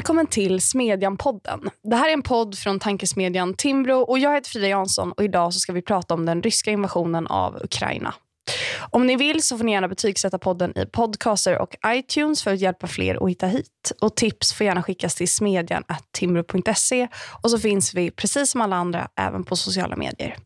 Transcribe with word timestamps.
Välkommen 0.00 0.26
till 0.26 0.60
Smedjan-podden. 0.60 1.70
Det 1.82 1.96
här 1.96 2.08
är 2.08 2.12
en 2.12 2.22
podd 2.22 2.58
från 2.58 2.78
tankesmedjan 2.78 3.54
Timbro 3.54 3.94
och 3.94 4.18
jag 4.18 4.34
heter 4.34 4.50
Frida 4.50 4.68
Jansson 4.68 5.12
och 5.12 5.24
idag 5.24 5.54
så 5.54 5.60
ska 5.60 5.72
vi 5.72 5.82
prata 5.82 6.14
om 6.14 6.26
den 6.26 6.42
ryska 6.42 6.70
invasionen 6.70 7.26
av 7.26 7.56
Ukraina. 7.64 8.14
Om 8.90 9.06
ni 9.06 9.16
vill 9.16 9.42
så 9.42 9.58
får 9.58 9.64
ni 9.64 9.72
gärna 9.72 9.88
betygsätta 9.88 10.38
podden 10.38 10.78
i 10.78 10.86
Podcaster 10.86 11.58
och 11.58 11.76
iTunes 11.86 12.42
för 12.42 12.52
att 12.52 12.60
hjälpa 12.60 12.86
fler 12.86 13.24
att 13.24 13.30
hitta 13.30 13.46
hit. 13.46 13.92
Och 14.00 14.16
tips 14.16 14.52
får 14.52 14.66
gärna 14.66 14.82
skickas 14.82 15.14
till 15.14 15.28
smedjan.timbro.se 15.28 17.08
och 17.42 17.50
så 17.50 17.58
finns 17.58 17.94
vi 17.94 18.10
precis 18.10 18.50
som 18.50 18.60
alla 18.60 18.76
andra 18.76 19.08
även 19.16 19.44
på 19.44 19.56
sociala 19.56 19.96
medier. 19.96 20.36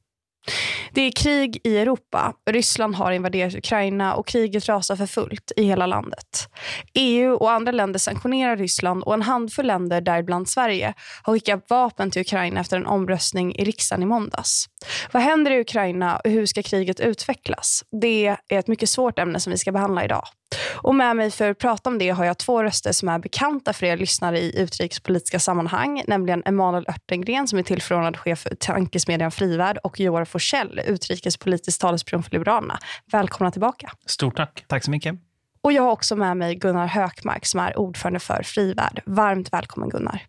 Det 0.95 1.03
är 1.03 1.11
krig 1.11 1.61
i 1.65 1.79
Europa. 1.79 2.35
Ryssland 2.51 2.95
har 2.95 3.13
invaderat 3.13 3.55
Ukraina 3.55 4.15
och 4.15 4.27
kriget 4.27 4.69
rasar 4.69 4.97
för 4.97 5.07
fullt 5.07 5.53
i 5.57 5.65
hela 5.65 5.87
landet. 5.87 6.49
EU 6.95 7.35
och 7.35 7.53
andra 7.53 7.73
länder 7.73 7.99
sanktionerar 7.99 8.57
Ryssland 8.57 9.03
och 9.03 9.15
en 9.15 9.23
handfull 9.23 9.67
länder, 9.67 10.01
däribland 10.01 10.49
Sverige, 10.49 10.95
har 11.23 11.33
skickat 11.33 11.71
vapen 11.71 12.11
till 12.11 12.21
Ukraina 12.21 12.61
efter 12.61 12.77
en 12.77 12.87
omröstning 12.87 13.55
i 13.55 13.65
riksdagen 13.65 14.03
i 14.03 14.07
måndags. 14.07 14.67
Vad 15.13 15.23
händer 15.23 15.51
i 15.51 15.61
Ukraina 15.61 16.17
och 16.17 16.31
hur 16.31 16.47
ska 16.47 16.63
kriget 16.63 17.01
utvecklas? 17.01 17.85
Det 18.03 18.27
är 18.27 18.59
ett 18.59 18.69
mycket 18.69 18.91
svårt 18.91 19.19
ämne 19.19 19.41
som 19.41 19.51
vi 19.51 19.59
ska 19.59 19.73
behandla 19.73 20.05
idag. 20.05 20.25
Och 20.75 20.95
med 20.95 21.17
mig 21.17 21.31
för 21.31 21.51
att 21.51 21.59
prata 21.59 21.91
om 21.91 21.99
det 21.99 22.11
har 22.11 22.25
jag 22.25 22.39
två 22.39 22.63
röster 22.63 22.93
som 22.93 23.09
är 23.09 23.19
bekanta 23.19 23.73
för 23.73 23.87
er 23.87 23.97
lyssnare 23.97 24.39
i 24.39 24.61
utrikespolitiska 24.61 25.39
sammanhang, 25.39 26.03
nämligen 26.07 26.43
Emanuel 26.47 26.87
Örtengren 26.89 27.49
som 27.49 27.59
är 27.59 27.63
tillförordnad 27.63 28.17
chef 28.17 28.39
för 28.39 28.55
tankesmedjan 28.55 29.31
Frivärd 29.31 29.79
och 29.83 30.01
Joar 30.01 30.25
Forsell, 30.25 30.81
utrikespolitisk 30.87 31.81
talesperson 31.81 32.23
för 32.23 32.31
Liberalerna. 32.31 32.79
Välkomna 33.13 33.51
tillbaka. 33.51 33.91
Stort 34.07 34.37
tack. 34.37 34.65
Tack 34.69 34.85
så 34.85 34.91
mycket. 34.91 35.15
Och 35.63 35.73
jag 35.73 35.83
har 35.83 35.91
också 35.91 36.17
med 36.17 36.37
mig 36.37 36.55
Gunnar 36.55 36.87
Hökmark 36.87 37.47
som 37.47 37.61
är 37.61 37.79
ordförande 37.79 38.21
för 38.21 38.43
Frivärd. 38.43 39.03
Varmt 39.07 39.53
välkommen 39.53 39.89
Gunnar. 39.89 40.23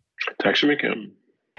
Tack 0.43 0.57
så 0.57 0.67
mycket. 0.67 0.93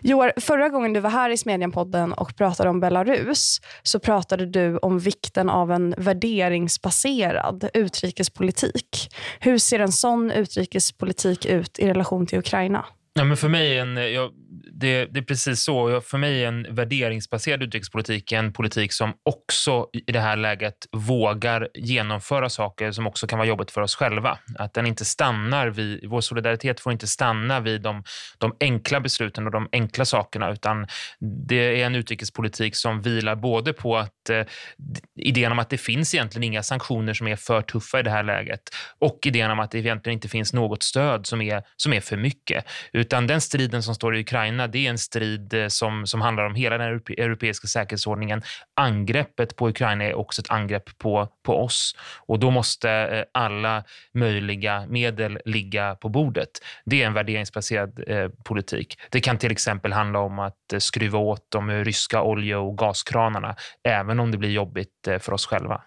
Joar, 0.03 0.33
förra 0.37 0.69
gången 0.69 0.93
du 0.93 1.01
var 1.01 1.11
här 1.11 1.31
i 1.31 1.37
Smedjan-podden 1.37 2.13
och 2.13 2.37
pratade 2.37 2.71
om 2.71 2.81
Belarus 2.81 3.61
så 3.83 4.01
pratade 4.01 4.47
du 4.47 4.77
om 4.79 4.99
vikten 4.99 5.51
av 5.51 5.73
en 5.73 5.95
värderingsbaserad 5.99 7.71
utrikespolitik. 7.75 9.15
Hur 9.41 9.59
ser 9.59 9.81
en 9.81 9.93
sån 9.93 10.31
utrikespolitik 10.31 11.47
ut 11.47 11.79
i 11.79 11.89
relation 11.89 12.27
till 12.27 12.39
Ukraina? 12.39 12.85
Ja, 13.15 13.25
men 13.25 13.37
för 13.37 13.49
mig 13.49 13.79
en, 13.79 13.97
jag, 13.97 14.31
det, 14.73 15.05
det, 15.05 15.21
är 15.21 15.23
precis 15.23 15.63
så. 15.63 16.01
För 16.01 16.19
mig 16.19 16.45
är 16.45 16.49
en 16.49 16.75
värderingsbaserad 16.75 17.63
utrikespolitik 17.63 18.33
en 18.33 18.53
politik 18.53 18.93
som 18.93 19.13
också 19.23 19.89
i 19.93 20.13
det 20.13 20.21
här 20.21 20.37
läget 20.37 20.75
vågar 20.93 21.69
genomföra 21.75 22.49
saker 22.49 22.93
som 22.93 23.07
också 23.07 23.27
kan 23.27 23.39
vara 23.39 23.49
jobbigt 23.49 23.71
för 23.71 23.81
oss 23.81 23.95
själva. 23.95 24.39
Att 24.59 24.75
den 24.75 24.87
inte 24.87 25.05
stannar 25.05 25.69
vid, 25.69 26.09
vår 26.09 26.21
solidaritet 26.21 26.81
får 26.81 26.93
inte 26.93 27.07
stanna 27.07 27.61
vid 27.61 27.83
de, 27.83 28.05
de 28.39 28.57
enkla 28.61 29.01
besluten 29.01 29.47
och 29.47 29.53
de 29.53 29.69
enkla 29.73 30.05
sakerna 30.05 30.51
utan 30.51 30.87
det 31.49 31.81
är 31.83 31.87
en 31.87 31.95
utrikespolitik 31.95 32.77
som 32.77 33.03
vilar 33.03 33.37
både 33.37 33.73
på 33.73 33.97
att 33.97 34.31
eh, 34.31 34.43
idén 35.17 35.53
om 35.53 35.59
att 35.59 35.71
det 35.71 35.79
finns 35.79 36.15
egentligen 36.15 36.45
inga 36.45 36.63
sanktioner 36.63 37.15
som 37.15 37.29
är 37.29 37.37
för 37.37 37.63
tuffa 37.63 38.01
i 38.01 38.03
det 38.03 38.11
här 38.11 38.23
läget 38.23 38.61
och 38.99 39.19
idén 39.27 39.51
om 39.51 39.61
att 39.61 39.71
det 39.71 39.79
egentligen 39.79 40.15
inte 40.15 40.29
finns 40.29 40.53
något 40.53 40.83
stöd 40.83 41.27
som 41.27 41.43
är, 41.43 41.63
som 41.77 41.93
är 41.93 42.01
för 42.01 42.17
mycket. 42.17 42.65
Utan 42.93 43.27
den 43.27 43.41
striden 43.41 43.83
som 43.83 43.95
står 43.95 44.17
i 44.17 44.21
Ukraina, 44.21 44.46
det 44.51 44.87
är 44.87 44.91
en 44.91 44.99
strid 44.99 45.55
eh, 45.55 45.69
som, 45.69 46.07
som 46.07 46.21
handlar 46.21 46.45
om 46.45 46.55
hela 46.55 46.79
den 46.79 47.01
europeiska 47.19 47.67
säkerhetsordningen. 47.67 48.43
Angreppet 48.75 49.57
på 49.57 49.69
Ukraina 49.69 50.05
är 50.05 50.15
också 50.15 50.43
ett 50.43 50.51
angrepp 50.51 50.99
på, 50.99 51.29
på 51.43 51.65
oss 51.65 51.97
och 52.27 52.39
då 52.39 52.51
måste 52.51 52.91
eh, 52.91 53.25
alla 53.33 53.85
möjliga 54.15 54.87
medel 54.89 55.39
ligga 55.45 55.95
på 55.95 56.09
bordet. 56.09 56.51
Det 56.85 57.03
är 57.03 57.07
en 57.07 57.15
värderingsbaserad 57.15 58.03
eh, 58.07 58.29
politik. 58.45 58.99
Det 59.11 59.21
kan 59.21 59.39
till 59.39 59.53
exempel 59.53 59.93
handla 59.93 60.19
om 60.19 60.39
att 60.39 60.73
eh, 60.73 60.79
skruva 60.79 61.19
åt 61.19 61.47
de 61.49 61.71
ryska 61.71 62.23
olje 62.23 62.57
och 62.57 62.79
gaskranarna, 62.79 63.57
även 63.85 64.21
om 64.21 64.31
det 64.31 64.39
blir 64.39 64.51
jobbigt 64.51 65.09
för 65.21 65.33
oss 65.33 65.47
själva. 65.47 65.83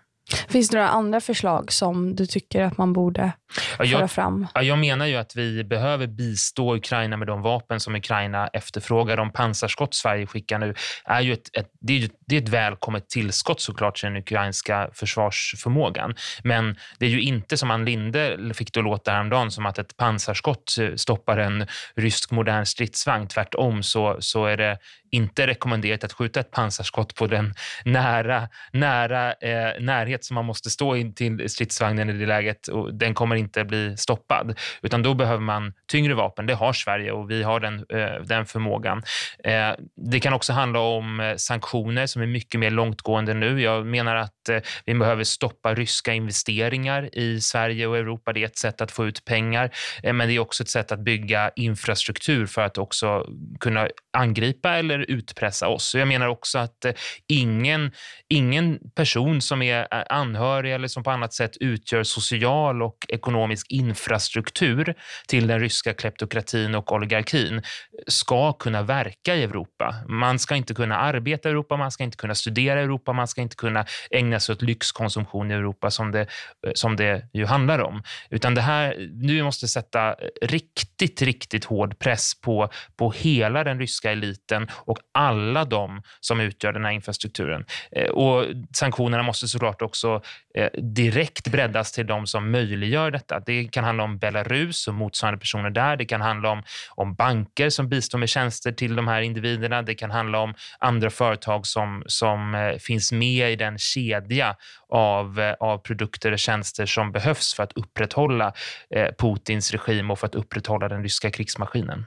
Finns 0.48 0.70
det 0.70 0.78
några 0.78 0.90
andra 0.90 1.22
förslag 1.22 1.72
som 1.72 2.16
du 2.16 2.26
tycker 2.26 2.64
att 2.64 2.78
man 2.78 2.94
borde 2.94 3.32
föra 3.78 3.88
jag, 3.88 4.12
fram? 4.12 4.48
Jag 4.62 4.78
menar 4.78 5.06
ju 5.06 5.16
att 5.16 5.36
vi 5.36 5.64
behöver 5.64 6.08
bistå 6.08 6.76
Ukraina 6.76 7.18
med 7.18 7.28
de 7.28 7.42
vapen 7.42 7.80
som 7.80 7.96
Ukraina 7.96 8.48
efterfrågar. 8.48 9.18
De 9.18 9.32
pansarskott 9.32 9.94
Sverige 9.94 10.28
skickar 10.28 10.60
nu 10.60 10.76
är 11.06 11.22
ju 11.22 11.34
ett, 11.34 11.58
ett, 11.58 11.70
det 11.82 12.04
är, 12.04 12.10
det 12.28 12.36
är 12.38 12.42
ett 12.42 12.50
välkommet 12.50 13.10
tillskott 13.10 13.62
såklart 13.62 13.98
till 13.98 14.08
den 14.10 14.18
ukrainska 14.18 14.90
försvarsförmågan. 14.94 16.16
Men 16.44 16.76
det 17.00 17.06
är 17.06 17.10
ju 17.10 17.22
inte 17.22 17.58
som 17.58 17.72
Ann 17.72 17.86
Linde 17.86 18.38
fick 18.54 18.74
det 18.74 18.80
att 18.80 18.84
låta 18.84 19.12
häromdagen 19.12 19.52
som 19.52 19.66
att 19.66 19.80
ett 19.80 19.98
pansarskott 19.98 20.76
stoppar 20.96 21.38
en 21.38 21.68
rysk 21.96 22.32
modern 22.32 22.66
stridsvagn. 22.66 23.28
Tvärtom 23.28 23.84
så, 23.84 24.18
så 24.20 24.46
är 24.46 24.58
det 24.58 24.78
inte 25.12 25.48
rekommenderat 25.48 26.04
att 26.04 26.14
skjuta 26.14 26.40
ett 26.40 26.52
pansarskott 26.52 27.16
på 27.16 27.28
den 27.28 27.54
nära, 27.86 28.50
nära 28.72 29.34
eh, 29.34 29.82
närhet 29.82 30.26
som 30.26 30.36
man 30.36 30.46
måste 30.46 30.70
stå 30.70 30.96
in 30.96 31.14
till 31.14 31.50
stridsvagnen 31.50 32.10
i 32.10 32.14
det 32.14 32.26
läget 32.26 32.68
och 32.68 32.94
den 32.94 33.14
kommer 33.14 33.36
inte 33.36 33.64
bli 33.64 33.98
stoppad. 33.98 34.60
Utan 34.82 35.04
då 35.04 35.14
behöver 35.14 35.42
man 35.42 35.74
tyngre 35.88 36.14
vapen. 36.14 36.46
Det 36.46 36.54
har 36.54 36.74
Sverige 36.74 37.12
och 37.12 37.32
vi 37.32 37.44
har 37.44 37.60
den, 37.60 37.86
eh, 37.90 38.22
den 38.24 38.46
förmågan. 38.46 39.04
Eh, 39.44 39.72
det 39.96 40.20
kan 40.20 40.34
också 40.34 40.54
handla 40.54 40.80
om 40.80 41.20
eh, 41.20 41.36
sanktioner 41.36 42.06
som 42.06 42.22
är 42.22 42.28
mycket 42.28 42.60
mer 42.60 42.72
långtgående 42.72 43.34
nu. 43.34 43.62
Jag 43.62 43.86
menar 43.86 44.16
att 44.16 44.34
Eh, 44.50 44.62
vi 44.86 44.94
behöver 44.94 45.24
stoppa 45.24 45.74
ryska 45.74 46.14
investeringar 46.14 47.18
i 47.18 47.42
Sverige 47.42 47.88
och 47.88 47.98
Europa. 47.98 48.34
Det 48.34 48.40
är 48.40 48.46
ett 48.46 48.58
sätt 48.58 48.82
att 48.82 48.92
få 48.92 49.06
ut 49.06 49.26
pengar, 49.26 49.72
eh, 50.04 50.14
men 50.14 50.28
det 50.28 50.34
är 50.34 50.40
också 50.40 50.64
ett 50.64 50.70
sätt 50.70 50.92
att 50.92 51.00
bygga 51.00 51.52
infrastruktur 51.56 52.46
för 52.46 52.62
att 52.62 52.78
också 52.78 53.26
kunna 53.60 53.88
angripa 54.18 54.78
eller 54.78 55.00
utpressa 55.00 55.68
oss. 55.68 55.96
Jag 55.96 56.08
menar 56.08 56.28
också 56.28 56.60
att 56.60 56.86
eh, 56.86 56.94
ingen, 57.28 57.92
ingen 58.28 58.80
person 58.96 59.42
som 59.42 59.62
är 59.62 60.12
anhörig 60.14 60.74
eller 60.74 60.88
som 60.88 61.04
på 61.04 61.12
annat 61.12 61.34
sätt 61.34 61.58
utgör 61.60 62.04
social 62.04 62.82
och 62.82 63.06
ekonomisk 63.08 63.72
infrastruktur 63.72 64.96
till 65.28 65.48
den 65.48 65.60
ryska 65.60 65.94
kleptokratin 65.94 66.76
och 66.76 66.92
oligarkin 66.92 67.62
ska 68.08 68.54
kunna 68.54 68.84
verka 68.84 69.36
i 69.36 69.44
Europa. 69.44 69.96
Man 70.08 70.40
ska 70.40 70.56
inte 70.56 70.74
kunna 70.74 70.98
arbeta 70.98 71.50
i 71.50 71.52
Europa, 71.52 71.78
man 71.78 71.92
ska 71.92 72.04
inte 72.04 72.18
kunna 72.18 72.36
studera 72.36 72.82
i 72.82 72.84
Europa, 72.84 73.14
man 73.14 73.28
ska 73.28 73.42
inte 73.42 73.56
kunna 73.56 73.86
ägna 74.12 74.39
sig 74.40 74.54
åt 74.54 74.62
lyxkonsumtion 74.62 75.52
i 75.52 75.54
Europa 75.54 75.92
som 75.92 76.12
det, 76.12 76.22
eh, 76.68 76.72
som 76.74 76.96
det 76.96 77.30
ju 77.34 77.46
handlar 77.46 77.80
om. 77.80 78.04
Utan 78.30 78.56
det 78.56 78.62
här, 78.62 78.96
nu 79.14 79.44
måste 79.44 79.68
sätta 79.68 80.16
riktigt, 80.42 81.22
riktigt 81.22 81.66
hård 81.66 82.00
press 82.00 82.42
på, 82.42 82.70
på 82.98 83.12
hela 83.12 83.64
den 83.64 83.80
ryska 83.80 84.12
eliten 84.12 84.68
och 84.74 85.00
alla 85.14 85.66
de 85.66 86.02
som 86.20 86.40
utgör 86.40 86.74
den 86.74 86.86
här 86.86 86.92
infrastrukturen. 86.92 87.66
Eh, 87.92 88.10
och 88.10 88.46
sanktionerna 88.76 89.24
måste 89.24 89.48
såklart 89.48 89.82
också 89.82 90.22
eh, 90.56 90.70
direkt 90.82 91.48
breddas 91.48 91.92
till 91.92 92.08
de 92.08 92.28
som 92.28 92.52
möjliggör 92.52 93.12
detta. 93.12 93.40
Det 93.40 93.64
kan 93.64 93.84
handla 93.84 94.04
om 94.04 94.18
Belarus 94.18 94.88
och 94.88 94.94
motsvarande 94.94 95.40
personer 95.40 95.70
där. 95.70 95.98
Det 95.98 96.06
kan 96.06 96.22
handla 96.22 96.50
om, 96.50 96.64
om 96.96 97.16
banker 97.16 97.70
som 97.70 97.90
bistår 97.90 98.20
med 98.20 98.30
tjänster 98.30 98.72
till 98.72 98.96
de 98.96 99.08
här 99.08 99.22
individerna. 99.22 99.82
Det 99.82 99.96
kan 99.96 100.12
handla 100.12 100.40
om 100.40 100.54
andra 100.80 101.10
företag 101.10 101.68
som, 101.68 102.04
som 102.08 102.78
finns 102.80 103.12
med 103.12 103.52
i 103.52 103.56
den 103.56 103.78
kedjan 103.78 104.29
kedja 104.30 104.56
av, 104.90 105.40
eh, 105.40 105.54
av 105.60 105.78
produkter 105.78 106.32
och 106.32 106.40
tjänster 106.40 106.86
som 106.86 107.12
behövs 107.12 107.54
för 107.54 107.64
att 107.64 107.74
upprätthålla 107.74 108.54
eh, 108.96 109.08
Putins 109.18 109.72
regim 109.72 110.12
och 110.12 110.20
för 110.20 110.28
att 110.28 110.36
upprätthålla 110.36 110.88
den 110.88 111.04
ryska 111.04 111.32
krigsmaskinen. 111.32 112.06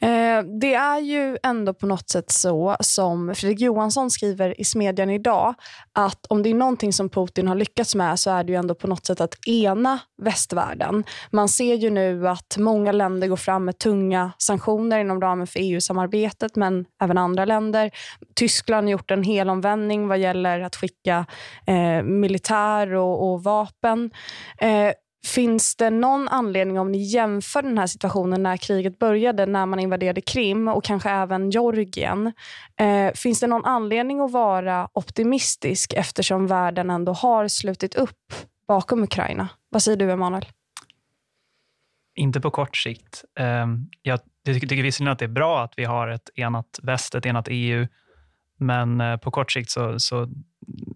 Eh, 0.00 0.42
det 0.60 0.74
är 0.74 0.98
ju 0.98 1.38
ändå 1.42 1.74
på 1.74 1.86
något 1.86 2.10
sätt 2.10 2.30
så 2.30 2.76
som 2.80 3.34
Fredrik 3.34 3.60
Johansson 3.60 4.10
skriver 4.10 4.60
i 4.60 4.64
Smedjan 4.64 5.10
idag, 5.10 5.54
att 5.92 6.26
om 6.26 6.42
det 6.42 6.50
är 6.50 6.54
någonting 6.54 6.92
som 6.92 7.08
Putin 7.08 7.48
har 7.48 7.54
lyckats 7.54 7.94
med 7.94 8.20
så 8.20 8.30
är 8.30 8.44
det 8.44 8.52
ju 8.52 8.58
ändå 8.58 8.74
på 8.74 8.86
något 8.86 9.06
sätt 9.06 9.20
att 9.20 9.46
ena 9.46 9.98
västvärlden. 10.22 11.04
Man 11.30 11.48
ser 11.48 11.74
ju 11.74 11.90
nu 11.90 12.28
att 12.28 12.56
många 12.58 12.92
länder 12.92 13.28
går 13.28 13.36
fram 13.36 13.64
med 13.64 13.78
tunga 13.78 14.32
sanktioner 14.38 14.98
inom 14.98 15.20
ramen 15.20 15.46
för 15.46 15.60
EU-samarbetet, 15.62 16.56
men 16.56 16.84
även 17.02 17.18
andra 17.18 17.44
länder. 17.44 17.90
Tyskland 18.34 18.86
har 18.86 18.92
gjort 18.92 19.10
en 19.10 19.22
helomvändning 19.22 20.08
vad 20.08 20.18
gäller 20.18 20.60
att 20.60 20.76
skicka 20.76 21.26
eh, 21.66 22.02
militär 22.02 22.94
och, 22.94 23.32
och 23.32 23.42
vapen. 23.44 24.10
Eh, 24.58 24.92
Finns 25.26 25.76
det 25.76 25.90
någon 25.90 26.28
anledning 26.28 26.78
om 26.78 26.92
ni 26.92 26.98
jämför 26.98 27.62
den 27.62 27.78
här 27.78 27.86
situationen 27.86 28.42
när 28.42 28.56
kriget 28.56 28.98
började, 28.98 29.46
när 29.46 29.66
man 29.66 29.78
invaderade 29.78 30.20
Krim 30.20 30.68
och 30.68 30.84
kanske 30.84 31.10
även 31.10 31.50
Georgien. 31.50 32.32
Eh, 32.80 33.12
finns 33.14 33.40
det 33.40 33.46
någon 33.46 33.64
anledning 33.64 34.20
att 34.20 34.32
vara 34.32 34.88
optimistisk 34.92 35.92
eftersom 35.92 36.46
världen 36.46 36.90
ändå 36.90 37.12
har 37.12 37.48
slutit 37.48 37.94
upp 37.94 38.32
bakom 38.68 39.02
Ukraina? 39.02 39.48
Vad 39.68 39.82
säger 39.82 39.96
du, 39.96 40.10
Emanuel? 40.10 40.46
Inte 42.14 42.40
på 42.40 42.50
kort 42.50 42.76
sikt. 42.76 43.24
Ehm, 43.38 43.90
jag 44.02 44.20
tycker 44.44 44.82
visserligen 44.82 45.12
att 45.12 45.18
det 45.18 45.24
är 45.24 45.28
bra 45.28 45.62
att 45.62 45.72
vi 45.76 45.84
har 45.84 46.08
ett 46.08 46.30
enat 46.34 46.80
väst, 46.82 47.14
ett 47.14 47.26
enat 47.26 47.46
EU, 47.50 47.86
men 48.58 49.00
eh, 49.00 49.16
på 49.16 49.30
kort 49.30 49.52
sikt 49.52 49.70
så, 49.70 50.00
så 50.00 50.26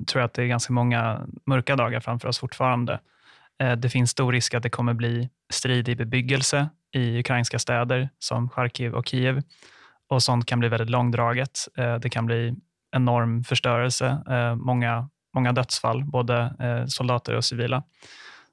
tror 0.06 0.20
jag 0.20 0.24
att 0.24 0.34
det 0.34 0.42
är 0.42 0.46
ganska 0.46 0.72
många 0.72 1.26
mörka 1.46 1.76
dagar 1.76 2.00
framför 2.00 2.28
oss 2.28 2.38
fortfarande. 2.38 3.00
Eh, 3.60 3.72
det 3.72 3.88
finns 3.88 4.10
stor 4.10 4.32
risk 4.32 4.54
att 4.54 4.62
det 4.62 4.70
kommer 4.70 4.94
bli 4.94 5.28
strid 5.52 5.88
i 5.88 5.96
bebyggelse 5.96 6.68
i 6.92 7.18
ukrainska 7.18 7.58
städer 7.58 8.08
som 8.18 8.48
Charkiv 8.48 8.94
och 8.94 9.06
Kiev. 9.06 9.42
Och 10.08 10.22
sånt 10.22 10.46
kan 10.46 10.58
bli 10.58 10.68
väldigt 10.68 10.90
långdraget. 10.90 11.58
Eh, 11.78 11.94
det 11.94 12.10
kan 12.10 12.26
bli 12.26 12.54
enorm 12.96 13.44
förstörelse, 13.44 14.22
eh, 14.30 14.54
många, 14.54 15.08
många 15.34 15.52
dödsfall, 15.52 16.04
både 16.04 16.54
soldater 16.88 17.36
och 17.36 17.44
civila. 17.44 17.82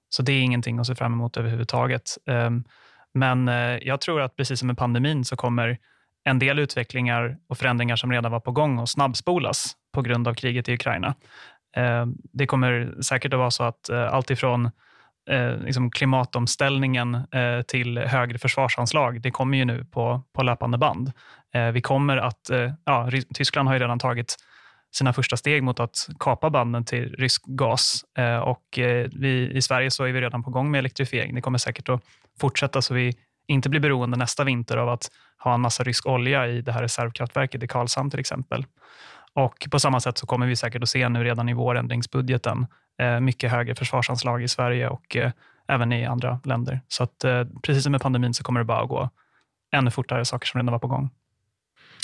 Så 0.10 0.22
det 0.22 0.32
är 0.32 0.42
ingenting 0.42 0.80
att 0.80 0.88
se 0.88 0.96
fram 0.96 1.14
emot 1.14 1.38
överhuvudtaget. 1.38 2.18
Ehm, 2.26 2.64
men 3.14 3.48
jag 3.82 4.02
tror 4.02 4.22
att 4.22 4.36
precis 4.36 4.60
som 4.60 4.68
med 4.68 4.78
pandemin 4.78 5.26
så 5.26 5.36
kommer 5.36 5.78
en 6.24 6.40
del 6.40 6.60
utvecklingar 6.60 7.38
och 7.48 7.58
förändringar 7.58 7.96
som 7.96 8.12
redan 8.12 8.32
var 8.32 8.40
på 8.40 8.52
gång 8.52 8.80
att 8.80 8.90
snabbspolas 8.90 9.76
på 9.94 10.02
grund 10.02 10.28
av 10.28 10.34
kriget 10.34 10.70
i 10.70 10.74
Ukraina. 10.74 11.16
Ehm, 11.76 12.16
det 12.34 12.46
kommer 12.46 13.02
säkert 13.02 13.34
att 13.34 13.40
vara 13.40 13.52
så 13.52 13.64
att 13.64 13.90
allt 13.90 14.32
ifrån 14.32 14.72
Eh, 15.30 15.58
liksom 15.58 15.92
klimatomställningen 15.92 17.16
eh, 17.16 17.62
till 17.68 17.98
högre 17.98 18.38
försvarsanslag, 18.38 19.22
det 19.22 19.32
kommer 19.32 19.58
ju 19.58 19.66
nu 19.66 19.86
på, 19.86 20.24
på 20.34 20.44
löpande 20.44 20.78
band. 20.78 21.12
Eh, 21.54 21.68
vi 21.68 21.82
kommer 21.82 22.18
att, 22.18 22.50
eh, 22.50 22.72
ja, 22.86 23.10
Tyskland 23.34 23.68
har 23.68 23.76
ju 23.76 23.80
redan 23.80 24.00
tagit 24.00 24.36
sina 24.96 25.14
första 25.14 25.38
steg 25.38 25.64
mot 25.64 25.80
att 25.80 26.08
kapa 26.20 26.50
banden 26.50 26.86
till 26.86 27.16
rysk 27.18 27.44
gas. 27.46 28.02
Eh, 28.18 28.38
och 28.38 28.80
eh, 28.80 29.10
vi, 29.14 29.52
I 29.52 29.62
Sverige 29.62 29.92
så 29.92 30.04
är 30.04 30.12
vi 30.12 30.22
redan 30.22 30.44
på 30.44 30.50
gång 30.50 30.72
med 30.72 30.80
elektrifiering. 30.80 31.36
Det 31.36 31.42
kommer 31.42 31.58
säkert 31.58 31.90
att 31.90 32.02
fortsätta 32.42 32.82
så 32.82 32.94
vi 32.94 33.14
inte 33.48 33.70
blir 33.70 33.80
beroende 33.80 34.18
nästa 34.18 34.44
vinter 34.44 34.78
av 34.78 34.90
att 34.90 35.08
ha 35.44 35.54
en 35.54 35.62
massa 35.62 35.84
rysk 35.84 36.06
olja 36.06 36.48
i 36.48 36.62
det 36.62 36.72
här 36.72 36.82
reservkraftverket 36.82 37.64
i 37.64 37.68
Karlshamn 37.68 38.10
till 38.10 38.20
exempel. 38.20 38.66
Och 39.38 39.68
På 39.72 39.80
samma 39.80 40.00
sätt 40.00 40.18
så 40.18 40.26
kommer 40.26 40.48
vi 40.48 40.56
säkert 40.56 40.84
att 40.84 40.90
se 40.90 41.10
nu 41.10 41.24
redan 41.24 41.50
i 41.50 41.54
vårändringsbudgeten 41.54 42.68
eh, 43.02 43.20
mycket 43.20 43.52
högre 43.52 43.76
försvarsanslag 43.76 44.44
i 44.44 44.48
Sverige 44.48 44.90
och 44.90 45.16
eh, 45.16 45.32
även 45.68 45.92
i 45.92 46.06
andra 46.06 46.40
länder. 46.44 46.82
Så 46.88 47.04
att, 47.04 47.24
eh, 47.24 47.44
precis 47.64 47.84
som 47.84 47.92
med 47.92 48.02
pandemin 48.02 48.34
så 48.34 48.44
kommer 48.44 48.60
det 48.60 48.66
bara 48.66 48.82
att 48.82 48.90
gå 48.90 49.10
ännu 49.72 49.92
fortare 49.92 50.26
saker 50.26 50.48
som 50.48 50.62
redan 50.62 50.72
var 50.72 50.80
på 50.80 50.88
gång. 50.88 51.10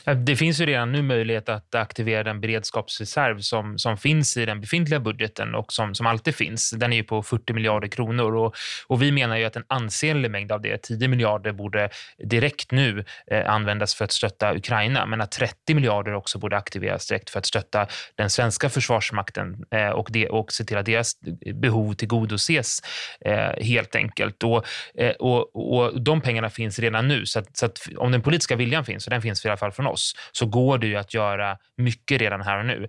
Eh, 0.05 0.15
det 0.17 0.35
finns 0.35 0.61
ju 0.61 0.65
redan 0.65 0.91
nu 0.91 1.01
möjlighet 1.01 1.49
att 1.49 1.75
aktivera 1.75 2.23
den 2.23 2.41
beredskapsreserv 2.41 3.39
som, 3.39 3.77
som 3.79 3.97
finns 3.97 4.37
i 4.37 4.45
den 4.45 4.61
befintliga 4.61 4.99
budgeten 4.99 5.55
och 5.55 5.73
som, 5.73 5.95
som 5.95 6.05
alltid 6.05 6.35
finns. 6.35 6.71
Den 6.71 6.93
är 6.93 6.97
ju 6.97 7.03
på 7.03 7.23
40 7.23 7.53
miljarder 7.53 7.87
kronor 7.87 8.35
och, 8.35 8.55
och 8.87 9.01
vi 9.01 9.11
menar 9.11 9.37
ju 9.37 9.45
att 9.45 9.55
en 9.55 9.65
ansenlig 9.67 10.31
mängd 10.31 10.51
av 10.51 10.61
det, 10.61 10.77
10 10.77 11.07
miljarder, 11.07 11.51
borde 11.51 11.89
direkt 12.17 12.71
nu 12.71 13.05
eh, 13.27 13.49
användas 13.49 13.95
för 13.95 14.05
att 14.05 14.11
stötta 14.11 14.55
Ukraina, 14.55 15.05
men 15.05 15.21
att 15.21 15.31
30 15.31 15.73
miljarder 15.73 16.13
också 16.13 16.39
borde 16.39 16.57
aktiveras 16.57 17.07
direkt 17.07 17.29
för 17.29 17.39
att 17.39 17.45
stötta 17.45 17.87
den 18.15 18.29
svenska 18.29 18.69
försvarsmakten 18.69 19.65
eh, 19.71 19.89
och, 19.89 20.07
det, 20.11 20.29
och 20.29 20.51
se 20.51 20.63
till 20.63 20.77
att 20.77 20.85
deras 20.85 21.13
behov 21.53 21.93
tillgodoses 21.93 22.81
eh, 23.25 23.63
helt 23.63 23.95
enkelt. 23.95 24.43
Och, 24.43 24.65
eh, 24.95 25.11
och, 25.11 25.55
och 25.55 26.01
de 26.01 26.21
pengarna 26.21 26.49
finns 26.49 26.79
redan 26.79 27.07
nu, 27.07 27.25
så, 27.25 27.39
att, 27.39 27.57
så 27.57 27.65
att 27.65 27.79
om 27.97 28.11
den 28.11 28.21
politiska 28.21 28.55
viljan 28.55 28.85
finns, 28.85 29.07
och 29.07 29.11
den 29.11 29.21
finns 29.21 29.45
i 29.45 29.47
alla 29.47 29.57
fall 29.57 29.71
från 29.71 29.87
oss, 29.87 29.92
oss 29.93 30.15
så 30.31 30.45
går 30.45 30.77
det 30.77 30.87
ju 30.87 30.95
att 30.95 31.13
göra 31.13 31.57
mycket 31.77 32.21
redan 32.21 32.41
här 32.41 32.59
och 32.59 32.65
nu. 32.65 32.87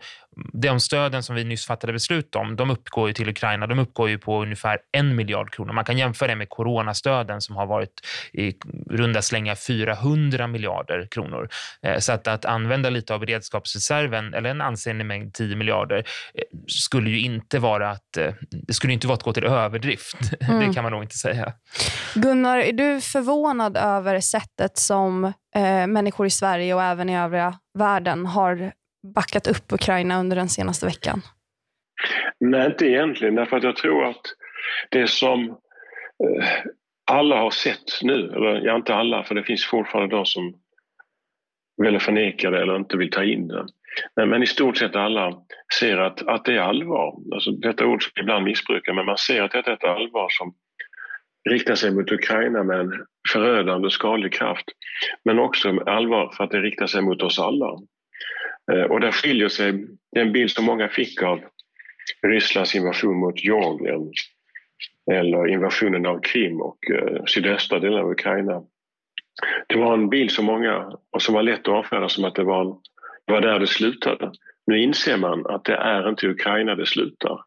De 0.52 0.80
stöden 0.80 1.22
som 1.22 1.36
vi 1.36 1.44
nyss 1.44 1.66
fattade 1.66 1.92
beslut 1.92 2.36
om, 2.36 2.56
de 2.56 2.70
uppgår 2.70 3.12
till 3.12 3.28
Ukraina, 3.28 3.66
de 3.66 3.78
uppgår 3.78 4.08
ju 4.08 4.18
på 4.18 4.42
ungefär 4.42 4.78
en 4.92 5.16
miljard 5.16 5.54
kronor. 5.54 5.72
Man 5.72 5.84
kan 5.84 5.98
jämföra 5.98 6.28
det 6.28 6.36
med 6.36 6.48
coronastöden 6.48 7.40
som 7.40 7.56
har 7.56 7.66
varit 7.66 8.00
i 8.32 8.54
runda 8.90 9.22
slängar 9.22 9.54
400 9.54 10.46
miljarder 10.46 11.08
kronor. 11.10 11.48
Eh, 11.82 11.98
så 11.98 12.12
att, 12.12 12.26
att 12.26 12.44
använda 12.44 12.90
lite 12.90 13.14
av 13.14 13.20
beredskapsreserven, 13.20 14.34
eller 14.34 14.50
en 14.50 14.60
ansenlig 14.60 15.06
mängd 15.06 15.34
10 15.34 15.56
miljarder, 15.56 15.98
eh, 15.98 16.42
skulle 16.66 17.10
ju 17.10 17.20
inte 17.20 17.58
vara 17.58 17.90
att, 17.90 18.16
eh, 18.16 18.34
det 18.66 18.72
skulle 18.74 18.92
inte 18.92 19.06
vara 19.06 19.14
att 19.14 19.22
gå 19.22 19.32
till 19.32 19.44
överdrift. 19.44 20.16
Mm. 20.44 20.68
Det 20.68 20.74
kan 20.74 20.82
man 20.82 20.92
nog 20.92 21.02
inte 21.02 21.16
säga. 21.16 21.52
Gunnar, 22.14 22.58
är 22.58 22.72
du 22.72 23.00
förvånad 23.00 23.76
över 23.76 24.20
sättet 24.20 24.78
som 24.78 25.24
eh, 25.24 25.86
människor 25.86 26.26
i 26.26 26.30
Sverige 26.30 26.74
och 26.74 26.82
även 26.82 27.08
i 27.08 27.18
övriga 27.18 27.58
världen 27.78 28.26
har 28.26 28.72
backat 29.04 29.46
upp 29.46 29.72
Ukraina 29.72 30.20
under 30.20 30.36
den 30.36 30.48
senaste 30.48 30.86
veckan? 30.86 31.22
Nej, 32.40 32.66
inte 32.66 32.86
egentligen. 32.86 33.34
Därför 33.34 33.56
att 33.56 33.62
jag 33.62 33.76
tror 33.76 34.04
att 34.04 34.22
det 34.90 35.10
som 35.10 35.48
eh, 35.50 36.48
alla 37.10 37.36
har 37.36 37.50
sett 37.50 38.02
nu, 38.02 38.32
eller 38.34 38.66
ja, 38.66 38.76
inte 38.76 38.94
alla, 38.94 39.24
för 39.24 39.34
det 39.34 39.42
finns 39.42 39.64
fortfarande 39.66 40.16
de 40.16 40.26
som 40.26 40.54
vill 41.82 42.00
förneka 42.00 42.50
det 42.50 42.62
eller 42.62 42.76
inte 42.76 42.96
vill 42.96 43.10
ta 43.10 43.24
in 43.24 43.48
det. 43.48 43.66
Men, 44.16 44.28
men 44.28 44.42
i 44.42 44.46
stort 44.46 44.76
sett 44.76 44.96
alla 44.96 45.32
ser 45.80 45.98
att, 45.98 46.28
att 46.28 46.44
det 46.44 46.54
är 46.54 46.60
allvar. 46.60 47.14
Alltså, 47.34 47.50
detta 47.50 47.86
ord 47.86 48.02
som 48.02 48.22
ibland 48.22 48.44
missbrukas, 48.44 48.94
men 48.94 49.06
man 49.06 49.18
ser 49.18 49.42
att 49.42 49.52
detta 49.52 49.70
är 49.70 49.74
ett 49.74 49.84
allvar 49.84 50.28
som 50.30 50.54
riktar 51.50 51.74
sig 51.74 51.90
mot 51.90 52.12
Ukraina 52.12 52.62
med 52.62 52.80
en 52.80 52.92
förödande 53.32 53.90
skadlig 53.90 54.32
kraft. 54.32 54.64
Men 55.24 55.38
också 55.38 55.68
allvar 55.86 56.32
för 56.36 56.44
att 56.44 56.50
det 56.50 56.60
riktar 56.60 56.86
sig 56.86 57.02
mot 57.02 57.22
oss 57.22 57.38
alla. 57.38 57.78
Eh, 58.72 58.82
och 58.82 59.00
där 59.00 59.12
skiljer 59.12 59.48
sig 59.48 59.86
den 60.12 60.32
bild 60.32 60.50
som 60.50 60.64
många 60.64 60.88
fick 60.88 61.22
av 61.22 61.40
Rysslands 62.26 62.74
invasion 62.74 63.16
mot 63.16 63.44
Georgien 63.44 64.12
eller 65.12 65.48
invasionen 65.48 66.06
av 66.06 66.20
Krim 66.20 66.60
och 66.60 66.90
eh, 66.90 67.24
sydöstra 67.26 67.78
delen 67.78 67.98
av 68.00 68.10
Ukraina. 68.10 68.62
Det 69.66 69.78
var 69.78 69.94
en 69.94 70.08
bild 70.08 70.30
som 70.30 70.44
många, 70.44 70.92
och 71.12 71.22
som 71.22 71.34
var 71.34 71.42
lätt 71.42 71.60
att 71.60 71.68
avfärda 71.68 72.08
som 72.08 72.24
att 72.24 72.34
det 72.34 72.44
var, 72.44 72.60
en, 72.60 72.74
det 73.26 73.32
var 73.32 73.40
där 73.40 73.58
det 73.58 73.66
slutade. 73.66 74.32
Nu 74.66 74.82
inser 74.82 75.16
man 75.16 75.46
att 75.46 75.64
det 75.64 75.76
är 75.76 76.08
inte 76.08 76.28
Ukraina 76.28 76.74
det 76.74 76.86
slutar. 76.86 77.40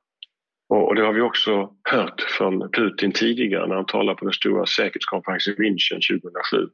Och, 0.70 0.96
det 0.96 1.02
har 1.02 1.14
vi 1.14 1.22
också 1.22 1.70
hört 1.92 2.22
från 2.22 2.72
Putin 2.72 3.12
tidigare 3.12 3.68
när 3.68 3.76
han 3.76 3.86
talade 3.86 4.18
på 4.18 4.26
den 4.26 4.34
stora 4.34 4.66
säkerhetskonferensen 4.66 5.54
i 5.54 5.58
München 5.58 6.22
2007 6.22 6.68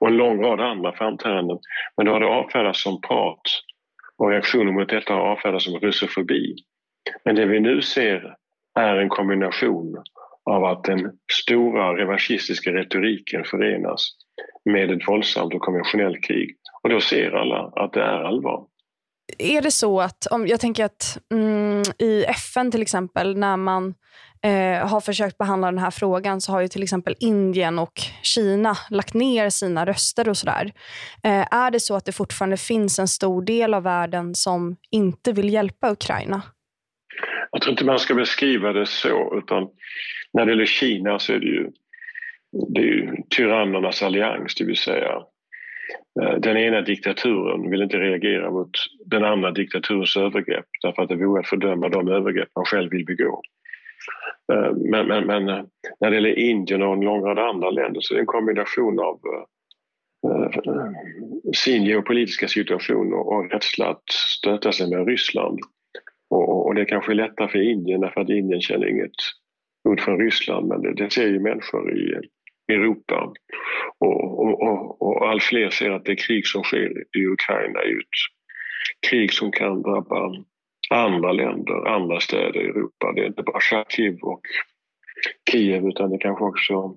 och 0.00 0.08
en 0.08 0.16
lång 0.16 0.42
rad 0.42 0.60
andra 0.60 0.92
framträdanden. 0.92 1.58
Men 1.96 2.06
då 2.06 2.12
har 2.12 2.20
det 2.20 2.26
avfärdats 2.26 2.82
som 2.82 3.00
prat 3.00 3.40
och 4.18 4.30
reaktioner 4.30 4.72
mot 4.72 4.88
detta 4.88 5.14
har 5.14 5.20
avfärdats 5.20 5.64
som 5.64 5.74
russofobi. 5.74 6.54
Men 7.24 7.34
det 7.34 7.46
vi 7.46 7.60
nu 7.60 7.82
ser 7.82 8.34
är 8.78 8.96
en 8.96 9.08
kombination 9.08 10.02
av 10.50 10.64
att 10.64 10.84
den 10.84 11.12
stora 11.32 11.96
revanschistiska 11.96 12.70
retoriken 12.72 13.44
förenas 13.44 14.08
med 14.64 14.90
ett 14.90 15.08
våldsamt 15.08 15.54
och 15.54 15.60
konventionellt 15.60 16.24
krig. 16.24 16.56
Och 16.82 16.88
då 16.88 17.00
ser 17.00 17.30
alla 17.30 17.72
att 17.76 17.92
det 17.92 18.02
är 18.02 18.20
allvar 18.24 18.66
är 19.38 19.62
det 19.62 19.70
så 19.70 20.00
att, 20.00 20.26
om, 20.26 20.46
jag 20.46 20.60
tänker 20.60 20.84
att 20.84 21.18
mm, 21.32 21.82
i 21.98 22.24
FN 22.24 22.70
till 22.70 22.82
exempel, 22.82 23.36
när 23.36 23.56
man 23.56 23.94
eh, 24.44 24.88
har 24.88 25.00
försökt 25.00 25.38
behandla 25.38 25.70
den 25.70 25.78
här 25.78 25.90
frågan 25.90 26.40
så 26.40 26.52
har 26.52 26.60
ju 26.60 26.68
till 26.68 26.82
exempel 26.82 27.14
Indien 27.20 27.78
och 27.78 28.00
Kina 28.22 28.74
lagt 28.90 29.14
ner 29.14 29.50
sina 29.50 29.86
röster 29.86 30.28
och 30.28 30.36
sådär. 30.36 30.72
Eh, 31.24 31.54
är 31.54 31.70
det 31.70 31.80
så 31.80 31.96
att 31.96 32.04
det 32.04 32.12
fortfarande 32.12 32.56
finns 32.56 32.98
en 32.98 33.08
stor 33.08 33.42
del 33.42 33.74
av 33.74 33.82
världen 33.82 34.34
som 34.34 34.76
inte 34.90 35.32
vill 35.32 35.52
hjälpa 35.52 35.92
Ukraina? 35.92 36.42
Jag 37.50 37.62
tror 37.62 37.70
inte 37.70 37.84
man 37.84 37.98
ska 37.98 38.14
beskriva 38.14 38.72
det 38.72 38.86
så, 38.86 39.38
utan 39.38 39.68
när 40.32 40.44
det 40.44 40.52
gäller 40.52 40.66
Kina 40.66 41.18
så 41.18 41.32
är 41.32 41.38
det 41.38 41.46
ju, 41.46 41.70
det 42.74 42.80
är 42.80 42.84
ju 42.84 43.16
tyrannernas 43.36 44.02
allians, 44.02 44.54
det 44.54 44.64
vill 44.64 44.76
säga 44.76 45.12
eh, 46.22 46.34
den 46.38 46.56
ena 46.56 46.80
diktaturen 46.80 47.70
vill 47.70 47.82
inte 47.82 47.96
reagera 47.96 48.50
mot 48.50 48.70
den 49.06 49.24
andra 49.24 49.50
diktaturens 49.50 50.16
övergrepp 50.16 50.66
därför 50.82 51.02
att 51.02 51.08
det 51.08 51.16
vore 51.16 51.40
att 51.40 51.48
fördöma 51.48 51.88
de 51.88 52.08
övergrepp 52.08 52.48
man 52.56 52.64
själv 52.64 52.90
vill 52.90 53.04
begå. 53.04 53.42
Eh, 54.52 54.72
men, 54.74 55.08
men, 55.08 55.26
men 55.26 55.48
eh, 55.48 55.64
när 56.00 56.10
det 56.10 56.16
gäller 56.16 56.38
Indien 56.38 56.82
och 56.82 56.92
en 56.92 57.00
lång 57.00 57.24
rad 57.24 57.38
andra 57.38 57.70
länder 57.70 58.00
så 58.00 58.14
är 58.14 58.16
det 58.16 58.22
en 58.22 58.26
kombination 58.26 58.98
av 58.98 59.20
eh, 60.26 60.90
sin 61.54 61.84
geopolitiska 61.84 62.48
situation 62.48 63.14
och 63.14 63.50
rädsla 63.52 63.86
att 63.86 64.10
stöta 64.10 64.72
sig 64.72 64.90
med 64.90 65.06
Ryssland. 65.08 65.58
Och, 66.30 66.66
och 66.66 66.74
det 66.74 66.84
kanske 66.84 67.12
är 67.12 67.16
lättare 67.16 67.48
för 67.48 67.58
Indien 67.58 68.00
därför 68.00 68.20
att 68.20 68.30
Indien 68.30 68.60
känner 68.60 68.86
inget 68.86 69.16
hot 69.84 70.00
från 70.00 70.18
Ryssland 70.18 70.68
men 70.68 70.82
det, 70.82 70.94
det 70.94 71.12
ser 71.12 71.26
ju 71.26 71.40
människor 71.40 71.98
i 71.98 72.20
Europa. 72.72 73.32
Och, 73.98 74.38
och, 74.40 74.62
och, 74.62 75.02
och 75.02 75.28
allt 75.28 75.42
fler 75.42 75.70
ser 75.70 75.90
att 75.90 76.04
det 76.04 76.16
krig 76.16 76.46
som 76.46 76.62
sker 76.62 77.04
i 77.16 77.26
Ukraina 77.26 77.78
är 77.80 77.98
ett 77.98 79.10
krig 79.10 79.32
som 79.32 79.52
kan 79.52 79.82
drabba 79.82 80.44
andra 80.94 81.32
länder, 81.32 81.88
andra 81.88 82.20
städer 82.20 82.60
i 82.60 82.64
Europa. 82.64 83.12
Det 83.14 83.20
är 83.20 83.26
inte 83.26 83.42
bara 83.42 83.60
Charkiv 83.60 84.18
och 84.22 84.40
Kiev 85.50 85.88
utan 85.88 86.10
det 86.10 86.16
är 86.16 86.20
kanske 86.20 86.44
också 86.44 86.96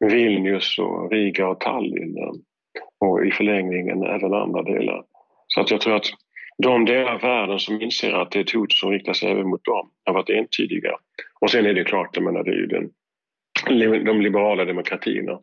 Vilnius 0.00 0.78
och 0.78 1.10
Riga 1.10 1.48
och 1.48 1.60
Tallinn 1.60 2.16
och 3.00 3.26
i 3.26 3.30
förlängningen 3.30 4.02
även 4.02 4.34
andra 4.34 4.62
delar. 4.62 5.04
Så 5.46 5.60
att 5.60 5.70
jag 5.70 5.80
tror 5.80 5.96
att 5.96 6.06
de 6.58 6.84
delar 6.84 7.14
av 7.14 7.20
världen 7.20 7.58
som 7.58 7.82
inser 7.82 8.12
att 8.12 8.30
det 8.30 8.38
är 8.38 8.44
ett 8.44 8.54
hot 8.54 8.72
som 8.72 8.90
riktar 8.90 9.12
sig 9.12 9.30
även 9.30 9.48
mot 9.48 9.64
dem 9.64 9.90
har 10.04 10.14
varit 10.14 10.30
entydiga. 10.30 10.92
Och 11.40 11.50
sen 11.50 11.66
är 11.66 11.74
det 11.74 11.84
klart, 11.84 12.16
jag 12.16 12.24
menar, 12.24 12.44
det 12.44 12.50
är 12.50 12.56
ju 12.56 12.66
den 12.66 12.90
de 14.04 14.20
liberala 14.20 14.64
demokratierna. 14.64 15.38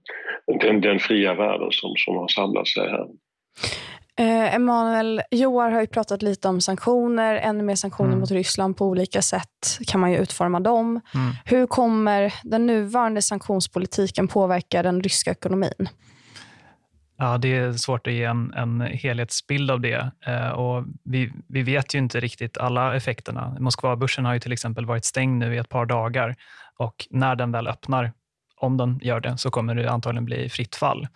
Den, 0.62 0.82
den 0.82 1.00
fria 1.00 1.34
världen 1.34 1.72
som, 1.72 1.94
som 1.98 2.16
har 2.16 2.28
samlat 2.28 2.68
sig 2.68 2.90
här. 2.90 3.08
Eh, 4.20 4.56
Emanuel, 4.56 5.22
Joar 5.32 5.72
har 5.72 5.82
ju 5.82 5.88
pratat 5.88 6.22
lite 6.22 6.48
om 6.48 6.62
sanktioner, 6.62 7.36
ännu 7.36 7.64
mer 7.64 7.76
sanktioner 7.76 8.10
Mm. 8.10 8.20
mot 8.20 8.32
Ryssland. 8.32 8.78
På 8.78 8.86
olika 8.86 9.22
sätt 9.22 9.80
kan 9.88 10.00
man 10.02 10.12
ju 10.12 10.18
utforma 10.18 10.60
dem. 10.60 11.02
Mm. 11.16 11.32
Hur 11.46 11.68
kommer 11.68 12.34
den 12.44 12.66
nuvarande 12.66 13.22
sanktionspolitiken 13.22 14.28
påverka 14.28 14.84
den 14.84 15.02
ryska 15.02 15.32
ekonomin? 15.32 15.90
Ja, 17.18 17.38
det 17.38 17.56
är 17.58 17.74
svårt 17.74 18.08
att 18.08 18.14
ge 18.14 18.24
en, 18.24 18.54
en 18.54 18.82
helhetsbild 18.82 19.72
av 19.72 19.82
det. 19.82 20.12
Eh, 20.26 20.50
och 20.50 20.86
vi, 21.04 21.32
vi 21.48 21.64
vet 21.64 21.96
ju 21.96 22.00
inte 22.00 22.20
riktigt 22.20 22.58
alla 22.58 22.96
effekterna. 22.96 23.58
Moskvabörsen 23.60 24.26
har 24.26 24.34
ju 24.34 24.40
till 24.40 24.52
exempel 24.52 24.86
varit 24.86 25.06
stängd 25.06 25.38
nu 25.40 25.56
i 25.56 25.58
ett 25.58 25.70
par 25.70 25.86
dagar 25.86 26.36
och 26.78 27.08
när 27.10 27.36
den 27.36 27.52
väl 27.52 27.68
öppnar, 27.68 28.12
om 28.56 28.78
den 28.78 29.00
gör 29.04 29.20
det, 29.20 29.38
så 29.38 29.52
kommer 29.52 29.76
det 29.76 29.92
antagligen 29.92 30.26
bli 30.26 30.50
fritt 30.50 30.76
fall. 30.76 31.08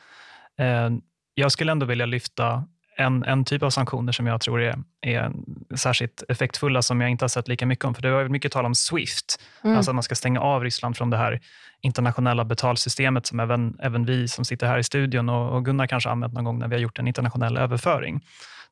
Eh, 0.59 0.89
jag 1.35 1.51
skulle 1.51 1.71
ändå 1.71 1.85
vilja 1.85 2.05
lyfta 2.05 2.63
en, 2.97 3.23
en 3.23 3.45
typ 3.45 3.63
av 3.63 3.69
sanktioner 3.69 4.11
som 4.11 4.27
jag 4.27 4.41
tror 4.41 4.61
är, 4.61 4.75
är 5.01 5.31
särskilt 5.75 6.23
effektfulla, 6.29 6.81
som 6.81 7.01
jag 7.01 7.09
inte 7.09 7.23
har 7.23 7.29
sett 7.29 7.47
lika 7.47 7.65
mycket 7.65 7.85
om. 7.85 7.95
För 7.95 8.01
det 8.01 8.11
var 8.11 8.27
mycket 8.29 8.51
tal 8.51 8.65
om 8.65 8.75
Swift, 8.75 9.41
Mm. 9.63 9.77
alltså 9.77 9.91
att 9.91 9.95
man 9.95 10.03
ska 10.03 10.15
stänga 10.15 10.39
av 10.39 10.63
Ryssland 10.63 10.97
från 10.97 11.09
det 11.09 11.17
här 11.17 11.39
internationella 11.81 12.45
betalsystemet 12.45 13.25
som 13.25 13.39
även, 13.39 13.77
även 13.79 14.05
vi 14.05 14.27
som 14.27 14.45
sitter 14.45 14.67
här 14.67 14.77
i 14.77 14.83
studion 14.83 15.29
och, 15.29 15.55
och 15.55 15.65
Gunnar 15.65 15.87
kanske 15.87 16.09
använt 16.09 16.33
någon 16.33 16.43
gång 16.43 16.59
när 16.59 16.67
vi 16.67 16.75
har 16.75 16.81
gjort 16.81 16.99
en 16.99 17.07
internationell 17.07 17.57
överföring. 17.57 18.21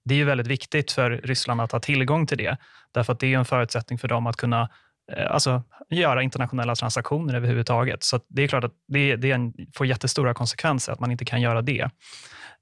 Det 0.04 0.14
är 0.14 0.18
ju 0.18 0.26
väldigt 0.26 0.48
viktigt 0.48 0.92
för 0.92 1.12
Ryssland 1.12 1.62
att 1.62 1.72
ha 1.72 1.80
tillgång 1.80 2.28
till 2.28 2.38
det, 2.38 2.58
därför 2.94 3.14
att 3.14 3.20
det 3.20 3.34
är 3.34 3.38
en 3.38 3.46
förutsättning 3.46 4.00
för 4.00 4.08
dem 4.08 4.28
att 4.28 4.36
kunna 4.36 4.70
alltså, 5.30 5.64
göra 5.90 6.24
internationella 6.24 6.76
transaktioner 6.76 7.34
överhuvudtaget. 7.34 8.04
Så 8.04 8.20
det 8.28 8.44
är 8.44 8.48
klart 8.48 8.64
att 8.64 8.74
det, 8.88 9.16
det 9.16 9.32
en, 9.32 9.54
får 9.76 9.88
jättestora 9.88 10.34
konsekvenser 10.34 10.94
att 10.94 11.00
man 11.00 11.12
inte 11.12 11.26
kan 11.26 11.42
göra 11.42 11.62
det. 11.62 11.90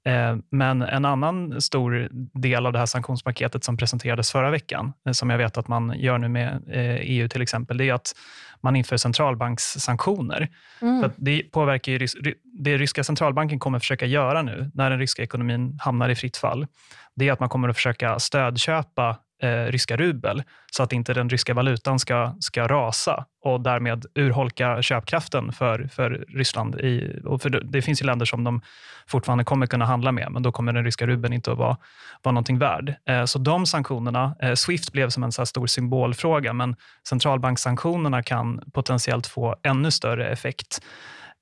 Eh, 0.06 0.36
Men 0.50 0.82
en 0.82 1.04
annan 1.04 1.60
stor 1.60 2.08
del 2.40 2.66
av 2.66 2.72
det 2.72 2.78
här 2.78 2.86
sanktionspaketet 2.86 3.64
som 3.64 3.76
presenterades 3.76 4.32
förra 4.32 4.50
veckan, 4.50 4.92
eh, 5.06 5.12
som 5.12 5.30
jag 5.30 5.38
vet 5.38 5.58
att 5.58 5.68
man 5.68 5.94
gör 6.00 6.18
nu 6.18 6.28
med 6.28 6.62
eh, 6.68 6.96
EU 7.00 7.28
till 7.28 7.42
exempel, 7.42 7.76
det 7.76 7.88
är 7.88 7.94
att 7.94 8.12
man 8.60 8.76
inför 8.76 8.96
centralbankssanktioner. 8.96 10.48
Mm. 10.82 11.10
Det 11.16 11.42
påverkar 11.42 11.92
ju, 11.92 12.06
det 12.44 12.78
ryska 12.78 13.04
centralbanken 13.04 13.58
kommer 13.58 13.78
försöka 13.78 14.06
göra 14.06 14.42
nu, 14.42 14.70
när 14.74 14.90
den 14.90 14.98
ryska 14.98 15.22
ekonomin 15.22 15.78
hamnar 15.80 16.08
i 16.08 16.14
fritt 16.14 16.36
fall, 16.36 16.66
det 17.14 17.28
är 17.28 17.32
att 17.32 17.40
man 17.40 17.48
kommer 17.48 17.68
att 17.68 17.76
försöka 17.76 18.18
stödköpa 18.18 19.16
eh, 19.42 19.64
ryska 19.64 19.96
rubel, 19.96 20.42
så 20.72 20.82
att 20.82 20.92
inte 20.92 21.14
den 21.14 21.28
ryska 21.28 21.54
valutan 21.54 21.98
ska, 21.98 22.36
ska 22.40 22.66
rasa 22.66 23.24
och 23.44 23.60
därmed 23.60 24.06
urholka 24.14 24.82
köpkraften 24.82 25.52
för, 25.52 25.88
för 25.92 26.24
Ryssland. 26.28 26.80
I, 26.80 27.20
och 27.24 27.42
för 27.42 27.50
det, 27.50 27.60
det 27.64 27.82
finns 27.82 28.02
ju 28.02 28.06
länder 28.06 28.26
som 28.26 28.44
de 28.44 28.60
fortfarande 29.06 29.44
kommer 29.44 29.66
kunna 29.66 29.84
handla 29.84 30.12
med, 30.12 30.28
men 30.30 30.42
då 30.42 30.52
kommer 30.52 30.72
den 30.72 30.84
ryska 30.84 31.06
rubeln 31.06 31.34
inte 31.34 31.52
att 31.52 31.58
vara, 31.58 31.76
vara 32.22 32.32
någonting 32.32 32.58
värd. 32.58 32.94
Eh, 33.08 33.24
så 33.24 33.38
de 33.38 33.66
sanktionerna, 33.66 34.36
eh, 34.42 34.54
Swift 34.54 34.92
blev 34.92 35.08
som 35.08 35.22
en 35.24 35.32
så 35.32 35.40
här 35.40 35.46
stor 35.46 35.66
symbolfråga, 35.66 36.52
men 36.52 36.76
centralbankssanktionerna 37.08 38.22
kan 38.22 38.60
potentiellt 38.72 39.26
få 39.26 39.56
ännu 39.62 39.90
större 39.90 40.28
effekt. 40.28 40.80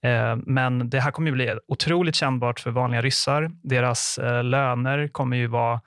Eh, 0.04 0.36
men 0.36 0.90
det 0.90 1.00
här 1.00 1.10
kommer 1.10 1.30
ju 1.30 1.34
bli 1.34 1.54
otroligt 1.68 2.14
kännbart 2.14 2.60
för 2.60 2.70
vanliga 2.70 3.02
ryssar. 3.02 3.50
Deras 3.62 4.18
eh, 4.18 4.44
löner 4.44 5.08
kommer 5.08 5.36
ju 5.36 5.46
vara... 5.46 5.80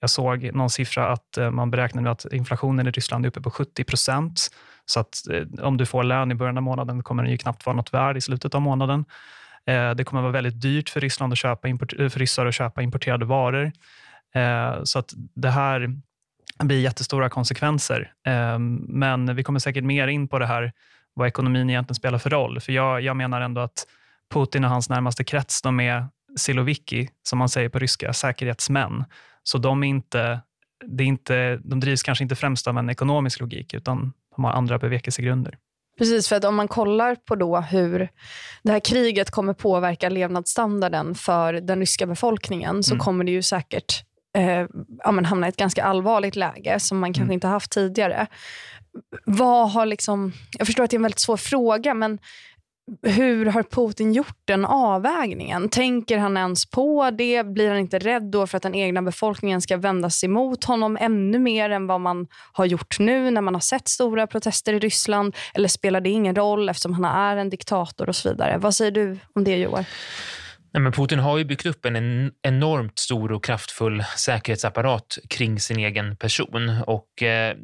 Jag 0.00 0.10
såg 0.10 0.50
någon 0.54 0.70
siffra 0.70 1.12
att 1.12 1.38
eh, 1.38 1.50
man 1.50 1.70
beräknar 1.70 2.02
nu 2.02 2.10
att 2.10 2.32
inflationen 2.32 2.86
i 2.86 2.90
Ryssland 2.90 3.24
är 3.24 3.28
uppe 3.28 3.40
på 3.40 3.50
70 3.50 3.84
procent. 3.84 4.48
Så 4.84 5.00
att 5.00 5.28
eh, 5.32 5.64
om 5.64 5.76
du 5.76 5.86
får 5.86 6.02
lön 6.02 6.30
i 6.30 6.34
början 6.34 6.56
av 6.56 6.62
månaden 6.62 7.02
kommer 7.02 7.22
den 7.22 7.32
ju 7.32 7.38
knappt 7.38 7.66
vara 7.66 7.76
något 7.76 7.94
värd 7.94 8.16
i 8.16 8.20
slutet 8.20 8.54
av 8.54 8.60
månaden. 8.60 9.04
Eh, 9.66 9.90
det 9.90 10.04
kommer 10.04 10.22
vara 10.22 10.32
väldigt 10.32 10.60
dyrt 10.60 10.88
för, 10.88 11.00
Ryssland 11.00 11.32
att 11.32 11.38
köpa 11.38 11.68
för 11.68 12.18
ryssar 12.18 12.46
att 12.46 12.54
köpa 12.54 12.82
importerade 12.82 13.24
varor. 13.24 13.72
Så 14.84 14.98
att 14.98 15.14
det 15.16 15.50
här 15.50 15.96
blir 16.58 16.80
jättestora 16.80 17.28
konsekvenser. 17.28 18.12
Ehm, 18.26 18.76
men 18.88 19.36
vi 19.36 19.42
kommer 19.42 19.58
säkert 19.60 19.84
mer 19.84 20.08
in 20.08 20.28
på 20.28 20.38
det 20.38 20.46
här 20.46 20.72
vad 21.14 21.28
ekonomin 21.28 21.70
egentligen 21.70 21.94
spelar 21.94 22.18
för 22.18 22.30
roll. 22.30 22.60
För 22.60 22.72
jag, 22.72 23.00
jag 23.00 23.16
menar 23.16 23.40
ändå 23.40 23.60
att 23.60 23.86
Putin 24.34 24.64
och 24.64 24.70
hans 24.70 24.88
närmaste 24.88 25.24
krets, 25.24 25.62
de 25.62 25.80
är 25.80 26.06
siloviki, 26.38 27.08
som 27.22 27.38
man 27.38 27.48
säger 27.48 27.68
på 27.68 27.78
ryska, 27.78 28.12
säkerhetsmän. 28.12 29.04
Så 29.42 29.58
de, 29.58 29.82
är 29.84 29.88
inte, 29.88 30.40
det 30.86 31.04
är 31.04 31.06
inte, 31.08 31.56
de 31.64 31.80
drivs 31.80 32.02
kanske 32.02 32.24
inte 32.24 32.34
främst 32.36 32.66
av 32.66 32.78
en 32.78 32.90
ekonomisk 32.90 33.40
logik, 33.40 33.74
utan 33.74 34.12
de 34.36 34.44
har 34.44 34.52
andra 34.52 34.78
bevekelsegrunder. 34.78 35.58
Precis, 35.98 36.28
för 36.28 36.36
att 36.36 36.44
om 36.44 36.54
man 36.56 36.68
kollar 36.68 37.14
på 37.14 37.34
då 37.34 37.60
hur 37.60 38.08
det 38.62 38.72
här 38.72 38.80
kriget 38.80 39.30
kommer 39.30 39.52
påverka 39.52 40.08
levnadsstandarden 40.08 41.14
för 41.14 41.52
den 41.52 41.78
ryska 41.78 42.06
befolkningen 42.06 42.82
så 42.82 42.92
Mm. 42.94 43.04
kommer 43.04 43.24
det 43.24 43.30
ju 43.30 43.42
säkert 43.42 44.04
eh, 44.36 44.66
ja, 45.04 45.10
men 45.12 45.24
hamna 45.24 45.46
i 45.46 45.48
ett 45.48 45.56
ganska 45.56 45.84
allvarligt 45.84 46.36
läge 46.36 46.80
som 46.80 46.98
man 46.98 47.08
kanske 47.12 47.22
Mm. 47.22 47.32
inte 47.32 47.46
haft 47.46 47.70
tidigare. 47.70 48.26
Vad 49.24 49.70
har 49.70 49.86
liksom, 49.86 50.32
jag 50.58 50.66
förstår 50.66 50.84
att 50.84 50.90
det 50.90 50.94
är 50.94 50.98
en 50.98 51.02
väldigt 51.02 51.18
svår 51.18 51.36
fråga, 51.36 51.94
men 51.94 52.18
hur 53.02 53.46
har 53.46 53.62
Putin 53.62 54.12
gjort 54.12 54.38
den 54.44 54.64
avvägningen? 54.64 55.68
Tänker 55.68 56.18
han 56.18 56.36
ens 56.36 56.70
på 56.70 57.10
det? 57.10 57.46
Blir 57.46 57.68
han 57.68 57.78
inte 57.78 57.98
rädd 57.98 58.22
då 58.22 58.46
för 58.46 58.56
att 58.56 58.62
den 58.62 58.74
egna 58.74 59.02
befolkningen 59.02 59.60
ska 59.60 59.76
vända 59.76 60.10
sig 60.10 60.28
mot 60.28 60.64
honom 60.64 60.98
ännu 61.00 61.38
mer 61.38 61.70
än 61.70 61.86
vad 61.86 62.00
man 62.00 62.26
har 62.52 62.64
gjort 62.64 62.98
nu 62.98 63.30
när 63.30 63.40
man 63.40 63.54
har 63.54 63.60
sett 63.60 63.88
stora 63.88 64.26
protester 64.26 64.72
i 64.72 64.78
Ryssland? 64.78 65.36
Eller 65.54 65.68
spelar 65.68 66.00
det 66.00 66.10
ingen 66.10 66.34
roll 66.34 66.68
eftersom 66.68 66.92
han 66.92 67.04
är 67.04 67.36
en 67.36 67.50
diktator 67.50 68.08
och 68.08 68.16
så 68.16 68.28
vidare? 68.28 68.58
Vad 68.58 68.74
säger 68.74 68.90
du 68.90 69.18
om 69.34 69.44
det 69.44 69.56
Joar? 69.56 69.86
Nej, 70.78 70.82
men 70.82 70.92
Putin 70.92 71.18
har 71.18 71.38
ju 71.38 71.44
byggt 71.44 71.66
upp 71.66 71.84
en 71.84 72.32
enormt 72.42 72.98
stor 72.98 73.32
och 73.32 73.44
kraftfull 73.44 74.04
säkerhetsapparat 74.16 75.18
kring 75.28 75.60
sin 75.60 75.78
egen 75.78 76.16
person. 76.16 76.82
Och 76.86 77.22
eh, 77.22 77.56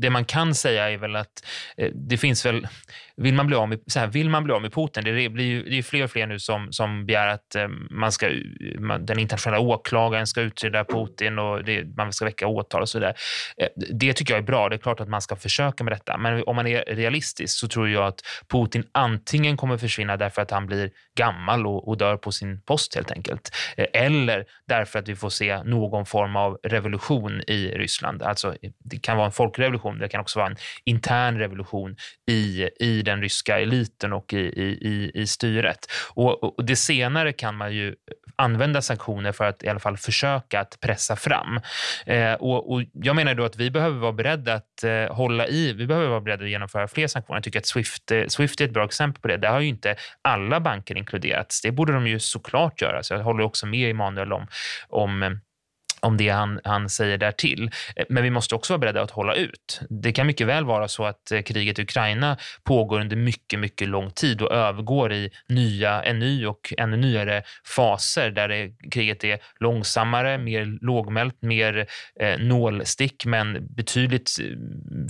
Det 0.00 0.10
man 0.10 0.24
kan 0.24 0.54
säga 0.54 0.90
är 0.90 0.96
väl 0.98 1.16
att 1.16 1.46
eh, 1.76 1.90
det 1.94 2.18
finns 2.18 2.46
väl... 2.46 2.68
Vill 3.16 3.34
man 3.34 3.46
bli 3.46 3.56
av 3.56 3.68
med, 3.68 3.80
så 3.86 3.98
här, 3.98 4.06
vill 4.06 4.30
man 4.30 4.44
bli 4.44 4.52
av 4.52 4.62
med 4.62 4.72
Putin? 4.72 5.04
Det, 5.04 5.28
blir 5.28 5.44
ju, 5.44 5.62
det 5.62 5.78
är 5.78 5.82
fler 5.82 6.04
och 6.04 6.10
fler 6.10 6.26
nu 6.26 6.38
som, 6.38 6.72
som 6.72 7.06
begär 7.06 7.26
att 7.26 7.54
eh, 7.54 7.68
man 7.90 8.12
ska, 8.12 8.30
man, 8.78 9.06
den 9.06 9.18
internationella 9.18 9.60
åklagaren 9.60 10.26
ska 10.26 10.40
utreda 10.40 10.84
Putin 10.84 11.38
och 11.38 11.64
det, 11.64 11.96
man 11.96 12.12
ska 12.12 12.24
väcka 12.24 12.46
åtal 12.46 12.82
och 12.82 12.88
så 12.88 12.98
vidare. 12.98 13.14
Eh, 13.56 13.68
det 13.92 14.12
tycker 14.12 14.34
jag 14.34 14.38
är 14.38 14.46
bra. 14.46 14.68
Det 14.68 14.76
är 14.76 14.78
klart 14.78 15.00
att 15.00 15.08
man 15.08 15.22
ska 15.22 15.36
försöka 15.36 15.84
med 15.84 15.92
detta. 15.92 16.16
Men 16.16 16.42
om 16.46 16.56
man 16.56 16.66
är 16.66 16.84
realistisk 16.94 17.58
så 17.58 17.68
tror 17.68 17.88
jag 17.88 18.06
att 18.06 18.20
Putin 18.48 18.84
antingen 18.92 19.56
kommer 19.56 19.78
försvinna 19.78 20.16
därför 20.16 20.42
att 20.42 20.50
han 20.50 20.66
blir 20.66 20.90
gammal 21.18 21.66
och, 21.66 21.88
och 21.88 21.96
dör 21.96 22.16
på 22.16 22.32
sin 22.32 22.59
post 22.66 22.94
helt 22.94 23.10
enkelt. 23.10 23.50
Eh, 23.76 23.86
eller 23.92 24.44
därför 24.68 24.98
att 24.98 25.08
vi 25.08 25.16
får 25.16 25.30
se 25.30 25.62
någon 25.62 26.06
form 26.06 26.36
av 26.36 26.58
revolution 26.62 27.40
i 27.46 27.68
Ryssland. 27.68 28.22
Alltså, 28.22 28.54
det 28.84 28.98
kan 28.98 29.16
vara 29.16 29.26
en 29.26 29.32
folkrevolution, 29.32 29.98
det 29.98 30.08
kan 30.08 30.20
också 30.20 30.38
vara 30.38 30.48
en 30.50 30.56
intern 30.84 31.38
revolution 31.38 31.96
i, 32.30 32.68
i 32.80 33.02
den 33.02 33.20
ryska 33.20 33.60
eliten 33.60 34.12
och 34.12 34.32
i, 34.32 34.38
i, 34.38 34.78
i, 34.88 35.10
i 35.14 35.26
styret. 35.26 35.86
Och, 36.14 36.44
och 36.44 36.64
Det 36.64 36.76
senare 36.76 37.32
kan 37.32 37.56
man 37.56 37.74
ju 37.74 37.94
använda 38.40 38.82
sanktioner 38.82 39.32
för 39.32 39.44
att 39.44 39.62
i 39.62 39.68
alla 39.68 39.80
fall 39.80 39.96
försöka 39.96 40.60
att 40.60 40.78
pressa 40.80 41.16
fram. 41.16 41.60
Eh, 42.06 42.32
och, 42.32 42.72
och 42.72 42.82
Jag 42.92 43.16
menar 43.16 43.34
då 43.34 43.44
att 43.44 43.56
vi 43.56 43.70
behöver 43.70 43.98
vara 43.98 44.12
beredda 44.12 44.54
att 44.54 44.84
eh, 44.84 45.16
hålla 45.16 45.46
i, 45.46 45.72
vi 45.72 45.86
behöver 45.86 46.08
vara 46.08 46.20
beredda 46.20 46.44
att 46.44 46.50
genomföra 46.50 46.88
fler 46.88 47.06
sanktioner. 47.06 47.36
Jag 47.36 47.44
tycker 47.44 47.58
att 47.58 47.66
Swift, 47.66 48.10
eh, 48.10 48.26
Swift 48.28 48.60
är 48.60 48.64
ett 48.64 48.72
bra 48.72 48.84
exempel 48.84 49.20
på 49.22 49.28
det. 49.28 49.36
Där 49.36 49.50
har 49.50 49.60
ju 49.60 49.68
inte 49.68 49.96
alla 50.22 50.60
banker 50.60 50.96
inkluderats. 50.96 51.62
Det 51.62 51.72
borde 51.72 51.92
de 51.92 52.06
ju 52.06 52.18
såklart 52.18 52.82
göra. 52.82 53.02
Så 53.02 53.14
jag 53.14 53.20
håller 53.20 53.44
också 53.44 53.66
med 53.66 53.90
Emanuel 53.90 54.32
om, 54.32 54.46
om 54.88 55.22
eh, 55.22 55.30
om 56.00 56.16
det 56.16 56.28
han, 56.28 56.60
han 56.64 56.88
säger 56.88 57.18
därtill. 57.18 57.70
Eh, 57.96 58.04
men 58.08 58.22
vi 58.22 58.30
måste 58.30 58.54
också 58.54 58.72
vara 58.72 58.78
beredda 58.78 59.02
att 59.02 59.10
hålla 59.10 59.34
ut. 59.34 59.80
Det 59.88 60.12
kan 60.12 60.26
mycket 60.26 60.46
väl 60.46 60.64
vara 60.64 60.88
så 60.88 61.04
att 61.04 61.32
eh, 61.32 61.42
kriget 61.42 61.78
i 61.78 61.82
Ukraina 61.82 62.36
pågår 62.64 63.00
under 63.00 63.16
mycket, 63.16 63.58
mycket 63.58 63.88
lång 63.88 64.10
tid 64.10 64.42
och 64.42 64.52
övergår 64.52 65.12
i 65.12 65.30
nya, 65.48 66.02
en 66.02 66.18
ny 66.18 66.46
och 66.46 66.74
ännu 66.78 66.96
nyare 66.96 67.42
faser 67.76 68.30
där 68.30 68.48
det, 68.48 68.70
kriget 68.90 69.24
är 69.24 69.38
långsammare, 69.60 70.38
mer 70.38 70.78
lågmält, 70.80 71.42
mer 71.42 71.86
eh, 72.20 72.38
nålstick 72.38 73.26
men 73.26 73.74
betydligt, 73.74 74.30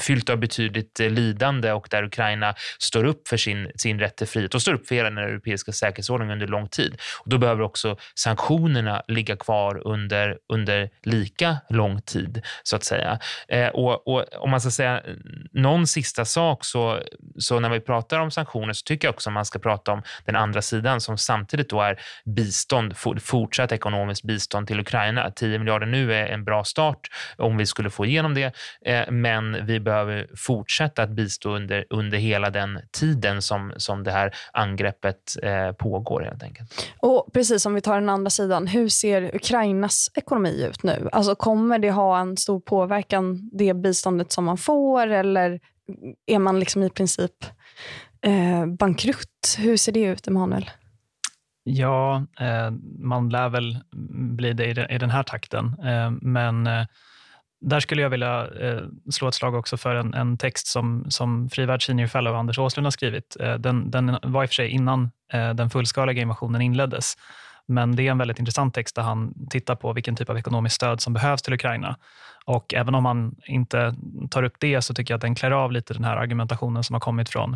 fyllt 0.00 0.30
av 0.30 0.38
betydligt 0.38 1.00
eh, 1.00 1.11
lidande 1.11 1.73
och 1.73 1.87
där 1.90 2.02
Ukraina 2.02 2.54
står 2.78 3.04
upp 3.04 3.28
för 3.28 3.37
sin, 3.37 3.70
sin 3.75 4.00
rätt 4.00 4.16
till 4.16 4.26
frihet 4.26 4.54
och 4.54 4.62
står 4.62 4.75
upp 4.75 4.87
för 4.87 4.94
hela 4.94 5.11
den 5.11 5.18
europeiska 5.18 5.73
säkerhetsordningen 5.73 6.32
under 6.32 6.47
lång 6.47 6.68
tid. 6.68 6.97
Och 7.25 7.30
då 7.30 7.38
behöver 7.38 7.62
också 7.62 7.97
sanktionerna 8.14 9.02
ligga 9.09 9.37
kvar 9.37 9.87
under, 9.87 10.38
under 10.52 10.80
lika 11.03 11.57
lång 11.69 12.01
tid, 12.01 12.43
så 12.63 12.77
att 12.77 12.85
säga. 12.85 13.19
Eh, 13.49 13.69
och, 13.69 14.09
och 14.09 14.25
om 14.39 14.51
man 14.51 14.61
ska 14.61 14.71
säga 14.71 15.03
någon 15.53 15.87
sista 15.87 16.25
sak, 16.25 16.65
så, 16.65 17.01
så 17.39 17.61
när 17.61 17.71
vi 17.71 17.81
pratar 17.81 18.19
om 18.19 18.31
sanktioner 18.31 18.73
så 18.73 18.83
tycker 18.85 19.09
jag 19.09 19.15
också 19.15 19.31
man 19.31 19.45
ska 19.45 19.59
prata 19.59 19.93
om 19.93 20.03
den 20.25 20.37
andra 20.37 20.63
sidan 20.63 21.01
som 21.01 21.19
samtidigt 21.19 21.71
då 21.71 21.81
är 21.81 22.01
bistånd, 22.25 22.95
fortsatt 23.23 23.73
ekonomiskt 23.73 24.23
bistånd 24.23 24.67
till 24.67 24.81
Ukraina. 24.81 25.31
10 25.31 25.59
miljarder 25.59 25.87
nu 25.87 26.15
är 26.15 26.27
en 26.27 26.45
bra 26.45 26.65
start 26.65 27.09
om 27.37 27.57
vi 27.57 27.67
skulle 27.67 27.91
få 27.91 28.07
igenom 28.07 28.35
det, 28.35 28.55
eh, 28.85 29.11
men 29.11 29.67
vi 29.67 29.81
behöver 29.81 30.27
fortsätta 30.37 31.03
att 31.03 31.11
bistå 31.11 31.51
under, 31.57 31.85
under 31.91 32.19
hela 32.19 32.51
den 32.51 32.81
tiden 32.93 33.43
som, 33.43 33.73
som 33.77 34.05
det 34.05 34.13
här 34.13 34.35
angreppet 34.53 35.37
eh, 35.43 35.73
pågår 35.73 36.23
helt 36.23 36.43
enkelt. 36.43 36.93
Och 36.99 37.33
precis 37.33 37.63
som 37.63 37.75
vi 37.75 37.81
tar 37.81 37.95
den 37.95 38.09
andra 38.09 38.31
sidan, 38.31 38.67
hur 38.67 38.89
ser 38.89 39.35
Ukrainas 39.35 40.11
ekonomi 40.15 40.70
ut? 40.71 40.83
nu? 40.83 41.09
Alltså 41.12 41.35
Kommer 41.35 41.79
det 41.79 41.91
ha 41.91 42.19
en 42.19 42.37
stor 42.37 42.61
påverkan, 42.61 43.50
det 43.53 43.75
biståndet 43.75 44.33
som 44.33 44.45
man 44.45 44.59
får? 44.59 45.07
Eller 45.07 45.61
är 46.27 46.39
man 46.39 46.61
liksom 46.61 46.83
i 46.83 46.91
princip 46.91 47.45
eh, 48.23 48.67
bankrutt? 48.67 49.57
Hur 49.59 49.77
ser 49.77 49.93
det 49.93 50.03
ut, 50.03 50.27
Emanuel? 50.27 50.71
Ja, 51.65 52.25
eh, 52.41 52.71
man 52.99 53.29
lär 53.29 53.49
väl 53.49 53.79
bli 54.37 54.53
det 54.53 54.91
i, 54.93 54.99
den 54.99 55.11
här 55.11 55.23
takten. 55.23 55.67
Eh, 55.85 56.11
men 56.11 56.67
eh, 56.67 56.87
där 57.61 57.81
skulle 57.81 58.03
jag 58.03 58.11
vilja 58.11 58.49
eh, 58.61 58.83
slå 59.11 59.29
ett 59.29 59.35
slag 59.35 59.55
också 59.55 59.77
för 59.77 59.95
en, 59.95 60.15
en 60.15 60.39
text 60.39 60.67
som, 60.67 61.07
som 61.09 61.50
Frivärd 61.50 61.87
Senior 61.87 62.07
Fellow 62.07 62.35
Anders 62.35 62.59
Åslund 62.59 62.87
har 62.87 62.91
skrivit. 62.91 63.37
Eh, 63.41 63.55
den, 63.55 63.91
den 63.91 64.17
var 64.23 64.43
i 64.43 64.47
och 64.47 64.50
för 64.50 64.55
sig 64.55 64.69
innan 64.69 65.11
eh, 65.33 65.50
den 65.50 65.71
fullskaliga 65.71 66.23
invasionen 66.23 66.62
inleddes. 66.62 67.17
Men 67.71 67.97
det 67.97 68.07
är 68.07 68.11
en 68.11 68.19
väldigt 68.19 68.39
intressant 68.39 68.75
text 68.75 68.97
där 68.97 69.03
han 69.03 69.49
tittar 69.50 69.75
på 69.75 69.93
vilken 69.93 70.17
typ 70.17 70.31
av 70.31 70.39
ekonomiskt 70.39 70.77
stöd 70.77 71.00
som 71.00 71.12
behövs 71.12 71.43
till 71.43 71.55
Ukraina. 71.55 71.97
Och 72.45 72.75
även 72.75 72.95
om 72.95 73.05
han 73.05 73.35
inte 73.47 73.95
tar 74.31 74.43
upp 74.43 74.55
det 74.59 74.83
så 74.83 74.95
tycker 74.95 75.15
jag 75.15 75.17
att 75.19 75.23
den 75.23 75.35
klär 75.35 75.50
av 75.50 75.73
lite 75.73 75.95
den 75.95 76.05
här 76.05 76.17
argumentationen 76.17 76.85
som 76.85 76.95
har 76.95 77.00
kommit 77.00 77.29
från, 77.29 77.53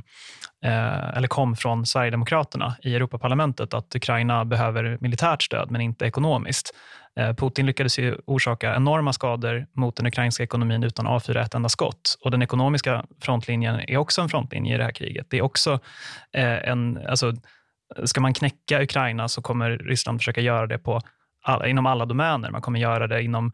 eh, 0.65 1.17
eller 1.17 1.29
kom 1.29 1.57
från 1.57 1.87
Sverigedemokraterna 1.87 2.77
i 2.83 2.95
Europaparlamentet 2.95 3.75
att 3.75 3.95
Ukraina 3.95 4.45
behöver 4.45 4.99
militärt 5.01 5.43
stöd 5.43 5.71
men 5.71 5.81
inte 5.81 6.05
ekonomiskt. 6.05 6.75
Eh, 7.21 7.35
Putin 7.35 7.67
lyckades 7.67 7.99
ju 7.99 8.17
orsaka 8.27 8.75
enorma 8.75 9.13
skador 9.13 9.67
mot 9.73 9.97
den 9.97 10.07
ukrainska 10.07 10.43
ekonomin 10.43 10.85
utan 10.85 11.07
att 11.07 11.13
avfyra 11.13 11.43
ett 11.43 11.55
enda 11.55 11.69
skott. 11.69 12.19
Och 12.21 12.31
den 12.31 12.43
ekonomiska 12.43 13.05
frontlinjen 13.21 13.81
är 13.81 13.97
också 13.97 14.23
en 14.23 14.29
frontlinje 14.29 14.75
i 14.75 14.79
det 14.79 14.85
här 14.85 14.93
kriget. 14.93 15.27
Det 15.31 15.39
är 15.39 15.43
också 15.43 15.73
eh, 16.33 16.69
en... 16.69 17.07
Alltså, 17.09 17.33
ska 18.05 18.21
man 18.21 18.35
knäcka 18.35 18.83
Ukraina 18.83 19.29
så 19.29 19.43
kommer 19.43 19.71
Ryssland 19.71 20.21
försöka 20.21 20.41
göra 20.41 20.67
det 20.67 20.79
på 20.79 21.01
alla, 21.43 21.69
inom 21.69 21.87
alla 21.87 22.07
domäner. 22.07 22.51
Man 22.51 22.63
kommer 22.63 22.79
göra 22.79 23.07
det 23.07 23.23
inom 23.23 23.53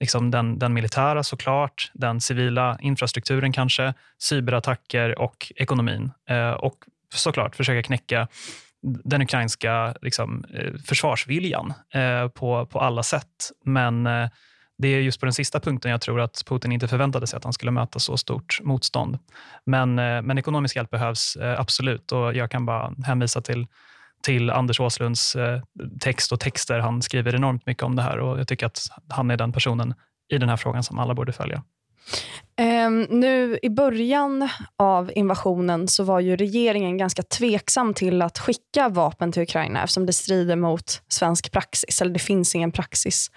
liksom 0.00 0.30
den, 0.30 0.58
den 0.58 0.74
militära 0.74 1.22
såklart, 1.22 1.90
den 1.94 2.20
civila 2.20 2.78
infrastrukturen 2.80 3.52
kanske, 3.52 3.94
cyberattacker 4.22 5.18
och 5.18 5.52
ekonomin. 5.56 6.10
Eh, 6.28 6.50
och 6.50 6.74
såklart 7.14 7.56
försöka 7.56 7.82
knäcka 7.82 8.28
den 8.82 9.22
ukrainska 9.22 9.94
liksom, 10.02 10.44
eh, 10.54 10.74
försvarsviljan 10.86 11.74
eh, 11.94 12.28
på, 12.28 12.66
på 12.66 12.80
alla 12.80 13.02
sätt. 13.02 13.50
Men 13.64 14.06
eh, 14.06 14.28
det 14.82 14.88
är 14.88 15.00
just 15.00 15.20
på 15.20 15.26
den 15.26 15.32
sista 15.32 15.60
punkten 15.60 15.90
jag 15.90 16.00
tror 16.00 16.20
att 16.20 16.42
Putin 16.46 16.72
inte 16.72 16.88
förväntade 16.88 17.26
sig 17.26 17.36
att 17.36 17.44
han 17.44 17.52
skulle 17.52 17.72
möta 17.72 17.98
så 17.98 18.16
stort 18.16 18.60
motstånd. 18.62 19.18
Men, 19.64 19.98
eh, 19.98 20.22
men 20.22 20.38
ekonomisk 20.38 20.76
hjälp 20.76 20.90
behövs 20.90 21.36
eh, 21.36 21.60
absolut 21.60 22.12
och 22.12 22.34
jag 22.34 22.50
kan 22.50 22.66
bara 22.66 22.94
hänvisa 23.04 23.40
till 23.40 23.66
till 24.22 24.50
Anders 24.50 24.80
Åslunds 24.80 25.36
eh, 25.36 25.62
text 26.00 26.32
och 26.32 26.40
texter. 26.40 26.78
Han 26.78 27.02
skriver 27.02 27.34
enormt 27.34 27.66
mycket 27.66 27.82
om 27.82 27.96
det 27.96 28.02
här 28.02 28.18
och 28.18 28.40
jag 28.40 28.48
tycker 28.48 28.66
att 28.66 28.80
han 29.08 29.30
är 29.30 29.36
den 29.36 29.52
personen 29.52 29.94
i 30.28 30.38
den 30.38 30.48
här 30.48 30.56
frågan 30.56 30.82
som 30.82 30.98
alla 30.98 31.14
borde 31.14 31.32
följa. 31.32 31.62
Um, 32.86 33.02
nu 33.02 33.58
i 33.62 33.70
början 33.70 34.48
av 34.76 35.10
invasionen 35.14 35.88
så 35.88 36.04
var 36.04 36.20
ju 36.20 36.36
regeringen 36.36 36.98
ganska 36.98 37.22
tveksam 37.22 37.94
till 37.94 38.22
att 38.22 38.38
skicka 38.38 38.88
vapen 38.88 39.32
till 39.32 39.42
Ukraina 39.42 39.82
eftersom 39.82 40.06
det 40.06 40.12
strider 40.12 40.56
mot 40.56 41.02
svensk 41.08 41.52
praxis. 41.52 42.00
Eller 42.00 42.12
det 42.12 42.18
finns 42.18 42.54
ingen 42.54 42.72
praxis 42.72 43.30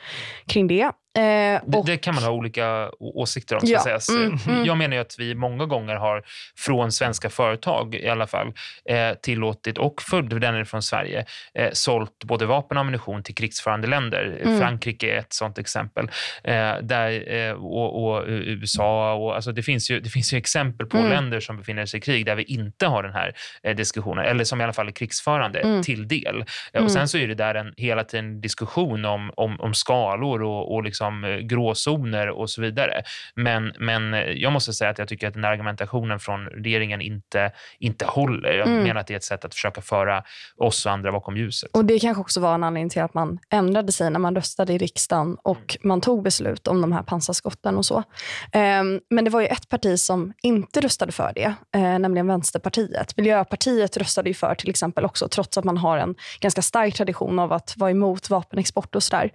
kring 0.48 0.68
det. 0.68 0.92
Eh, 1.16 1.62
det, 1.66 1.84
det, 1.86 1.98
kan 1.98 2.16
man 2.16 2.24
ha 2.24 2.32
olika 2.32 2.92
åsikter 3.00 3.56
om. 3.56 3.62
Ska 3.62 3.70
ja, 3.70 3.84
sägas. 3.84 4.10
Mm, 4.10 4.38
mm. 4.48 4.66
Jag 4.66 4.78
menar 4.78 4.98
att 4.98 5.16
vi 5.20 5.36
många 5.36 5.66
gånger 5.66 5.96
har 5.96 6.24
från 6.58 6.92
svenska 6.92 7.30
företag 7.30 7.96
i 7.96 8.10
alla 8.10 8.28
fall 8.28 8.54
eh, 8.90 9.14
tillåtit, 9.22 9.78
och 9.78 10.02
för 10.02 10.22
den 10.22 10.66
från 10.66 10.82
Sverige, 10.82 11.26
eh, 11.54 11.70
sålt 11.74 12.24
både 12.24 12.46
vapen 12.46 12.78
och 12.78 12.82
ammunition 12.82 13.24
till 13.24 13.36
krigsförande 13.36 13.88
länder. 13.88 14.40
Mm. 14.44 14.60
Frankrike 14.60 15.16
är 15.16 15.20
ett 15.20 15.34
sånt 15.34 15.58
exempel. 15.58 16.12
Eh, 16.44 16.74
där, 16.82 17.34
eh, 17.34 17.52
och, 17.52 18.06
och, 18.06 18.24
USA. 18.28 19.14
Och, 19.14 19.36
alltså 19.36 19.52
det, 19.52 19.64
finns 19.64 19.92
ju, 19.92 20.00
det 20.00 20.10
finns 20.10 20.34
ju 20.34 20.38
exempel 20.38 20.88
på 20.88 20.98
mm. 20.98 21.10
länder 21.10 21.40
som 21.40 21.58
befinner 21.58 21.86
sig 21.86 21.98
i 21.98 22.02
krig 22.02 22.26
där 22.26 22.36
vi 22.36 22.44
inte 22.44 22.88
har 22.88 23.04
den 23.04 23.14
här 23.14 23.34
eh, 23.64 23.76
diskussionen, 23.76 24.26
eller 24.26 24.44
som 24.44 24.62
i 24.62 24.64
alla 24.64 24.74
fall 24.74 24.88
är 24.88 24.92
krigsförande 24.92 25.60
mm. 25.60 25.84
till 25.84 26.08
del. 26.08 26.42
Och 26.74 26.76
mm. 26.76 26.90
Sen 26.90 27.08
så 27.08 27.18
är 27.18 27.28
det 27.28 27.36
där 27.36 27.56
en 27.56 27.74
hela 27.78 28.04
tiden 28.04 28.42
diskussion 28.42 29.06
om, 29.06 29.32
om, 29.36 29.62
om 29.62 29.74
skalor 29.74 30.44
och, 30.44 30.76
och 30.76 30.84
liksom 30.84 31.05
liksom 31.06 31.24
eh, 31.24 31.38
gråzoner 31.38 32.30
och 32.30 32.50
så 32.50 32.62
vidare. 32.62 33.04
Men, 33.36 33.74
men 33.80 34.14
eh, 34.14 34.20
jag 34.20 34.54
måste 34.54 34.74
säga 34.74 34.90
att 34.90 35.00
jag 35.00 35.08
tycker 35.08 35.28
att 35.28 35.34
den 35.34 35.46
argumentationen 35.46 36.20
från 36.20 36.46
regeringen 36.46 37.02
inte, 37.02 37.52
inte 37.80 38.06
håller. 38.06 38.54
Jag 38.54 38.68
mm. 38.68 38.84
menar 38.84 39.02
att 39.02 39.08
det 39.08 39.14
är 39.14 39.18
ett 39.18 39.24
sätt 39.24 39.46
att 39.46 39.54
försöka 39.54 39.82
föra 39.82 40.24
oss 40.58 40.86
och 40.86 40.92
andra 40.92 41.12
bakom 41.12 41.38
ljuset. 41.38 41.70
Och 41.74 41.86
Det 41.86 42.00
kanske 42.00 42.22
också 42.22 42.40
var 42.40 42.56
en 42.56 42.64
anledning 42.64 42.90
till 42.90 43.02
att 43.02 43.14
man 43.14 43.40
ändrade 43.50 43.92
sig 43.92 44.10
när 44.10 44.20
man 44.20 44.36
röstade 44.36 44.74
i 44.74 44.78
riksdagen 44.78 45.38
och 45.44 45.78
mm. 45.80 45.88
man 45.88 46.02
tog 46.02 46.24
beslut 46.24 46.68
om 46.68 46.82
de 46.82 46.92
här 46.92 47.04
pansarskotten 47.04 47.78
och 47.78 47.86
så. 47.86 47.98
Um, 47.98 49.00
men 49.10 49.26
det 49.26 49.30
var 49.30 49.42
ju 49.42 49.48
ett 49.48 49.70
parti 49.70 50.00
som 50.00 50.34
inte 50.42 50.82
röstade 50.82 51.12
för 51.12 51.32
det, 51.36 51.54
uh, 51.78 52.00
nämligen 52.00 52.28
Vänsterpartiet. 52.28 53.18
Miljöpartiet 53.18 53.98
röstade 53.98 54.30
ju 54.30 54.34
för 54.34 54.56
till 54.56 54.70
exempel 54.70 55.06
också, 55.06 55.28
trots 55.28 55.58
att 55.58 55.64
man 55.64 55.78
har 55.78 55.98
en 55.98 56.16
ganska 56.40 56.62
stark 56.62 56.96
tradition 56.96 57.40
av 57.40 57.54
att 57.54 57.74
vara 57.78 57.92
emot 57.92 58.30
vapenexport 58.30 58.96
och 58.96 59.04
sådär. 59.04 59.32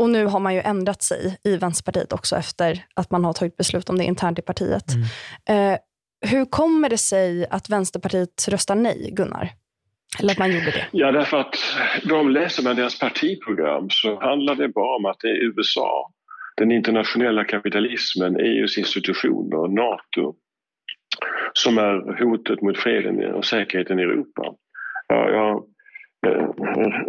Och 0.00 0.10
nu 0.10 0.26
har 0.26 0.40
man 0.40 0.54
ju 0.54 0.60
ändrat 0.60 1.02
sig 1.02 1.38
i 1.44 1.56
Vänsterpartiet 1.56 2.12
också 2.12 2.36
efter 2.36 2.84
att 2.94 3.10
man 3.10 3.24
har 3.24 3.32
tagit 3.32 3.56
beslut 3.56 3.90
om 3.90 3.98
det 3.98 4.04
internt 4.04 4.38
i 4.38 4.42
partiet. 4.42 4.84
Mm. 5.46 5.72
Eh, 5.72 5.78
hur 6.30 6.44
kommer 6.44 6.88
det 6.88 6.98
sig 6.98 7.46
att 7.50 7.70
Vänsterpartiet 7.70 8.48
röstar 8.48 8.74
nej, 8.74 9.10
Gunnar? 9.12 9.48
Eller 10.18 10.32
att 10.32 10.38
man 10.38 10.52
gjorde 10.52 10.70
det? 10.70 10.86
Ja, 10.90 11.12
därför 11.12 11.40
att 11.40 11.56
de 12.04 12.30
läser 12.30 12.62
man 12.62 12.76
deras 12.76 12.98
partiprogram 12.98 13.90
så 13.90 14.20
handlar 14.20 14.54
det 14.54 14.68
bara 14.68 14.96
om 14.96 15.06
att 15.06 15.20
det 15.20 15.28
är 15.28 15.44
USA, 15.44 16.10
den 16.56 16.72
internationella 16.72 17.44
kapitalismen, 17.44 18.36
EUs 18.36 18.78
institutioner, 18.78 19.68
NATO 19.68 20.34
som 21.52 21.78
är 21.78 22.24
hotet 22.24 22.62
mot 22.62 22.78
freden 22.78 23.34
och 23.34 23.44
säkerheten 23.44 23.98
i 23.98 24.02
Europa. 24.02 24.54
Ja, 25.08 25.30
jag 25.30 25.64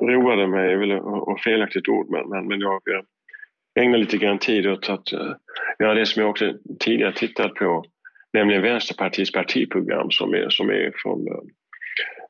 roade 0.02 0.48
mig, 0.48 0.74
eller 0.74 1.30
och 1.30 1.40
felaktigt 1.40 1.90
ord, 1.90 2.10
men, 2.10 2.30
men, 2.30 2.48
men 2.48 2.62
jag 2.62 2.82
ägnar 3.80 3.98
lite 3.98 4.18
grann 4.18 4.40
tid 4.40 4.68
åt 4.68 4.90
att 4.90 5.14
eh, 5.14 5.34
göra 5.80 5.94
det 5.94 6.06
som 6.06 6.22
jag 6.22 6.30
också 6.30 6.54
tidigare 6.80 7.14
tittat 7.14 7.54
på, 7.54 7.86
nämligen 8.34 8.62
Vänsterpartiets 8.62 9.32
partiprogram 9.32 10.12
som 10.12 10.34
är, 10.34 10.50
som 10.50 10.70
är 10.70 10.92
från 10.96 11.28
eh, 11.28 11.44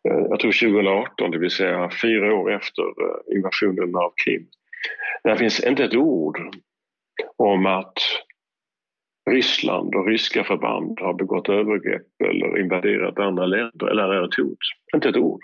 jag 0.04 0.40
tror 0.40 0.52
2018, 0.52 1.32
det 1.32 1.38
vill 1.38 1.52
säga 1.52 1.90
fyra 2.02 2.36
år 2.36 2.52
efter 2.52 2.84
eh, 2.84 3.38
invasionen 3.38 3.96
av 3.96 4.14
Krim. 4.26 4.48
Där 5.24 5.36
finns 5.36 5.64
inte 5.64 5.84
ett 5.84 5.96
ord 5.96 6.40
om 7.38 7.66
att 7.66 7.98
Ryssland 9.30 9.96
och 9.96 10.08
ryska 10.08 10.44
förband 10.44 11.00
har 11.00 11.14
begått 11.14 11.50
övergrepp 11.50 12.08
eller 12.24 12.60
invaderat 12.60 13.20
andra 13.20 13.46
länder 13.46 13.88
eller 13.88 14.04
är 14.04 14.26
ett 14.26 14.36
hot. 14.36 14.58
Inte 14.96 15.10
ett 15.10 15.18
ord. 15.18 15.42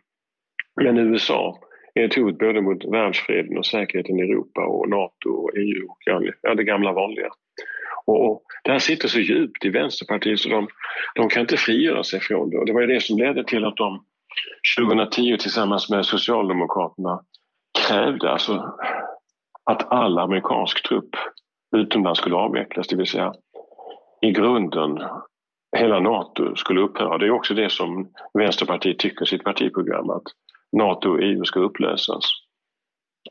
Men 0.81 0.97
USA 0.97 1.59
är 1.93 2.05
ett 2.05 2.15
hot 2.15 2.37
både 2.37 2.61
mot 2.61 2.85
världsfreden 2.85 3.57
och 3.57 3.65
säkerheten 3.65 4.19
i 4.19 4.21
Europa 4.21 4.65
och 4.65 4.89
NATO 4.89 5.29
och 5.29 5.57
EU 5.57 5.85
och 5.89 5.97
ja, 6.41 6.55
det 6.55 6.63
gamla 6.63 6.91
vanliga. 6.93 7.29
Och, 8.05 8.43
det 8.63 8.71
här 8.71 8.79
sitter 8.79 9.07
så 9.07 9.19
djupt 9.19 9.65
i 9.65 9.69
Vänsterpartiet 9.69 10.39
så 10.39 10.49
de, 10.49 10.67
de 11.15 11.29
kan 11.29 11.41
inte 11.41 11.57
frigöra 11.57 12.03
sig 12.03 12.19
från 12.19 12.49
det. 12.49 12.57
Och 12.57 12.65
det 12.65 12.73
var 12.73 12.81
ju 12.81 12.87
det 12.87 13.03
som 13.03 13.17
ledde 13.17 13.43
till 13.43 13.65
att 13.65 13.77
de 13.77 14.05
2010 14.79 15.37
tillsammans 15.37 15.89
med 15.89 16.05
Socialdemokraterna 16.05 17.21
krävde 17.87 18.31
alltså 18.31 18.75
att 19.63 19.91
all 19.91 20.19
amerikansk 20.19 20.87
trupp 20.87 21.09
utomlands 21.75 22.19
skulle 22.19 22.35
avvecklas, 22.35 22.87
det 22.87 22.95
vill 22.95 23.07
säga 23.07 23.33
i 24.21 24.31
grunden 24.31 24.99
hela 25.77 25.99
NATO 25.99 26.55
skulle 26.55 26.81
upphöra. 26.81 27.17
Det 27.17 27.25
är 27.25 27.31
också 27.31 27.53
det 27.53 27.69
som 27.69 28.07
Vänsterpartiet 28.33 28.99
tycker 28.99 29.23
i 29.23 29.27
sitt 29.27 29.43
partiprogram 29.43 30.09
att 30.09 30.23
NATO 30.71 31.09
och 31.09 31.23
EU 31.23 31.43
ska 31.43 31.59
upplösas. 31.59 32.23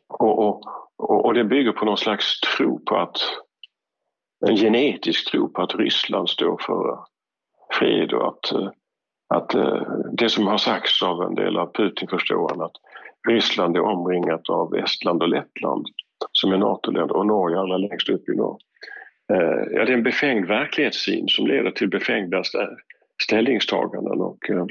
Och, 0.08 0.38
och, 0.38 1.24
och, 1.24 1.34
det 1.34 1.44
bygger 1.44 1.72
på 1.72 1.84
någon 1.84 1.96
slags 1.96 2.40
tro 2.40 2.84
på 2.84 2.96
att 2.96 3.16
en 4.46 4.56
genetisk 4.56 5.30
tro 5.30 5.48
på 5.48 5.62
att 5.62 5.74
Ryssland 5.74 6.28
står 6.28 6.58
för 6.66 6.98
fred 7.72 8.12
och 8.12 8.28
att, 8.28 8.52
att 9.34 9.54
eh, 9.54 9.82
det 10.12 10.28
som 10.28 10.46
har 10.46 10.58
sagts 10.58 11.02
av 11.02 11.22
en 11.22 11.34
del 11.34 11.56
av 11.56 11.72
Putin 11.72 12.08
förstår 12.08 12.48
han 12.48 12.60
att 12.60 12.76
Ryssland 13.28 13.76
är 13.76 13.80
omringat 13.80 14.48
av 14.48 14.76
Estland 14.76 15.22
och 15.22 15.28
Lettland 15.28 15.86
som 16.32 16.52
är 16.52 16.58
NATO-länder 16.58 17.16
och 17.16 17.26
Norge 17.26 17.58
allra 17.58 17.76
längst 17.76 18.08
upp 18.08 18.28
i 18.28 18.36
norr. 18.36 18.58
Eh, 19.32 19.62
ja, 19.70 19.84
det 19.84 19.92
är 19.92 19.96
en 19.96 20.02
befängd 20.02 20.46
verklighetssyn 20.46 21.28
som 21.28 21.46
leder 21.46 21.70
till 21.70 21.88
befängda 21.88 22.42
ställningstaganden 23.22 24.20
och 24.20 24.50
eh, 24.50 24.66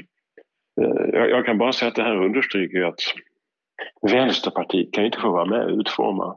jag 1.12 1.46
kan 1.46 1.58
bara 1.58 1.72
säga 1.72 1.88
att 1.88 1.94
det 1.94 2.02
här 2.02 2.24
understryker 2.24 2.82
att 2.82 3.00
Vänsterpartiet 4.12 4.92
kan 4.92 5.04
inte 5.04 5.18
få 5.20 5.30
vara 5.32 5.44
med 5.46 5.64
och 5.64 5.78
utforma 5.78 6.36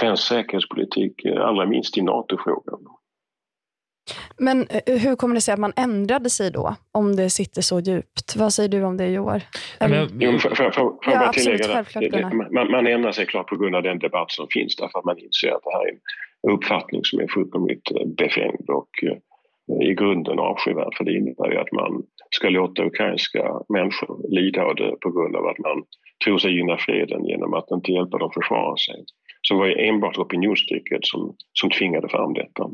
svensk 0.00 0.28
säkerhetspolitik, 0.28 1.24
eh, 1.24 1.40
allra 1.46 1.66
minst 1.66 1.98
i 1.98 2.02
NATO-frågan. 2.02 2.80
Men 4.38 4.66
eh, 4.86 4.98
hur 4.98 5.16
kommer 5.16 5.34
det 5.34 5.40
sig 5.40 5.54
att 5.54 5.60
man 5.60 5.72
ändrade 5.76 6.30
sig 6.30 6.50
då, 6.50 6.74
om 6.92 7.16
det 7.16 7.30
sitter 7.30 7.62
så 7.62 7.80
djupt? 7.80 8.36
Vad 8.36 8.52
säger 8.52 8.68
du 8.68 8.82
om 8.84 8.96
det, 8.96 9.06
Joar? 9.08 9.42
Men 9.80 9.92
jag- 9.92 10.08
Jo, 10.20 10.38
Ja, 10.44 10.70
bara 11.06 11.32
tillägga 11.32 11.84
det, 11.94 12.34
man, 12.52 12.70
man 12.70 12.86
ändrar 12.86 13.12
sig 13.12 13.26
klart 13.26 13.48
på 13.48 13.56
grund 13.56 13.74
av 13.76 13.82
den 13.82 13.98
debatt 13.98 14.30
som 14.30 14.46
finns 14.50 14.76
därför 14.76 14.98
att 14.98 15.04
man 15.04 15.18
inser 15.18 15.48
att 15.48 15.62
det 15.64 15.70
här 15.72 15.86
är 15.88 15.92
en 15.92 16.00
uppfattning 16.54 17.00
som 17.04 17.20
är 17.20 17.26
fullkomligt 17.28 17.90
eh, 17.90 18.06
befängd 18.06 18.70
och 18.70 18.90
eh, 19.02 19.16
i 19.90 19.94
grunden 19.94 20.38
avskyvärd 20.38 20.94
för 20.96 21.04
det 21.04 21.12
innebär 21.16 21.50
ju 21.50 21.58
att 21.58 21.72
man 21.72 22.02
ska 22.36 22.48
låta 22.48 22.84
ukrainska 22.84 23.42
människor 23.68 24.34
lida 24.36 24.64
och 24.66 24.76
dö 24.76 24.90
på 25.00 25.10
grund 25.10 25.36
av 25.36 25.46
att 25.46 25.58
man 25.58 25.82
tror 26.24 26.38
sig 26.38 26.56
gynna 26.56 26.76
freden 26.78 27.24
genom 27.24 27.54
att 27.54 27.70
inte 27.70 27.92
hjälpa 27.92 28.18
dem 28.18 28.30
försvara 28.34 28.76
sig. 28.76 29.04
Så 29.42 29.54
det 29.54 29.60
var 29.60 29.66
ju 29.66 29.88
enbart 29.88 30.18
opinionstrycket 30.18 31.00
som, 31.02 31.36
som 31.52 31.70
tvingade 31.70 32.08
fram 32.08 32.34
detta. 32.34 32.64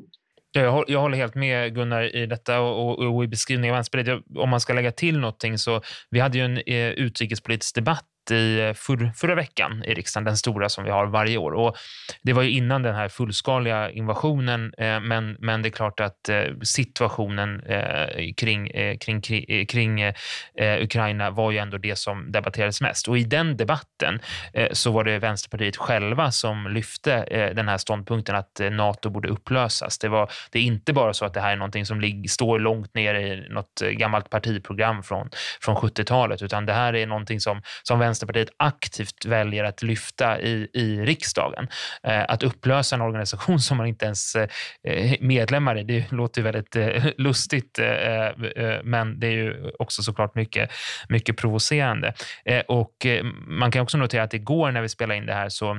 Ja, 0.53 0.61
Jag 0.61 0.73
håller, 0.73 0.93
jag 0.93 1.01
håller 1.01 1.17
helt 1.17 1.35
med 1.35 1.75
Gunnar 1.75 2.17
i 2.17 2.27
detta 2.27 2.61
och, 2.61 2.99
och, 2.99 3.17
och 3.17 3.25
i 3.25 3.29
beskrivningen 3.29 3.75
av 3.75 3.77
Vänsterpartiet. 3.77 4.23
Om 4.39 4.51
man 4.51 4.61
ska 4.61 4.73
lägga 4.73 4.93
till 4.93 5.19
någonting 5.19 5.59
så 5.59 5.81
vi 6.11 6.21
hade 6.21 6.39
ju 6.39 6.45
en 6.45 6.59
eh, 6.67 6.91
utrikespolitisk 6.91 7.75
debatt 7.75 8.05
i 8.31 8.61
eh, 8.61 8.75
för, 8.75 9.13
förra 9.17 9.35
veckan 9.35 9.85
i 9.87 9.95
riksdagen, 9.95 10.25
den 10.25 10.37
stora 10.37 10.69
som 10.69 10.85
vi 10.85 10.91
har 10.91 11.07
varje 11.07 11.39
år. 11.39 11.53
Och 11.53 11.77
det 12.23 12.33
var 12.33 12.43
ju 12.43 12.51
innan 12.51 12.83
den 12.83 12.95
här 12.95 13.09
fullskaliga 13.09 13.91
invasionen, 13.91 14.73
eh, 14.79 15.01
men, 15.01 15.37
men 15.39 15.63
det 15.63 15.69
är 15.69 15.71
klart 15.71 16.01
att 16.01 16.29
eh, 16.29 16.43
situationen 16.63 17.61
eh, 17.61 18.35
kring, 18.37 18.71
eh, 18.71 18.99
kring, 18.99 19.21
kring, 19.21 19.45
eh, 19.49 19.67
kring 19.67 20.01
eh, 20.01 20.83
Ukraina 20.83 21.31
var 21.31 21.51
ju 21.51 21.59
ändå 21.59 21.79
det 21.79 21.97
som 21.97 22.33
debatterades 22.33 22.81
mest. 22.81 23.09
Och 23.09 23.19
i 23.19 23.25
den 23.25 23.57
debatten 23.57 24.21
eh, 24.53 24.69
så 24.73 24.91
var 24.91 25.05
det 25.05 25.19
Vänsterpartiet 25.19 25.77
själva 25.77 26.31
som 26.31 26.67
lyfte 26.71 27.13
eh, 27.15 27.55
den 27.55 27.69
här 27.69 27.79
ståndpunkten 27.79 28.37
att 28.37 28.61
eh, 28.61 28.71
Nato 28.71 29.11
borde 29.11 29.29
upplösas. 29.29 29.99
Det, 29.99 30.09
var, 30.09 30.31
det 30.53 30.59
är 30.59 30.63
inte 30.63 30.93
bara 30.93 31.13
så 31.15 31.25
att 31.25 31.35
det 31.35 31.41
här 31.41 31.53
är 31.53 31.57
någonting 31.57 31.87
som 31.87 32.01
ligger, 32.01 32.29
står 32.29 32.59
långt 32.59 32.95
ner 32.95 33.15
i 33.15 33.49
något 33.49 33.83
eh, 33.83 33.89
gammalt 33.89 34.31
partiprogram 34.31 35.03
från, 35.03 35.31
från 35.61 35.77
70-talet, 35.77 36.43
utan 36.43 36.67
det 36.67 36.73
här 36.73 36.95
är 36.95 37.07
någonting 37.07 37.41
som, 37.41 37.63
som 37.83 37.99
Vänsterpartiet 37.99 38.18
Vänsterpartiet 38.19 38.55
aktivt 38.57 39.25
väljer 39.25 39.65
att 39.65 39.83
lyfta 39.83 40.41
i, 40.41 40.69
i 40.75 41.01
riksdagen. 41.01 41.69
Eh, 42.03 42.25
att 42.29 42.43
upplösa 42.43 42.97
en 42.97 43.03
organisation 43.03 43.61
som 43.61 43.77
man 43.77 43.87
inte 43.87 44.05
ens 44.05 44.37
eh, 44.37 44.49
är 44.83 45.17
medlemmar 45.21 45.79
i, 45.79 45.83
det 45.83 46.13
låter 46.13 46.41
ju 46.41 46.45
väldigt 46.45 46.77
eh, 46.77 47.05
lustigt, 47.17 47.79
eh, 47.79 47.87
eh, 47.87 48.27
eh, 48.57 48.81
men 48.85 49.21
det 49.21 49.27
är 49.27 49.33
ju 49.33 49.71
också 49.79 50.03
såklart 50.03 50.35
mycket, 50.35 50.71
mycket 51.09 51.37
provocerande. 51.37 52.15
Eh, 52.45 52.61
och 52.61 53.07
eh, 53.07 53.25
man 53.47 53.71
kan 53.71 53.83
också 53.83 53.99
notera 53.99 54.23
att 54.23 54.35
igår 54.35 54.73
när 54.73 54.83
vi 54.83 54.89
spelade 54.89 55.19
in 55.19 55.27
det 55.27 55.35
här 55.35 55.49
så 55.49 55.77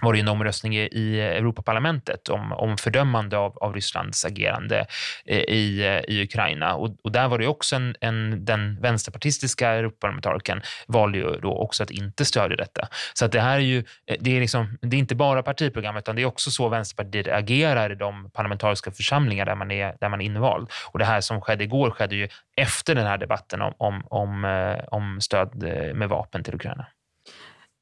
var 0.00 0.12
det 0.12 0.20
en 0.20 0.28
omröstning 0.28 0.76
i- 0.76 1.20
Europaparlamentet 1.20 2.28
om, 2.28 2.52
om 2.52 2.76
fördömande 2.78 3.38
av, 3.38 3.58
av 3.58 3.74
Rysslands 3.74 4.24
agerande 4.24 4.86
eh, 5.26 5.38
i, 5.38 6.00
i 6.08 6.22
Ukraina. 6.22 6.74
Och, 6.74 6.96
och 7.02 7.12
där 7.12 7.28
var 7.28 7.38
det 7.38 7.46
också 7.46 7.76
en, 7.76 7.96
en, 8.00 8.44
den 8.44 8.80
vänsterpartistiska 8.80 9.68
Europaparlamentarikern 9.68 10.62
valde 10.86 11.18
ju 11.18 11.40
då 11.42 11.52
också 11.56 11.82
att 11.82 11.90
inte 11.90 12.24
stödja 12.24 12.56
detta. 12.56 12.88
Så 13.14 13.24
att 13.24 13.32
det 13.32 13.40
här 13.40 13.54
är 13.56 13.58
ju, 13.60 13.78
eh, 14.06 14.16
det 14.20 14.36
är, 14.36 14.40
liksom, 14.40 14.78
det 14.80 14.96
är 14.96 14.98
inte 14.98 15.14
bara 15.14 15.42
partiprogram 15.42 15.96
utan 15.96 16.16
det 16.16 16.22
är 16.22 16.26
också 16.26 16.50
så 16.50 16.68
Vänsterpartiet 16.68 17.28
agerar 17.28 17.92
i 17.92 17.94
de 17.94 18.30
parlamentariska 18.30 18.90
församlingar 18.90 19.46
där 19.46 19.54
man 19.54 19.70
är, 19.70 19.94
där 20.00 20.08
man 20.08 20.20
är 20.20 20.24
invald. 20.24 20.70
Och 20.92 20.98
det 20.98 21.04
här 21.04 21.20
som 21.20 21.40
skedde 21.40 21.64
igår 21.64 21.90
skedde 21.90 22.16
ju 22.16 22.28
efter 22.56 22.94
den 22.94 23.06
här 23.06 23.18
debatten 23.18 23.62
om, 23.62 23.74
om, 23.78 24.02
om, 24.10 24.44
eh, 24.44 24.84
om 24.88 25.20
stöd 25.20 25.54
med 25.94 26.08
vapen 26.08 26.44
till 26.44 26.54
Ukraina. 26.54 26.86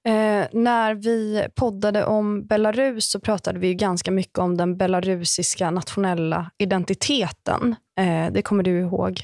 Eh, 0.08 0.46
när 0.52 0.94
vi 0.94 1.46
poddade 1.54 2.04
om 2.04 2.46
Belarus 2.46 3.10
så 3.10 3.20
pratade 3.20 3.58
vi 3.58 3.66
ju 3.68 3.74
ganska 3.74 4.10
mycket 4.10 4.38
om 4.38 4.56
den 4.56 4.76
belarusiska 4.76 5.70
nationella 5.70 6.50
identiteten. 6.58 7.74
Eh, 7.98 8.32
det 8.32 8.42
kommer 8.42 8.62
du 8.62 8.80
ihåg, 8.80 9.20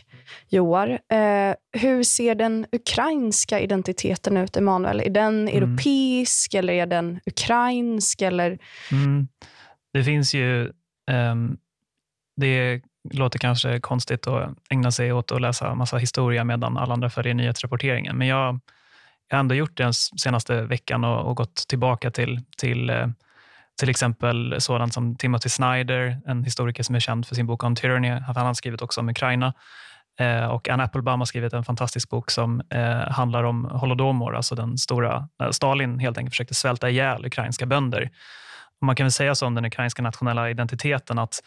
Joar. 0.48 0.88
Eh, 0.88 1.54
hur 1.72 2.02
ser 2.02 2.34
den 2.34 2.66
ukrainska 2.72 3.60
identiteten 3.60 4.36
ut, 4.36 4.56
Emanuel? 4.56 5.00
Är 5.00 5.10
den 5.10 5.48
europeisk 5.48 6.54
eller 6.54 6.72
är 6.72 6.86
den 6.86 7.20
ukrainsk? 7.26 8.22
Eller... 8.22 8.58
Mm. 8.92 9.28
Det 9.92 10.04
finns 10.04 10.34
ju... 10.34 10.72
ehm, 11.10 11.56
det 12.40 12.82
låter 13.12 13.38
kanske 13.38 13.80
konstigt 13.80 14.26
att 14.26 14.54
ägna 14.70 14.90
sig 14.90 15.12
åt 15.12 15.32
att 15.32 15.40
läsa 15.40 15.74
massa 15.74 15.96
historia 15.96 16.44
medan 16.44 16.76
alla 16.76 16.94
andra 16.94 17.10
följer 17.10 17.34
nyhetsrapporteringen, 17.34 18.18
men 18.18 18.28
jag, 18.28 18.60
jag 19.28 19.36
har 19.36 19.40
ändå 19.40 19.54
gjort 19.54 19.76
det 19.76 19.82
den 19.82 19.94
senaste 19.94 20.62
veckan 20.62 21.04
och, 21.04 21.28
och 21.28 21.36
gått 21.36 21.54
tillbaka 21.68 22.10
till, 22.10 22.40
till 22.56 22.90
eh, 22.90 23.06
till 23.78 23.88
exempel 23.88 24.56
sådant 24.58 24.94
som 24.94 25.16
Timothy 25.16 25.48
Snyder, 25.48 26.20
en 26.26 26.44
historiker 26.44 26.82
som 26.82 26.94
är 26.94 27.00
känd 27.00 27.26
för 27.26 27.34
sin 27.34 27.46
bok 27.46 27.64
om 27.64 27.74
tyranny. 27.74 28.08
Han 28.08 28.46
har 28.46 28.54
skrivit 28.54 28.82
också 28.82 29.00
om 29.00 29.08
Ukraina. 29.08 29.54
Eh, 30.18 30.46
och 30.46 30.68
Anne 30.68 30.84
Applebaum 30.84 31.20
har 31.20 31.26
skrivit 31.26 31.52
en 31.52 31.64
fantastisk 31.64 32.10
bok 32.10 32.30
som 32.30 32.62
eh, 32.70 33.10
handlar 33.10 33.44
om 33.44 33.64
holodomor, 33.64 34.36
alltså 34.36 34.54
den 34.54 34.78
stora... 34.78 35.28
När 35.38 35.52
Stalin 35.52 35.98
helt 35.98 36.18
enkelt 36.18 36.32
försökte 36.32 36.54
svälta 36.54 36.90
ihjäl 36.90 37.26
ukrainska 37.26 37.66
bönder. 37.66 38.10
Och 38.80 38.86
man 38.86 38.96
kan 38.96 39.04
väl 39.04 39.12
säga 39.12 39.34
så 39.34 39.46
om 39.46 39.54
den 39.54 39.64
ukrainska 39.64 40.02
nationella 40.02 40.50
identiteten 40.50 41.18
att 41.18 41.40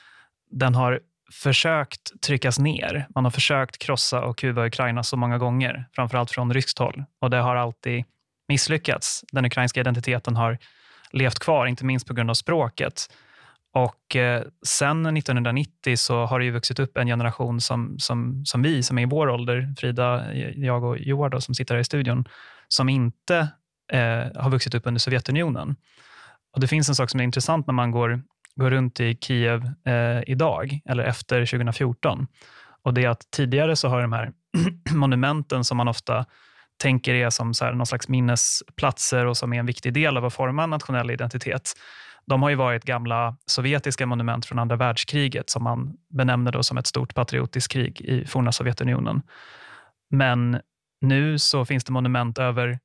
den 0.52 0.76
har 0.76 1.00
försökt 1.32 2.22
tryckas 2.22 2.60
ner. 2.60 3.08
Man 3.16 3.24
har 3.24 3.32
försökt 3.32 3.78
krossa 3.78 4.22
och 4.22 4.38
kuva 4.38 4.66
Ukraina 4.66 5.04
så 5.04 5.18
många 5.18 5.38
gånger, 5.38 5.86
framförallt 5.94 6.32
från 6.32 6.54
ryskt 6.54 6.80
håll. 6.80 7.04
Och 7.22 7.30
det 7.30 7.38
har 7.38 7.56
alltid 7.56 8.04
misslyckats. 8.48 9.24
Den 9.32 9.46
ukrainska 9.46 9.80
identiteten 9.80 10.36
har 10.36 10.58
levt 11.12 11.40
kvar, 11.40 11.66
inte 11.66 11.86
minst 11.86 12.08
på 12.08 12.14
grund 12.14 12.30
av 12.30 12.34
språket. 12.34 13.10
Och 13.74 14.16
eh, 14.16 14.44
sen 14.66 15.18
1990 15.18 15.98
så 15.98 16.26
har 16.26 16.40
det 16.40 16.46
ju 16.46 16.52
vuxit 16.52 16.80
upp 16.80 16.98
en 16.98 17.08
generation 17.08 17.62
som, 17.62 18.00
som, 18.00 18.46
som 18.46 18.62
vi, 18.62 18.84
som 18.84 18.98
är 18.98 19.02
i 19.02 19.06
vår 19.06 19.30
ålder, 19.30 19.74
Frida, 19.78 20.34
jag 20.56 20.84
och 20.84 21.00
Joar 21.00 21.30
då, 21.30 21.42
som 21.42 21.56
sitter 21.56 21.76
här 21.76 21.82
i 21.82 21.84
studion, 21.84 22.28
som 22.68 22.90
inte 22.90 23.38
eh, 23.92 24.42
har 24.42 24.50
vuxit 24.50 24.76
upp 24.76 24.88
under 24.88 25.00
Sovjetunionen. 25.00 25.76
Och 26.54 26.60
Det 26.60 26.68
finns 26.68 26.90
en 26.90 26.96
sak 26.96 27.10
som 27.10 27.20
är 27.20 27.24
intressant 27.24 27.68
när 27.68 27.74
man 27.74 27.92
går, 27.92 28.22
går 28.60 28.70
runt 28.70 29.00
i 29.00 29.18
Kiev 29.22 29.72
eh, 29.86 30.22
idag, 30.28 30.80
eller 30.86 31.04
efter 31.04 31.46
2014. 31.46 32.28
Och 32.84 32.94
det 32.94 33.04
är 33.04 33.10
att 33.10 33.32
tidigare 33.32 33.76
så 33.76 33.88
har 33.88 34.02
de 34.02 34.14
här 34.14 34.32
monumenten 34.94 35.64
som 35.64 35.78
man 35.78 35.88
ofta 35.88 36.26
tänker 36.78 37.14
är 37.14 37.30
som 37.30 37.54
så 37.54 37.66
här 37.66 37.74
någon 37.74 37.86
slags 37.86 38.08
minnesplatser 38.08 39.26
och 39.26 39.38
som 39.38 39.54
är 39.54 39.60
en 39.60 39.66
viktig 39.66 39.94
del 39.94 40.18
av 40.18 40.26
att 40.26 40.34
forma 40.34 40.64
en 40.64 40.70
nationell 40.70 41.12
identitet. 41.12 41.74
De 42.26 42.44
har 42.44 42.50
ju 42.50 42.56
varit 42.56 42.84
gamla 42.84 43.38
sovjetiska 43.46 44.06
monument 44.06 44.46
från 44.46 44.60
andra 44.60 44.76
världskriget 44.76 45.50
som 45.50 45.64
man 45.64 45.94
benämner 46.10 46.52
då 46.52 46.64
som 46.64 46.78
ett 46.78 46.88
stort 46.88 47.16
patriotiskt 47.16 47.72
krig 47.72 48.02
i 48.02 48.26
forna 48.26 48.52
Sovjetunionen. 48.52 49.22
Men 50.10 50.60
nu 51.02 51.40
så 51.40 51.66
finns 51.66 51.84
det 51.84 51.92
monument 51.92 52.38
över 52.38 52.80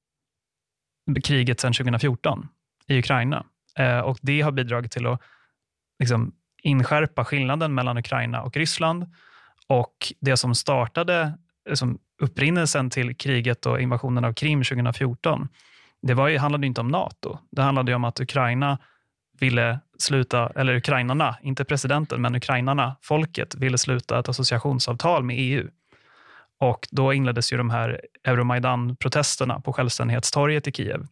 kriget 1.24 1.60
sedan 1.60 1.72
2014 1.72 2.48
i 2.86 2.98
Ukraina. 2.98 3.44
Eh, 3.78 3.98
och 3.98 4.18
Det 4.22 4.40
har 4.40 4.52
bidragit 4.52 4.92
till 4.92 5.06
att 5.06 5.20
liksom, 5.98 6.32
inskärpa 6.62 7.24
skillnaden 7.24 7.74
mellan 7.74 7.98
Ukraina 7.98 8.42
och 8.42 8.56
Ryssland. 8.56 9.06
Och 9.66 9.94
det 10.20 10.36
som 10.36 10.54
startade 10.54 11.38
liksom 11.68 11.98
upprinnelsen 12.22 12.90
till 12.90 13.16
kriget 13.16 13.66
och 13.66 13.80
invasionen 13.80 14.24
av 14.24 14.32
Krim 14.32 14.62
2014, 14.62 15.48
det 16.02 16.14
var 16.14 16.28
ju, 16.28 16.38
handlade 16.38 16.66
inte 16.66 16.80
om 16.80 16.88
NATO. 16.88 17.38
Det 17.50 17.62
handlade 17.62 17.90
ju 17.90 17.96
om 17.96 18.04
att 18.04 18.20
Ukraina 18.20 18.78
ville 19.40 19.80
sluta, 19.98 20.50
eller 20.56 20.76
ukrainarna, 20.76 21.36
inte 21.42 21.64
presidenten, 21.64 22.22
men 22.22 22.34
ukrainarna, 22.34 22.96
folket, 23.02 23.54
ville 23.54 23.78
sluta 23.78 24.18
ett 24.18 24.28
associationsavtal 24.28 25.24
med 25.24 25.36
EU. 25.38 25.68
Och 26.60 26.88
då 26.90 27.12
inleddes 27.12 27.52
ju 27.52 27.56
de 27.56 27.70
här 27.70 28.00
Euromaidan-protesterna 28.24 29.60
på 29.60 29.72
självständighetstorget 29.72 30.66
i 30.66 30.72
Kiev. 30.72 31.06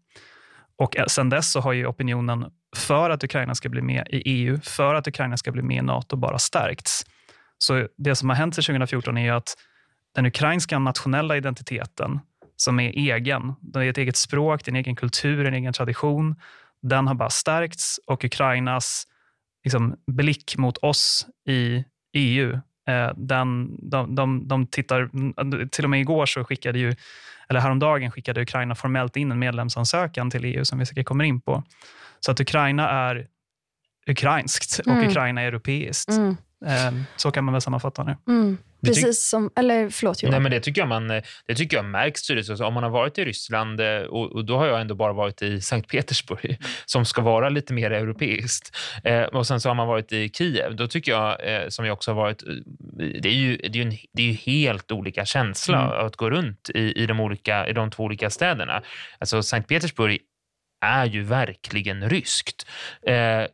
Och 0.83 0.97
sen 1.09 1.29
dess 1.29 1.53
så 1.53 1.61
har 1.61 1.73
ju 1.73 1.87
opinionen 1.87 2.47
för 2.77 3.11
att 3.11 3.25
Ukraina 3.25 3.55
ska 3.55 3.69
bli 3.69 3.83
med 3.83 4.07
i 4.11 4.23
EU, 4.25 4.61
för 4.63 4.95
att 4.95 5.09
Ukraina 5.09 5.37
ska 5.37 5.53
bli 5.53 5.63
med 5.63 5.77
i 5.77 5.83
NATO, 5.83 6.17
bara 6.17 6.39
stärkts. 6.39 7.07
Så 7.59 7.89
det 7.99 8.15
som 8.17 8.29
har 8.29 8.37
hänt 8.37 8.55
sedan 8.55 8.63
2014 8.63 9.19
är 9.19 9.23
ju 9.23 9.31
att 9.31 9.57
den 10.15 10.27
ukrainska 10.27 10.79
nationella 10.79 11.37
identiteten, 11.37 12.21
som 12.57 12.81
är 12.81 12.91
egen, 12.91 13.55
det 13.61 13.79
är 13.85 13.91
ett 13.91 13.99
eget 13.99 14.17
språk, 14.17 14.69
en 14.69 14.77
egen 14.77 14.97
kultur, 14.97 15.47
en 15.47 15.55
egen 15.55 15.73
tradition, 15.73 16.35
den 16.83 17.07
har 17.07 17.15
bara 17.15 17.31
stärkts 17.31 18.01
och 18.07 18.25
Ukrainas 18.25 19.07
liksom, 19.65 19.97
blick 20.07 20.57
mot 20.57 20.79
oss 20.79 21.27
i 21.49 21.85
EU, 22.13 22.61
den, 23.17 23.77
de, 23.91 24.15
de, 24.15 24.49
de 24.49 24.67
tittar... 24.67 25.11
Till 25.69 25.85
och 25.85 25.91
med 25.91 26.01
igår 26.01 26.27
så 26.27 26.45
skickade 26.45 26.79
ju, 26.79 26.95
eller 27.49 27.61
häromdagen 27.61 28.11
skickade 28.11 28.43
Ukraina 28.43 28.75
formellt 28.75 29.17
in 29.17 29.33
en 29.33 29.39
medlemsansökan 29.39 30.31
till 30.31 30.45
EU 30.45 30.65
som 30.65 30.79
vi 30.79 30.87
säkert 30.87 31.07
kommer 31.07 31.25
in 31.25 31.41
på. 31.41 31.65
Så 32.21 32.33
att 32.33 32.41
Ukraina 32.41 32.91
är 32.91 33.27
ukrainskt 34.07 34.79
och 34.79 34.93
Mm. 34.93 35.09
Ukraina 35.09 35.43
är 35.43 35.47
europeiskt. 35.47 36.11
Mm. 36.11 36.37
Eh, 36.67 36.93
så 37.17 37.31
kan 37.31 37.45
man 37.45 37.53
väl 37.53 37.61
sammanfatta 37.61 38.05
det. 38.05 38.17
Mm. 38.29 38.59
Precis 38.87 39.29
som, 39.29 39.51
eller 39.57 39.91
förlåt 39.91 40.23
Johan. 40.23 40.31
Nej, 40.31 40.41
men 40.41 40.51
det 40.51 40.61
tycker 40.61 40.81
jag, 40.81 40.89
man, 40.89 41.09
det 41.47 41.55
tycker 41.57 41.77
jag 41.77 41.85
märks 41.85 42.27
tydligt. 42.27 42.51
Alltså, 42.51 42.65
om 42.65 42.75
man 42.75 42.83
har 42.83 42.91
varit 42.91 43.19
i 43.19 43.25
Ryssland, 43.25 43.81
eh, 43.81 43.97
och, 43.97 44.33
och, 44.33 44.45
då 44.45 44.57
har 44.57 44.67
jag 44.67 44.81
ändå 44.81 44.95
bara 44.95 45.13
varit 45.13 45.43
i 45.43 45.61
Sankt 45.61 45.91
Petersburg, 45.91 46.59
som 46.87 47.05
ska 47.05 47.23
vara 47.23 47.49
lite 47.49 47.73
mer 47.73 47.91
europeiskt. 47.91 48.77
Eh, 49.05 49.23
och 49.23 49.47
sen 49.47 49.61
så 49.61 49.69
har 49.71 49.75
man 49.75 49.89
varit 49.89 50.13
i 50.13 50.29
Kiev. 50.29 50.77
Då 50.77 50.87
tycker 50.87 51.13
jag, 51.13 51.55
eh, 51.55 51.69
som 51.69 51.87
jag 51.87 51.93
också 51.93 52.11
har 52.11 52.17
varit, 52.17 52.43
eh, 52.43 52.55
det 53.21 53.29
är 53.29 53.35
ju, 53.35 53.57
det 53.57 53.79
är 53.79 53.87
en, 53.87 53.97
det 54.13 54.31
är 54.31 54.33
helt 54.33 54.93
olika 54.93 55.25
känsla 55.25 55.83
mm. 55.85 56.07
att 56.07 56.17
gå 56.17 56.31
runt 56.31 56.71
i, 56.75 57.03
i, 57.03 57.07
de 57.07 57.21
olika, 57.21 57.69
i 57.69 57.73
de 57.73 57.91
två 57.91 58.03
olika 58.03 58.31
städerna. 58.31 58.83
Alltså 59.19 59.43
Sankt 59.43 59.69
Petersburg 59.69 60.19
är 60.83 61.07
ju 61.07 61.23
verkligen 61.23 62.09
ryskt. 62.09 62.67
Eh, 63.07 63.45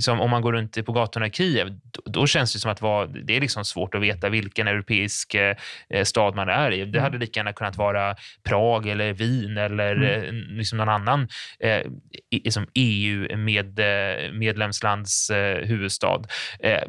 som 0.00 0.20
om 0.20 0.30
man 0.30 0.42
går 0.42 0.52
runt 0.52 0.86
på 0.86 0.92
gatorna 0.92 1.26
i 1.26 1.30
Kiev, 1.30 1.70
då, 1.70 2.02
då 2.06 2.26
känns 2.26 2.52
det 2.52 2.58
som 2.58 2.70
att 2.70 2.82
var, 2.82 3.06
det 3.06 3.36
är 3.36 3.40
liksom 3.40 3.64
svårt 3.64 3.94
att 3.94 4.02
veta 4.02 4.28
vilken 4.28 4.68
europeisk 4.68 5.34
eh, 5.34 5.56
stad 6.04 6.34
man 6.34 6.48
är 6.48 6.72
i. 6.72 6.76
Det 6.76 6.84
mm. 6.84 7.02
hade 7.02 7.18
lika 7.18 7.40
gärna 7.40 7.52
kunnat 7.52 7.76
vara 7.76 8.16
Prag 8.42 8.86
eller 8.86 9.12
Wien 9.12 9.58
eller 9.58 9.96
mm. 9.96 10.24
eh, 10.24 10.32
liksom 10.56 10.78
någon 10.78 10.88
annan 10.88 11.28
eh, 11.60 11.82
liksom 12.30 12.66
EU-medlemslands 12.74 15.30
med, 15.30 15.62
eh, 15.62 15.66
huvudstad. 15.66 16.22
Eh, 16.60 16.82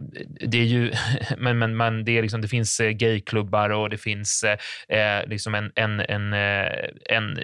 det 0.47 0.57
är 0.57 0.65
ju, 0.65 0.91
men, 1.37 1.59
men, 1.59 1.77
men 1.77 2.05
det, 2.05 2.17
är 2.17 2.21
liksom, 2.21 2.41
det 2.41 2.47
finns 2.47 2.81
gayklubbar 2.93 3.69
och 3.69 3.89
det 3.89 3.97
finns 3.97 4.45
liksom 5.25 5.55
en, 5.55 5.71
en, 5.75 5.99
en, 5.99 6.33
en 7.09 7.39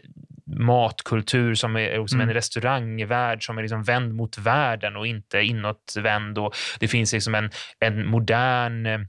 matkultur 0.47 1.55
som 1.55 1.75
är 1.75 2.07
som 2.07 2.19
mm. 2.19 2.29
en 2.29 2.33
restaurangvärld 2.33 3.45
som 3.45 3.57
är 3.57 3.61
liksom 3.61 3.83
vänd 3.83 4.13
mot 4.13 4.37
världen 4.37 4.95
och 4.95 5.07
inte 5.07 5.41
inåtvänd. 5.41 6.37
Och 6.37 6.55
det 6.79 6.87
finns 6.87 7.13
liksom 7.13 7.35
en, 7.35 7.49
en 7.79 8.07
modern 8.07 8.85
eh, 8.85 8.99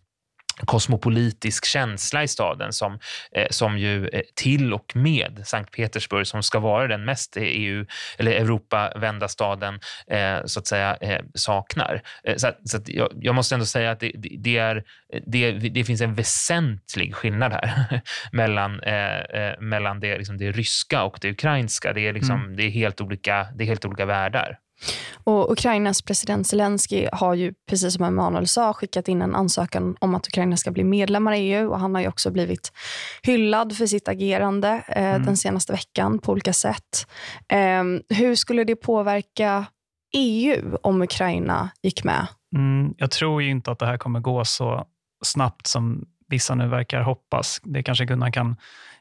kosmopolitisk 0.66 1.64
känsla 1.64 2.22
i 2.22 2.28
staden 2.28 2.72
som, 2.72 2.98
eh, 3.32 3.46
som 3.50 3.78
ju 3.78 4.08
eh, 4.08 4.22
till 4.34 4.72
och 4.72 4.96
med 4.96 5.42
Sankt 5.44 5.72
Petersburg 5.72 6.26
som 6.26 6.42
ska 6.42 6.58
vara 6.58 6.86
den 6.86 7.04
mest 7.04 7.36
EU 7.40 7.86
eller 8.18 8.32
Europavända 8.32 9.28
staden 9.28 9.80
eh, 10.10 10.44
så 10.44 10.60
att 10.60 10.66
säga 10.66 10.96
eh, 11.00 11.20
saknar. 11.34 12.02
Eh, 12.24 12.36
så, 12.36 12.52
så 12.64 12.76
att 12.76 12.88
jag, 12.88 13.08
jag, 13.20 13.34
måste 13.34 13.54
ändå 13.54 13.66
säga 13.66 13.90
att 13.90 14.00
det, 14.00 14.12
det, 14.38 14.56
är, 14.56 14.84
det, 15.26 15.52
det 15.52 15.84
finns 15.84 16.00
en 16.00 16.14
väsentlig 16.14 17.14
skillnad 17.14 17.52
här 17.52 18.00
mellan, 18.32 18.80
eh, 18.80 19.60
mellan 19.60 20.00
det, 20.00 20.18
liksom 20.18 20.38
det 20.38 20.52
ryska 20.52 21.02
och 21.02 21.18
det 21.20 21.30
ukrainska. 21.30 21.92
Det 21.92 22.00
är, 22.00 22.12
liksom, 22.12 22.42
mm. 22.42 22.56
det 22.56 22.62
är, 22.62 22.70
helt, 22.70 23.00
olika, 23.00 23.46
det 23.54 23.64
är 23.64 23.66
helt 23.66 23.84
olika 23.84 24.06
världar. 24.06 24.58
Och 25.24 25.52
Ukrainas 25.52 26.02
president 26.02 26.46
Zelensky 26.46 27.08
har 27.12 27.34
ju, 27.34 27.54
precis 27.68 27.94
som 27.94 28.04
Emanuel 28.04 28.46
sa, 28.46 28.72
skickat 28.72 29.08
in 29.08 29.22
en 29.22 29.34
ansökan 29.34 29.96
om 29.98 30.14
att 30.14 30.26
Ukraina 30.26 30.56
ska 30.56 30.70
bli 30.70 30.84
medlemmar 30.84 31.32
i 31.32 31.38
EU. 31.38 31.70
Och 31.70 31.80
han 31.80 31.94
har 31.94 32.02
ju 32.02 32.08
också 32.08 32.30
blivit 32.30 32.72
hyllad 33.22 33.76
för 33.76 33.86
sitt 33.86 34.08
agerande 34.08 34.82
eh, 34.88 35.14
mm. 35.14 35.24
den 35.24 35.36
senaste 35.36 35.72
veckan 35.72 36.18
på 36.18 36.32
olika 36.32 36.52
sätt. 36.52 37.06
Eh, 37.48 37.84
hur 38.18 38.34
skulle 38.34 38.64
det 38.64 38.76
påverka 38.76 39.66
EU 40.16 40.76
om 40.82 41.02
Ukraina 41.02 41.70
gick 41.82 42.04
med? 42.04 42.26
Mm, 42.56 42.94
jag 42.96 43.10
tror 43.10 43.42
ju 43.42 43.50
inte 43.50 43.70
att 43.70 43.78
det 43.78 43.86
här 43.86 43.98
kommer 43.98 44.20
gå 44.20 44.44
så 44.44 44.86
snabbt 45.24 45.66
som 45.66 46.04
vissa 46.28 46.54
nu 46.54 46.68
verkar 46.68 47.02
hoppas. 47.02 47.60
Det 47.64 47.82
kanske 47.82 48.04
Gunnar 48.04 48.30
kan 48.30 48.56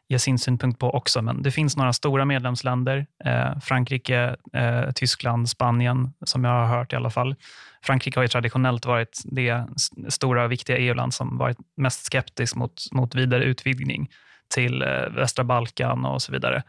ge 0.10 0.20
sin 0.20 0.40
synpunkt 0.40 0.80
på 0.80 0.90
också, 0.90 1.22
men 1.22 1.42
det 1.42 1.52
finns 1.52 1.78
några 1.78 1.94
stora 1.94 2.26
medlemsländer. 2.26 3.06
Eh, 3.26 3.60
Frankrike, 3.60 4.36
eh, 4.54 4.92
Tyskland, 4.96 5.50
Spanien, 5.50 6.14
som 6.26 6.44
jag 6.44 6.52
har 6.52 6.78
hört 6.78 6.94
i 6.94 6.96
alla 6.96 7.10
fall. 7.10 7.36
Frankrike 7.82 8.20
har 8.20 8.24
ju 8.24 8.28
traditionellt 8.28 8.86
varit 8.86 9.22
det 9.26 9.66
stora, 10.10 10.48
viktiga 10.48 10.78
EU-land 10.78 11.14
som 11.14 11.38
varit 11.38 11.58
mest 11.78 12.12
skeptiskt 12.12 12.56
mot, 12.56 12.82
mot 12.92 13.16
vidare 13.16 13.44
utvidgning 13.44 14.10
till 14.54 14.82
eh, 14.82 15.10
västra 15.10 15.44
Balkan 15.44 16.06
och 16.06 16.22
så 16.22 16.32
vidare. 16.32 16.64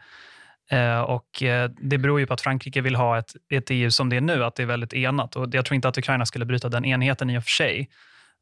Eh, 0.71 0.99
och 0.99 1.43
eh, 1.43 1.71
Det 1.77 1.97
beror 1.97 2.19
ju 2.19 2.25
på 2.25 2.33
att 2.33 2.41
Frankrike 2.41 2.81
vill 2.81 2.95
ha 2.95 3.17
ett, 3.17 3.31
ett 3.49 3.71
EU 3.71 3.91
som 3.91 4.09
det 4.09 4.15
är 4.15 4.21
nu, 4.21 4.43
att 4.43 4.55
det 4.55 4.63
är 4.63 4.67
väldigt 4.67 4.93
enat. 4.93 5.35
Och 5.35 5.47
Jag 5.51 5.65
tror 5.65 5.75
inte 5.75 5.87
att 5.87 5.97
Ukraina 5.97 6.25
skulle 6.25 6.45
bryta 6.45 6.69
den 6.69 6.85
enheten 6.85 7.29
i 7.29 7.37
och 7.37 7.43
för 7.43 7.51
sig. 7.51 7.89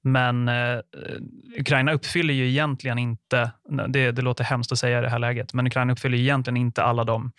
Men 0.03 0.47
eh, 0.47 0.79
Ukraina 1.59 1.93
uppfyller 1.93 2.33
ju 2.33 2.49
egentligen 2.49 2.97
inte, 2.97 3.51
det, 3.87 4.11
det 4.11 4.21
låter 4.21 4.43
hemskt 4.43 4.71
att 4.71 4.79
säga 4.79 4.99
i 4.99 5.01
det 5.01 5.09
här 5.09 5.19
läget, 5.19 5.53
men 5.53 5.67
Ukraina 5.67 5.93
uppfyller 5.93 6.17
egentligen 6.17 6.57
inte 6.57 6.83
alla 6.83 7.03
de 7.03 7.31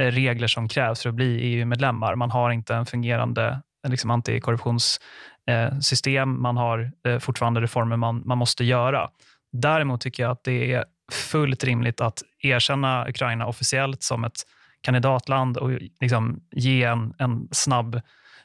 eh, 0.00 0.06
regler 0.06 0.46
som 0.46 0.68
krävs 0.68 1.02
för 1.02 1.08
att 1.08 1.14
bli 1.14 1.40
EU-medlemmar. 1.40 2.14
Man 2.14 2.30
har 2.30 2.50
inte 2.50 2.74
en 2.74 2.86
fungerande 2.86 3.60
liksom, 3.88 4.10
antikorruptionssystem, 4.10 6.34
eh, 6.34 6.40
man 6.40 6.56
har 6.56 6.92
eh, 7.06 7.18
fortfarande 7.18 7.60
reformer 7.60 7.96
man, 7.96 8.22
man 8.26 8.38
måste 8.38 8.64
göra. 8.64 9.08
Däremot 9.52 10.00
tycker 10.00 10.22
jag 10.22 10.32
att 10.32 10.44
det 10.44 10.72
är 10.72 10.84
fullt 11.12 11.64
rimligt 11.64 12.00
att 12.00 12.22
erkänna 12.42 13.08
Ukraina 13.08 13.46
officiellt 13.46 14.02
som 14.02 14.24
ett 14.24 14.42
kandidatland 14.82 15.56
och 15.56 15.70
liksom 16.00 16.40
ge 16.50 16.84
en, 16.84 17.14
en 17.18 17.48
snabb 17.50 18.00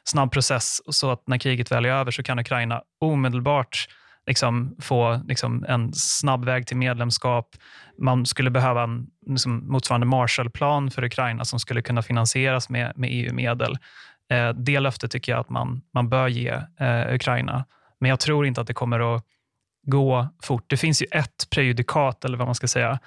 snabb 0.08 0.32
process 0.32 0.80
så 0.94 1.10
att 1.10 1.26
när 1.26 1.38
kriget 1.38 1.72
väl 1.72 1.84
är 1.84 1.88
över 1.88 2.10
så 2.10 2.22
kan 2.22 2.38
Ukraina 2.38 2.82
omedelbart 3.00 3.88
liksom 4.26 4.76
få 4.78 5.20
liksom 5.28 5.64
en 5.68 5.92
snabb 5.94 6.44
väg 6.44 6.66
till 6.66 6.76
medlemskap. 6.76 7.56
Man 7.98 8.26
skulle 8.26 8.50
behöva 8.50 8.82
en 8.82 9.06
liksom 9.26 9.72
motsvarande 9.72 10.06
Marshallplan 10.06 10.90
för 10.90 11.04
Ukraina 11.04 11.44
som 11.44 11.60
skulle 11.60 11.82
kunna 11.82 12.02
finansieras 12.02 12.68
med, 12.68 12.92
med 12.96 13.10
EU-medel. 13.12 13.78
Eh, 14.30 14.48
det 14.48 14.80
löftet 14.80 15.10
tycker 15.10 15.32
jag 15.32 15.40
att 15.40 15.50
man, 15.50 15.82
man 15.94 16.08
bör 16.08 16.28
ge 16.28 16.48
eh, 16.80 17.14
Ukraina. 17.14 17.64
Men 18.00 18.10
jag 18.10 18.20
tror 18.20 18.46
inte 18.46 18.60
att 18.60 18.66
det 18.66 18.74
kommer 18.74 19.16
att 19.16 19.24
gå 19.86 20.28
fort. 20.42 20.64
Det 20.66 20.76
finns 20.76 21.02
ju 21.02 21.06
ett 21.10 21.50
prejudikat, 21.50 22.24
eller 22.24 22.38
vad 22.38 22.48
man 22.48 22.54
ska 22.54 22.68
säga, 22.68 22.98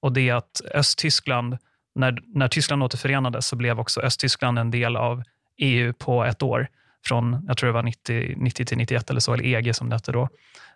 och 0.00 0.12
det 0.12 0.28
är 0.28 0.34
att 0.34 0.60
Östtyskland, 0.74 1.58
när, 1.94 2.18
när 2.26 2.48
Tyskland 2.48 2.82
återförenades 2.82 3.46
så 3.46 3.56
blev 3.56 3.80
också 3.80 4.00
Östtyskland 4.00 4.58
en 4.58 4.70
del 4.70 4.96
av 4.96 5.22
EU 5.58 5.92
på 5.92 6.24
ett 6.24 6.42
år. 6.42 6.68
Från, 7.06 7.44
jag 7.48 7.56
tror 7.56 7.66
det 7.66 7.72
var 7.74 7.82
90, 7.82 8.34
90 8.36 8.64
till 8.64 8.78
91 8.78 9.10
eller 9.10 9.20
så, 9.20 9.34
eller 9.34 9.44
EG 9.44 9.74
som 9.74 9.88
det 9.88 9.96
hette 9.96 10.12
då. 10.12 10.28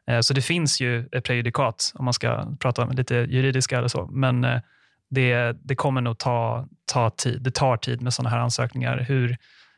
Eh, 0.07 0.21
så 0.21 0.35
det 0.35 0.42
finns 0.42 0.81
ju 0.81 1.09
ett 1.12 1.25
prejudikat 1.25 1.92
om 1.95 2.05
man 2.05 2.14
ska 2.14 2.47
prata 2.59 2.85
lite 2.85 3.14
juridiska 3.14 3.79
eller 3.79 3.88
så. 3.88 4.07
Men 4.07 4.45
eh, 4.45 4.61
det, 5.11 5.57
det 5.64 5.75
kommer 5.75 6.01
nog 6.01 6.18
ta, 6.18 6.68
ta 6.92 7.11
tid. 7.11 7.42
Det 7.42 7.55
tar 7.55 7.77
tid 7.77 8.03
med 8.03 8.14
sådana 8.14 8.31
här 8.31 8.38
ansökningar, 8.38 8.99
hur 9.09 9.37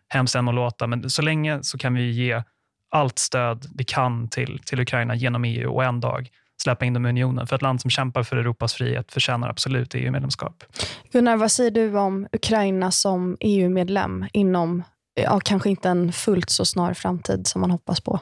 hemskt 0.09 0.35
än 0.35 0.45
må 0.45 0.53
låta. 0.53 0.87
Men 0.87 1.11
så 1.11 1.23
länge 1.23 1.59
så 1.63 1.79
kan 1.79 1.95
vi 1.95 2.11
ge 2.11 2.43
allt 2.91 3.19
stöd 3.19 3.67
vi 3.75 3.85
kan 3.85 4.29
till, 4.29 4.59
till 4.59 4.81
Ukraina 4.81 5.15
genom 5.15 5.45
EU 5.45 5.75
och 5.75 5.85
en 5.85 6.01
dag 6.01 6.31
släppa 6.63 6.85
in 6.85 6.95
dem 6.95 7.07
i 7.07 7.09
unionen. 7.09 7.47
För 7.47 7.57
ett 7.57 7.63
land 7.63 7.81
som 7.81 7.91
kämpar 7.91 8.23
för 8.23 8.37
Europas 8.37 8.75
frihet 8.75 9.13
förtjänar 9.13 9.49
absolut 9.49 9.95
EU-medlemskap. 9.95 10.65
Gunnar, 11.13 11.37
vad 11.37 11.53
säger 11.53 11.71
du 11.71 11.99
om 11.99 12.27
Ukraina 12.33 12.91
som 12.91 13.37
EU-medlem 13.41 14.27
inom 14.33 14.83
ja, 15.15 15.41
kanske 15.45 15.71
inte 15.71 15.89
en 15.89 16.13
fullt 16.13 16.51
så 16.51 16.65
snar 16.65 16.95
framtid 16.95 17.47
som 17.47 17.61
man 17.61 17.71
hoppas 17.71 18.01
på? 18.01 18.21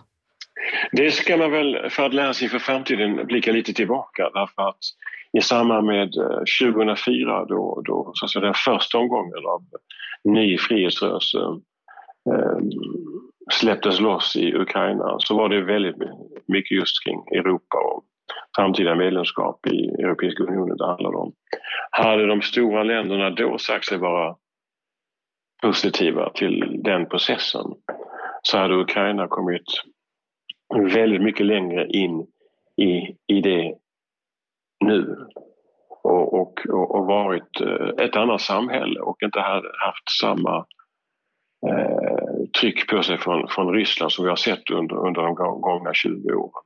Det 0.93 1.11
ska 1.11 1.37
man 1.37 1.51
väl, 1.51 1.91
för 1.91 2.07
att 2.07 2.15
lära 2.15 2.35
sig 2.35 2.49
för 2.49 2.59
framtiden, 2.59 3.27
blicka 3.27 3.53
lite 3.53 3.73
tillbaka. 3.73 4.31
Därför 4.35 4.69
att 4.69 4.79
i 5.39 5.41
samband 5.41 5.87
med 5.87 6.17
eh, 6.17 6.71
2004 6.73 7.45
då, 7.45 7.83
då 7.85 8.11
så 8.15 8.25
att 8.25 8.31
säga, 8.31 8.45
den 8.45 8.55
första 8.55 8.99
omgången 8.99 9.47
av 9.47 9.63
ny 10.25 10.59
frihetsrörelse 10.59 11.39
eh, 12.31 12.59
släpptes 13.53 14.01
loss 14.01 14.37
i 14.37 14.55
Ukraina 14.55 15.17
så 15.19 15.37
var 15.37 15.49
det 15.49 15.61
väldigt 15.61 15.97
mycket 16.49 16.77
just 16.77 17.05
kring 17.05 17.19
Europa 17.39 17.79
och 17.79 18.05
framtida 18.57 18.95
medlemskap 18.95 19.67
i 19.67 19.89
Europeiska 20.03 20.43
unionen 20.43 20.77
det 20.77 20.87
handlade 20.87 21.17
om. 21.17 21.33
Hade 21.91 22.27
de 22.27 22.43
stora 22.43 22.83
länderna 22.83 23.31
då 23.31 23.59
sagt 23.59 23.85
sig 23.85 23.99
vara 23.99 24.37
positiva 25.63 26.31
till 26.35 26.81
den 26.85 27.09
processen 27.09 27.67
så 28.43 28.59
hade 28.59 28.75
Ukraina 28.75 29.29
kommit 29.29 29.65
väldigt 30.95 31.23
mycket 31.23 31.47
längre 31.47 31.87
in 31.87 32.27
i, 32.77 33.17
i 33.27 33.41
det 33.41 33.75
nu 34.85 35.17
och, 36.03 36.35
och, 36.35 36.61
och 36.69 37.07
varit 37.07 37.61
eh, 37.61 38.05
ett 38.05 38.17
annat 38.17 38.41
samhälle 38.41 39.01
och 39.01 39.23
inte 39.23 39.41
haft 39.41 40.21
samma 40.21 40.67
eh, 41.67 42.49
tryck 42.61 42.91
på 42.91 43.03
sig 43.03 43.19
från, 43.19 43.49
från 43.49 43.75
Ryssland 43.75 44.13
som 44.13 44.25
vi 44.25 44.29
har 44.29 44.37
sett 44.37 44.71
under, 44.71 45.07
under 45.07 45.23
de 45.23 45.35
gångna 45.35 45.95
20 45.95 46.33
åren. 46.33 46.65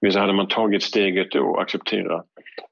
Men 0.00 0.12
hade 0.12 0.32
man 0.32 0.48
tagit 0.48 0.82
steget 0.82 1.30
då 1.30 1.44
och 1.44 1.62
accepterat 1.62 2.26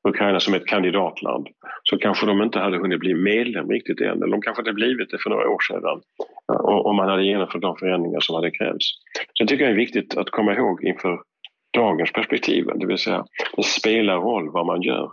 Ukraina 0.09 0.41
som 0.41 0.55
ett 0.55 0.67
kandidatland 0.67 1.49
så 1.83 1.99
kanske 1.99 2.27
de 2.27 2.43
inte 2.43 2.59
hade 2.59 2.79
hunnit 2.79 3.01
bli 3.01 3.15
medlem 3.15 3.71
riktigt 3.71 4.01
än. 4.01 4.23
Eller 4.23 4.33
de 4.33 4.43
kanske 4.43 4.63
hade 4.63 4.73
blivit 4.73 5.11
det 5.11 5.19
för 5.19 5.31
några 5.31 5.49
år 5.49 5.61
sedan 5.69 6.01
eh, 6.53 6.61
om 6.61 6.97
man 6.97 7.09
hade 7.09 7.25
genomfört 7.25 7.63
de 7.63 7.77
förändringar 7.77 8.21
som 8.21 8.35
hade 8.35 8.51
krävts. 8.51 8.87
Så 9.33 9.43
jag 9.43 9.49
tycker 9.49 9.65
det 9.65 9.73
är 9.73 9.77
viktigt 9.77 10.17
att 10.17 10.31
komma 10.31 10.55
ihåg 10.55 10.85
inför 10.85 11.19
dagens 11.75 12.13
perspektiv, 12.13 12.67
det 12.75 12.87
vill 12.87 12.99
säga 12.99 13.25
det 13.57 13.63
spelar 13.63 14.17
roll 14.17 14.51
vad 14.53 14.67
man 14.67 14.83
gör. 14.83 15.11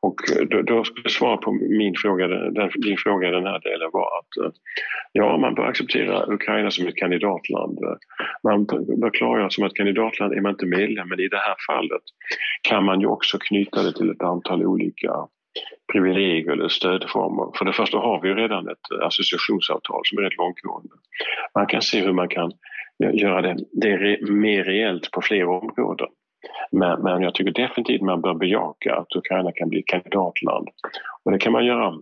Och 0.00 0.30
eh, 0.30 0.46
då, 0.50 0.62
då 0.62 0.84
skulle 0.84 1.08
svar 1.08 1.36
på 1.36 1.52
min 1.52 1.94
fråga, 1.96 2.28
den, 2.28 2.70
din 2.76 2.96
fråga 2.96 3.28
i 3.28 3.30
den 3.30 3.46
här 3.46 3.60
delen 3.60 3.90
var 3.92 4.08
att 4.18 4.44
eh, 4.44 4.52
ja, 5.12 5.36
man 5.36 5.54
bör 5.54 5.66
acceptera 5.66 6.26
Ukraina 6.26 6.70
som 6.70 6.86
ett 6.86 6.96
kandidatland. 6.96 7.78
Eh, 7.84 7.96
man 8.42 8.66
bör 9.00 9.10
klargöra 9.10 9.50
som 9.50 9.64
ett 9.64 9.74
kandidatland 9.74 10.32
är 10.32 10.40
man 10.40 10.52
inte 10.52 10.66
medlem, 10.66 11.08
men 11.08 11.20
i 11.20 11.28
det 11.28 11.36
här 11.36 11.56
fallet 11.66 12.02
kan 12.62 12.84
man 12.84 13.00
ju 13.00 13.06
också 13.06 13.38
knyta 13.38 13.82
det 13.82 13.92
till 13.92 14.10
ett 14.10 14.22
antal 14.22 14.66
olika 14.66 15.12
privilegier 15.92 16.52
eller 16.52 16.68
stödformer. 16.68 17.58
För 17.58 17.64
det 17.64 17.72
första 17.72 17.98
har 17.98 18.20
vi 18.20 18.28
ju 18.28 18.34
redan 18.34 18.68
ett 18.68 19.02
associationsavtal 19.02 20.00
som 20.04 20.18
är 20.18 20.22
rätt 20.22 20.36
långtgående. 20.36 20.94
Man 21.54 21.66
kan 21.66 21.82
se 21.82 22.00
hur 22.00 22.12
man 22.12 22.28
kan 22.28 22.52
göra 22.98 23.42
det, 23.42 23.56
det 23.72 24.20
mer 24.30 24.64
reellt 24.64 25.10
på 25.10 25.22
fler 25.22 25.44
områden. 25.44 26.08
Men, 26.70 27.02
men 27.02 27.22
jag 27.22 27.34
tycker 27.34 27.52
definitivt 27.52 28.02
man 28.02 28.20
bör 28.20 28.34
bejaka 28.34 28.96
att 28.96 29.16
Ukraina 29.16 29.52
kan 29.52 29.68
bli 29.68 29.78
ett 29.78 29.86
kandidatland. 29.86 30.68
Och 31.24 31.32
det 31.32 31.38
kan 31.38 31.52
man 31.52 31.66
göra 31.66 31.94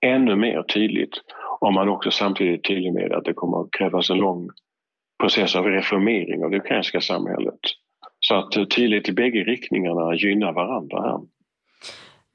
ännu 0.00 0.36
mer 0.36 0.62
tydligt 0.62 1.22
om 1.60 1.74
man 1.74 1.88
också 1.88 2.10
samtidigt 2.10 2.58
är 2.60 2.74
tydlig 2.74 2.92
med 2.92 3.12
att 3.12 3.24
det 3.24 3.34
kommer 3.34 3.60
att 3.60 3.70
krävas 3.70 4.10
en 4.10 4.18
lång 4.18 4.50
process 5.20 5.56
av 5.56 5.64
reformering 5.64 6.44
av 6.44 6.50
det 6.50 6.56
ukrainska 6.56 7.00
samhället. 7.00 7.60
Så 8.20 8.34
att 8.34 8.56
eh, 8.56 8.64
tydligt 8.64 9.08
i 9.08 9.12
bägge 9.12 9.44
riktningarna 9.44 10.14
gynnar 10.14 10.52
varandra 10.52 11.02
här. 11.02 11.20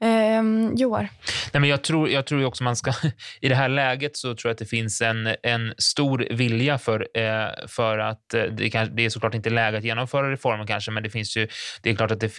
Eh, 0.04 0.42
Joar? 0.74 1.08
Nej, 1.52 1.60
men 1.60 1.70
jag, 1.70 1.82
tror, 1.82 2.08
jag 2.08 2.26
tror 2.26 2.44
också 2.44 2.64
man 2.64 2.76
ska... 2.76 2.92
I 3.40 3.48
det 3.48 3.54
här 3.54 3.68
läget 3.68 4.16
så 4.16 4.34
tror 4.34 4.48
jag 4.48 4.52
att 4.52 4.58
det 4.58 4.66
finns 4.66 5.02
en, 5.02 5.34
en 5.42 5.74
stor 5.78 6.26
vilja 6.30 6.78
för, 6.78 7.08
eh, 7.14 7.66
för 7.68 7.98
att... 7.98 8.34
Eh, 8.34 8.42
det, 8.42 8.70
kan, 8.70 8.96
det 8.96 9.04
är 9.04 9.10
såklart 9.10 9.34
inte 9.34 9.50
läge 9.50 9.78
att 9.78 9.84
genomföra 9.84 10.32
reformer, 10.32 10.66
kanske, 10.66 10.90
men 10.90 11.02
det 11.02 11.10
finns 11.10 11.36
ju... 11.36 11.48
Det 11.82 11.90
är 11.90 11.94
klart 11.94 12.10
att 12.10 12.20
det, 12.20 12.32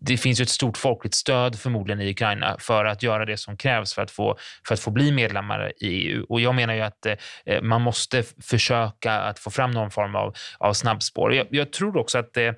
det 0.00 0.16
finns 0.16 0.40
ju 0.40 0.42
ett 0.42 0.48
stort 0.48 0.76
folkligt 0.76 1.14
stöd 1.14 1.58
förmodligen 1.58 2.00
i 2.00 2.10
Ukraina 2.10 2.56
för 2.58 2.84
att 2.84 3.02
göra 3.02 3.24
det 3.24 3.36
som 3.36 3.56
krävs 3.56 3.94
för 3.94 4.02
att 4.02 4.10
få, 4.10 4.36
för 4.66 4.74
att 4.74 4.80
få 4.80 4.90
bli 4.90 5.12
medlemmar 5.12 5.72
i 5.80 5.86
EU. 5.86 6.26
Och 6.28 6.40
jag 6.40 6.54
menar 6.54 6.74
ju 6.74 6.80
att 6.80 7.06
eh, 7.06 7.14
eh 7.46 7.62
man 7.62 7.82
måste 7.82 8.22
försöka 8.42 9.12
att 9.12 9.38
få 9.38 9.50
fram 9.50 9.70
någon 9.70 9.90
form 9.90 10.14
av, 10.14 10.34
av 10.58 10.72
snabbspår. 10.72 11.34
Jag, 11.34 11.46
jag 11.50 11.72
tror 11.72 11.96
också 11.96 12.18
att 12.18 12.34
det, 12.34 12.54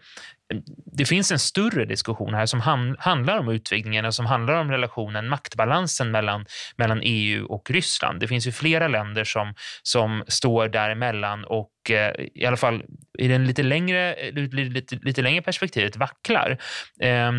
det 0.93 1.05
finns 1.05 1.33
en 1.33 1.39
större 1.39 1.85
diskussion 1.85 2.35
här 2.35 2.47
som 2.47 2.61
han, 2.61 2.97
handlar 2.99 3.39
om 3.39 3.49
utvidgningen 3.49 4.05
och 4.05 4.15
som 4.15 4.27
handlar 4.27 4.55
om 4.55 4.71
relationen, 4.71 5.29
maktbalansen 5.29 6.11
mellan, 6.11 6.47
mellan 6.77 7.01
EU 7.03 7.47
och 7.47 7.71
Ryssland. 7.71 8.21
Det 8.21 8.29
finns 8.29 8.47
ju 8.47 8.53
flera 8.53 8.89
länder 8.89 9.25
som, 9.25 9.55
som 9.83 10.25
står 10.29 10.69
däremellan 10.69 11.45
och 11.45 11.91
eh, 11.91 12.13
i 12.35 12.47
alla 12.47 12.57
fall 12.57 12.83
i 13.19 13.29
den 13.29 13.47
lite 13.47 13.63
längre, 13.63 14.15
eh, 14.15 14.35
lite, 14.35 14.97
lite 14.97 15.23
längre 15.23 15.43
perspektivet 15.43 15.97
vacklar. 15.97 16.59
Eh, 17.01 17.33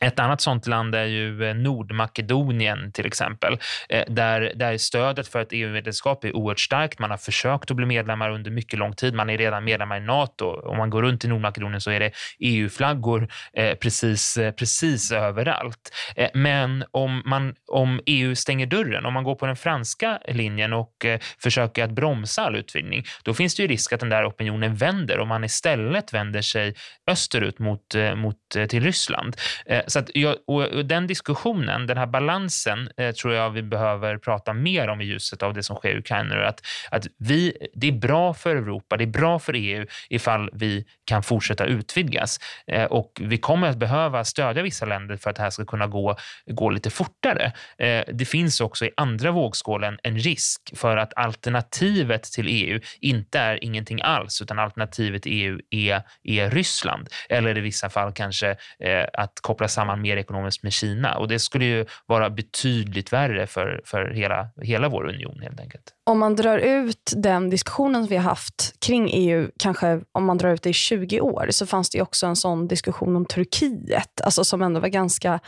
ett 0.00 0.18
annat 0.18 0.40
sånt 0.40 0.66
land 0.66 0.94
är 0.94 1.04
ju 1.04 1.44
eh, 1.44 1.54
Nordmakedonien 1.54 2.92
till 2.92 3.06
exempel, 3.06 3.58
eh, 3.88 4.04
där, 4.08 4.52
där 4.54 4.78
stödet 4.78 5.28
för 5.28 5.42
ett 5.42 5.48
EU-medlemskap 5.50 6.24
är 6.24 6.36
oerhört 6.36 6.60
starkt. 6.60 6.98
Man 6.98 7.10
har 7.10 7.18
försökt 7.18 7.70
att 7.70 7.76
bli 7.76 7.86
medlemmar 7.86 8.30
under 8.30 8.50
mycket 8.50 8.78
lång 8.78 8.92
tid. 8.92 9.14
Man 9.14 9.30
är 9.30 9.38
redan 9.38 9.64
medlemmar 9.64 9.96
i 9.96 10.00
Nato. 10.00 10.46
Om 10.46 10.76
man 10.76 10.90
går 10.90 11.02
runt 11.02 11.24
i 11.24 11.28
Nordmakedonien 11.28 11.80
så 11.80 11.90
är 11.90 12.00
det 12.00 12.10
EU-flaggor 12.38 13.28
eh, 13.52 13.74
precis, 13.74 14.36
eh, 14.36 14.52
precis 14.52 15.12
överallt. 15.12 15.92
Men 16.34 16.84
om, 16.90 17.22
man, 17.24 17.54
om 17.66 18.00
EU 18.06 18.34
stänger 18.34 18.66
dörren, 18.66 19.06
om 19.06 19.14
man 19.14 19.24
går 19.24 19.34
på 19.34 19.46
den 19.46 19.56
franska 19.56 20.18
linjen 20.28 20.72
och 20.72 21.06
försöker 21.42 21.84
att 21.84 21.90
bromsa 21.90 22.42
all 22.42 22.56
utvidgning, 22.56 23.04
då 23.22 23.34
finns 23.34 23.54
det 23.54 23.62
ju 23.62 23.68
risk 23.68 23.92
att 23.92 24.00
den 24.00 24.08
där 24.08 24.28
opinionen 24.28 24.74
vänder 24.74 25.18
och 25.18 25.26
man 25.26 25.44
istället 25.44 26.14
vänder 26.14 26.42
sig 26.42 26.74
österut 27.06 27.58
mot, 27.58 27.94
mot, 28.16 28.36
till 28.68 28.82
Ryssland. 28.82 29.36
Eh, 29.76 29.82
så 29.86 29.98
att 29.98 30.10
jag, 30.14 30.36
och 30.46 30.84
den 30.84 31.06
diskussionen, 31.06 31.86
den 31.86 31.98
här 31.98 32.06
balansen, 32.06 32.88
eh, 32.96 33.14
tror 33.14 33.34
jag 33.34 33.50
vi 33.50 33.62
behöver 33.62 34.18
prata 34.18 34.52
mer 34.52 34.88
om 34.88 35.00
i 35.00 35.04
ljuset 35.04 35.42
av 35.42 35.54
det 35.54 35.62
som 35.62 35.76
sker 35.76 35.94
i 35.94 35.98
Ukraina. 35.98 36.46
Att, 36.46 36.60
att 36.90 37.06
vi, 37.18 37.68
det 37.74 37.88
är 37.88 37.92
bra 37.92 38.34
för 38.34 38.56
Europa, 38.56 38.96
det 38.96 39.04
är 39.04 39.06
bra 39.06 39.38
för 39.38 39.52
EU 39.56 39.86
ifall 40.08 40.50
vi 40.52 40.84
kan 41.04 41.22
fortsätta 41.22 41.64
utvidgas. 41.64 42.38
Eh, 42.66 42.84
och 42.84 43.20
vi 43.20 43.38
kommer 43.38 43.68
att 43.68 43.76
behöva 43.76 44.24
stödja 44.24 44.62
vissa 44.62 44.86
länder 44.86 45.16
för 45.16 45.30
att 45.30 45.36
det 45.36 45.42
här 45.42 45.50
ska 45.50 45.64
kunna 45.64 45.86
gå, 45.86 46.16
gå 46.46 46.70
lite 46.70 46.90
fortare. 46.90 47.52
Det 48.12 48.28
finns 48.28 48.60
också 48.60 48.84
i 48.84 48.90
andra 48.96 49.30
vågskålen 49.30 49.98
en 50.02 50.18
risk 50.18 50.60
för 50.76 50.96
att 50.96 51.12
alternativet 51.16 52.22
till 52.22 52.46
EU 52.48 52.80
inte 53.00 53.38
är 53.38 53.64
ingenting 53.64 54.00
alls, 54.02 54.42
utan 54.42 54.58
alternativet 54.58 55.22
till 55.22 55.32
EU 55.32 55.60
är, 55.70 56.02
är 56.24 56.50
Ryssland. 56.50 57.08
Eller 57.28 57.58
i 57.58 57.60
vissa 57.60 57.90
fall 57.90 58.12
kanske 58.12 58.56
att 59.12 59.40
koppla 59.40 59.65
samman 59.68 60.02
mer 60.02 60.16
ekonomiskt 60.16 60.62
med 60.62 60.72
Kina. 60.72 61.18
Och 61.18 61.28
det 61.28 61.38
skulle 61.38 61.64
ju 61.64 61.86
vara 62.06 62.30
betydligt 62.30 63.12
värre 63.12 63.46
för, 63.46 63.80
för 63.84 64.10
hela, 64.10 64.48
hela 64.62 64.88
vår 64.88 65.08
union 65.08 65.40
helt 65.42 65.60
enkelt. 65.60 65.92
Om 66.04 66.18
man 66.18 66.36
drar 66.36 66.58
ut 66.58 67.12
den 67.16 67.50
diskussionen 67.50 68.02
som 68.02 68.08
vi 68.08 68.16
har 68.16 68.22
haft 68.22 68.74
kring 68.86 69.10
EU, 69.12 69.50
kanske 69.58 70.00
om 70.12 70.24
man 70.24 70.38
drar 70.38 70.50
ut 70.50 70.62
det 70.62 70.70
i 70.70 70.72
20 70.72 71.20
år, 71.20 71.46
så 71.50 71.66
fanns 71.66 71.90
det 71.90 72.02
också 72.02 72.26
en 72.26 72.36
sån 72.36 72.68
diskussion 72.68 73.16
om 73.16 73.26
Turkiet, 73.26 74.20
alltså 74.24 74.44
som 74.44 74.62
ändå 74.62 74.80
var 74.80 74.88
ganska 74.88 75.40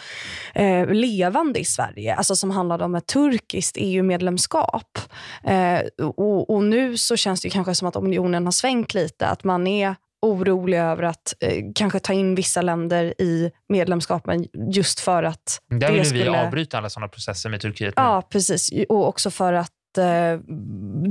eh, 0.54 0.86
levande 0.86 1.60
i 1.60 1.64
Sverige, 1.64 2.14
alltså 2.14 2.36
som 2.36 2.50
handlade 2.50 2.84
om 2.84 2.94
ett 2.94 3.06
turkiskt 3.06 3.76
EU-medlemskap. 3.80 4.98
Eh, 5.44 5.80
och, 6.06 6.50
och, 6.50 6.64
nu 6.64 6.96
så 6.96 7.16
känns 7.16 7.40
det 7.40 7.50
kanske 7.50 7.74
som 7.74 7.88
att 7.88 7.96
unionen 7.96 8.44
har 8.44 8.52
svängt 8.52 8.94
lite, 8.94 9.26
att 9.26 9.44
man 9.44 9.66
är 9.66 9.96
orolig 10.22 10.78
över 10.78 11.02
att 11.02 11.34
eh, 11.40 11.64
kanske 11.74 12.00
ta 12.00 12.12
in 12.12 12.34
vissa 12.34 12.62
länder 12.62 13.22
i 13.22 13.50
medlemskapen 13.68 14.46
just 14.72 15.00
för 15.00 15.22
att... 15.22 15.60
Där 15.68 15.92
vill 15.92 16.04
skulle... 16.04 16.30
vi 16.30 16.36
avbryta 16.36 16.78
alla 16.78 16.90
sådana 16.90 17.08
processer 17.08 17.50
med 17.50 17.60
Turkiet. 17.60 17.94
Nu. 17.96 18.02
Ja, 18.02 18.22
precis. 18.30 18.70
Och 18.88 19.08
också 19.08 19.30
för 19.30 19.52
att 19.52 19.98
eh, 19.98 20.40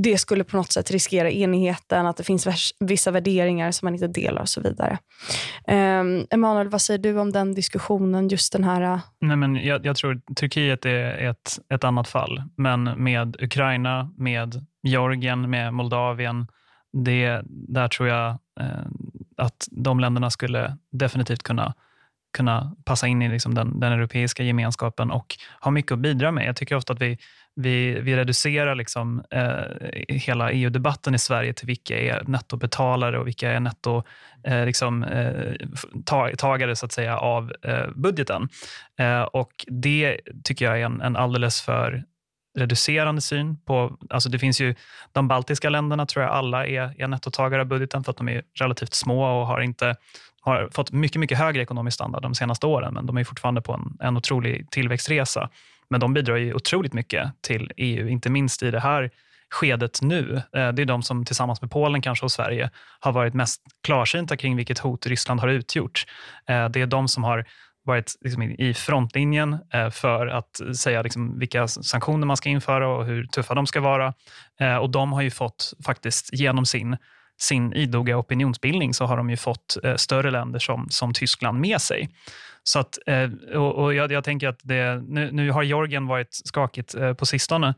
det 0.04 0.18
skulle 0.18 0.44
på 0.44 0.58
något 0.58 0.72
sätt 0.72 0.92
riskera 0.92 1.32
enigheten, 1.32 2.06
att 2.06 2.18
det 2.18 2.24
finns 2.24 2.74
vissa 2.80 3.12
värderingar 3.12 3.72
som 3.72 3.86
man 3.86 3.94
inte 3.94 4.08
delar 4.08 4.42
och 4.42 4.50
så 4.50 4.62
vidare. 4.62 4.98
Eh, 5.68 6.04
Emanuel, 6.30 6.70
vad 6.70 6.82
säger 6.82 6.98
du 6.98 7.20
om 7.20 7.32
den 7.32 7.54
diskussionen? 7.54 8.28
just 8.28 8.54
den 8.54 8.64
här... 8.64 8.82
Uh... 8.82 9.00
Nej, 9.22 9.38
men 9.38 9.56
jag, 9.56 9.86
jag 9.86 9.96
tror 9.96 10.22
Turkiet 10.36 10.86
är 10.86 11.30
ett, 11.30 11.60
ett 11.74 11.84
annat 11.84 12.08
fall, 12.08 12.44
men 12.58 12.84
med 12.84 13.36
Ukraina, 13.42 14.12
med 14.18 14.66
Georgien, 14.84 15.50
med 15.50 15.74
Moldavien, 15.74 16.48
det, 16.94 17.42
där 17.48 17.88
tror 17.88 18.10
jag 18.10 18.30
eh, 18.60 18.86
att 19.38 19.68
de 19.72 20.00
länderna 20.00 20.30
skulle 20.30 20.78
definitivt 20.92 21.44
kunna, 21.44 21.74
kunna 22.38 22.76
passa 22.86 23.08
in 23.08 23.22
i 23.22 23.30
liksom 23.30 23.54
den, 23.54 23.80
den, 23.80 23.94
europeiska 23.94 24.44
gemenskapen 24.44 25.12
och 25.12 25.36
ha 25.62 25.72
mycket 25.72 25.92
att 25.92 26.00
bidra 26.00 26.32
med. 26.32 26.48
Jag 26.48 26.56
tycker 26.56 26.76
ofta 26.76 26.94
att 26.94 27.02
vi, 27.02 27.18
vi, 27.56 28.00
vi 28.00 28.16
reducerar 28.16 28.76
liksom, 28.76 29.24
eh, 29.32 29.90
hela 30.08 30.52
EU-debatten 30.52 31.16
i 31.16 31.20
Sverige 31.20 31.54
till 31.54 31.68
vilka 31.68 32.00
är 32.00 32.24
nettobetalare 32.28 33.20
och 33.20 33.28
vilka 33.28 33.52
är 33.52 33.60
nettotagare 33.60 34.62
eh, 34.62 34.66
liksom, 34.66 35.04
eh, 35.04 36.74
så 36.74 36.86
att 36.86 36.92
säga, 36.92 37.18
av 37.18 37.54
eh, 37.62 37.88
budgeten. 37.96 38.50
Eh, 39.00 39.22
och 39.22 39.52
Det 39.68 40.20
tycker 40.44 40.66
jag 40.66 40.82
är 40.82 40.86
en, 40.86 41.02
en 41.02 41.16
alldeles 41.16 41.62
för 41.62 42.04
reducerande 42.58 43.22
syn 43.22 43.58
på... 43.58 43.98
Alltså 44.10 44.30
det 44.30 44.40
finns 44.40 44.62
ju, 44.62 44.76
de 45.12 45.28
baltiska 45.28 45.70
länderna 45.70 46.06
tror 46.06 46.26
jag 46.26 46.34
alla 46.34 46.68
är, 46.68 47.02
är 47.02 47.08
nettotagare 47.08 47.62
av 47.62 47.68
budgeten 47.68 48.04
för 48.04 48.12
att 48.12 48.18
de 48.18 48.30
är 48.30 48.42
relativt 48.60 48.94
små 48.94 49.40
och 49.40 49.48
har, 49.48 49.62
inte, 49.62 49.96
har 50.42 50.70
fått 50.72 50.92
mycket, 50.92 51.20
mycket 51.20 51.38
högre 51.38 51.62
ekonomisk 51.62 51.96
standard 51.96 52.22
de 52.22 52.36
senaste 52.36 52.68
åren, 52.68 52.94
men 52.94 53.06
de 53.06 53.18
är 53.18 53.24
fortfarande 53.24 53.62
på 53.62 53.74
en, 53.74 53.98
en 54.08 54.18
otrolig 54.18 54.72
tillväxtresa. 54.72 55.50
Men 55.90 56.00
de 56.00 56.14
bidrar 56.14 56.36
ju 56.36 56.54
otroligt 56.54 56.94
mycket 56.94 57.32
till 57.42 57.72
EU, 57.78 58.08
inte 58.08 58.30
minst 58.30 58.64
i 58.64 58.72
det 58.72 58.80
här 58.80 59.12
skedet 59.50 60.02
nu. 60.02 60.36
Eh, 60.36 60.72
det 60.72 60.82
är 60.82 60.86
de 60.86 61.04
som 61.04 61.26
tillsammans 61.26 61.62
med 61.62 61.72
Polen 61.72 62.02
kanske 62.02 62.26
och 62.26 62.32
Sverige 62.32 62.70
har 63.00 63.12
varit 63.12 63.34
mest 63.34 63.62
klarsynta 63.84 64.38
kring 64.38 64.56
vilket 64.56 64.80
hot 64.80 65.06
Ryssland 65.06 65.40
har 65.40 65.48
utgjort. 65.48 66.06
Eh, 66.50 66.70
det 66.70 66.82
är 66.82 66.88
de 66.88 67.08
som 67.08 67.24
har 67.24 67.46
varit 67.88 68.16
liksom 68.22 68.44
i 68.44 68.74
frontlinjen 68.74 69.58
eh, 69.74 69.90
för 69.90 70.28
att 70.28 70.62
säga 70.78 71.02
liksom 71.02 71.40
vilka 71.40 71.68
sanktioner 71.68 72.28
man 72.28 72.38
ska 72.38 72.50
införa 72.50 72.88
och 72.88 73.06
hur 73.06 73.26
tuffa 73.26 73.54
de 73.54 73.68
ska 73.68 73.82
vara. 73.82 74.14
Eh, 74.60 74.76
och 74.76 74.90
de 74.90 75.14
har 75.14 75.22
ju 75.22 75.32
fått, 75.32 75.74
faktiskt 75.86 76.30
genom 76.34 76.66
sin, 76.66 76.98
sin 77.38 77.74
idoga 77.74 78.18
opinionsbildning, 78.18 78.94
så 78.94 79.06
har 79.06 79.18
de 79.18 79.30
ju 79.30 79.38
fått 79.38 79.78
eh, 79.84 79.96
större 79.96 80.32
länder 80.32 80.60
som, 80.60 80.88
som 80.90 81.14
Tyskland 81.14 81.60
med 81.60 81.82
sig. 81.82 82.10
Så 82.64 82.80
att, 82.80 82.98
och 83.56 83.94
jag, 83.94 84.12
jag, 84.12 84.24
tänker 84.24 84.48
att 84.48 84.60
det, 84.64 85.04
nu, 85.08 85.32
nu 85.32 85.52
har 85.52 85.64
Georgien 85.64 86.08
varit 86.08 86.28
skakigt 86.32 86.96
på 87.18 87.26
sistone, 87.26 87.74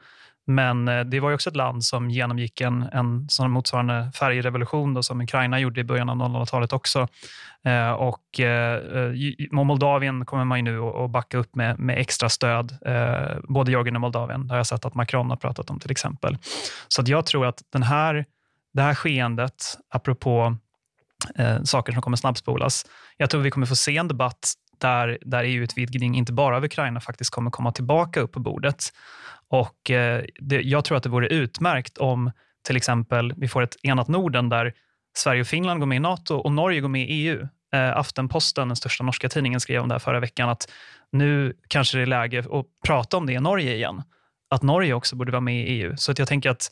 men 0.49 0.88
eh, 0.88 1.01
det 1.01 1.19
var 1.19 1.33
också 1.33 1.49
ett 1.49 1.55
land 1.55 1.83
som 1.83 2.09
genomgick 2.09 2.62
en, 2.62 2.81
en 2.81 3.29
sån 3.29 3.51
motsvarande 3.51 4.12
färgrevolution 4.15 4.93
då, 4.93 5.03
som 5.03 5.21
Ukraina 5.21 5.59
gjorde 5.59 5.81
i 5.81 5.83
början 5.83 6.09
av 6.09 6.17
00-talet 6.17 6.73
också. 6.73 7.07
Eh, 7.63 7.91
och 7.91 8.39
eh, 8.39 8.75
eh 8.75 9.13
Moldavien 9.51 10.25
kommer 10.25 10.45
man 10.45 10.57
ju 10.57 10.63
nu 10.63 10.81
att 10.81 11.10
backa 11.10 11.37
upp 11.37 11.56
med, 11.56 11.79
med 11.79 11.97
extra 11.97 12.29
stöd. 12.29 12.77
Eh, 12.85 13.37
både 13.43 13.71
Georgien 13.71 13.95
och 13.95 14.02
Moldavien. 14.02 14.47
Det 14.47 14.54
har 14.54 14.58
jag 14.58 14.67
sett 14.67 14.85
att 14.85 14.95
Macron 14.95 15.29
har 15.29 15.37
pratat 15.37 15.69
om 15.69 15.79
till 15.79 15.91
exempel. 15.91 16.37
Så 16.87 17.02
att 17.02 17.08
jag 17.08 17.25
tror 17.25 17.45
att 17.45 17.62
den 17.69 17.83
här, 17.83 18.25
det 18.73 18.81
här 18.81 18.95
skeendet, 18.95 19.77
apropå 19.89 20.58
eh, 21.35 21.63
saker 21.63 21.93
som 21.93 22.02
kommer 22.02 22.17
snabbspolas, 22.17 22.85
jag 23.17 23.29
tror 23.29 23.41
vi 23.41 23.52
kommer 23.52 23.67
få 23.67 23.75
se 23.75 23.97
en 23.97 24.08
debatt 24.08 24.54
där, 24.77 25.17
där 25.21 25.43
EU-utvidgning, 25.43 26.15
inte 26.15 26.33
bara 26.33 26.58
av 26.58 26.63
Ukraina, 26.63 27.00
faktiskt 27.00 27.31
kommer 27.31 27.52
komma 27.52 27.71
tillbaka 27.71 28.19
upp 28.19 28.31
på 28.31 28.39
bordet. 28.39 28.93
Och 29.50 29.91
eh, 29.91 30.23
det, 30.39 30.62
Jag 30.62 30.85
tror 30.85 30.97
att 30.97 31.04
det 31.04 31.10
vore 31.10 31.27
utmärkt 31.27 31.97
om 31.97 32.31
till 32.67 32.77
exempel 32.77 33.33
vi 33.37 33.47
får 33.47 33.62
ett 33.62 33.75
enat 33.83 34.08
Norden 34.08 34.50
där 34.50 34.73
Sverige 35.17 35.41
och 35.41 35.47
Finland 35.47 35.79
går 35.79 35.87
med 35.87 35.95
i 35.95 36.00
Nato 36.00 36.35
och 36.35 36.52
Norge 36.52 36.81
går 36.81 36.89
med 36.89 37.02
i 37.02 37.13
EU. 37.13 37.47
Eh, 37.73 37.97
Aftenposten, 37.97 38.67
den 38.67 38.75
största 38.75 39.04
norska 39.04 39.29
tidningen, 39.29 39.60
skrev 39.60 39.81
om 39.81 39.87
det 39.87 39.93
här 39.93 40.00
förra 40.00 40.19
veckan 40.19 40.50
att 40.50 40.71
nu 41.12 41.54
kanske 41.67 41.97
det 41.97 42.02
är 42.02 42.06
läge 42.06 42.39
att 42.39 42.65
prata 42.85 43.17
om 43.17 43.25
det 43.25 43.33
i 43.33 43.39
Norge 43.39 43.75
igen. 43.75 44.04
Att 44.50 44.62
Norge 44.62 44.93
också 44.93 45.15
borde 45.15 45.31
vara 45.31 45.41
med 45.41 45.56
i 45.56 45.63
EU. 45.63 45.97
Så 45.97 46.12
att 46.12 46.19
jag 46.19 46.27
tänker 46.27 46.50
att 46.50 46.71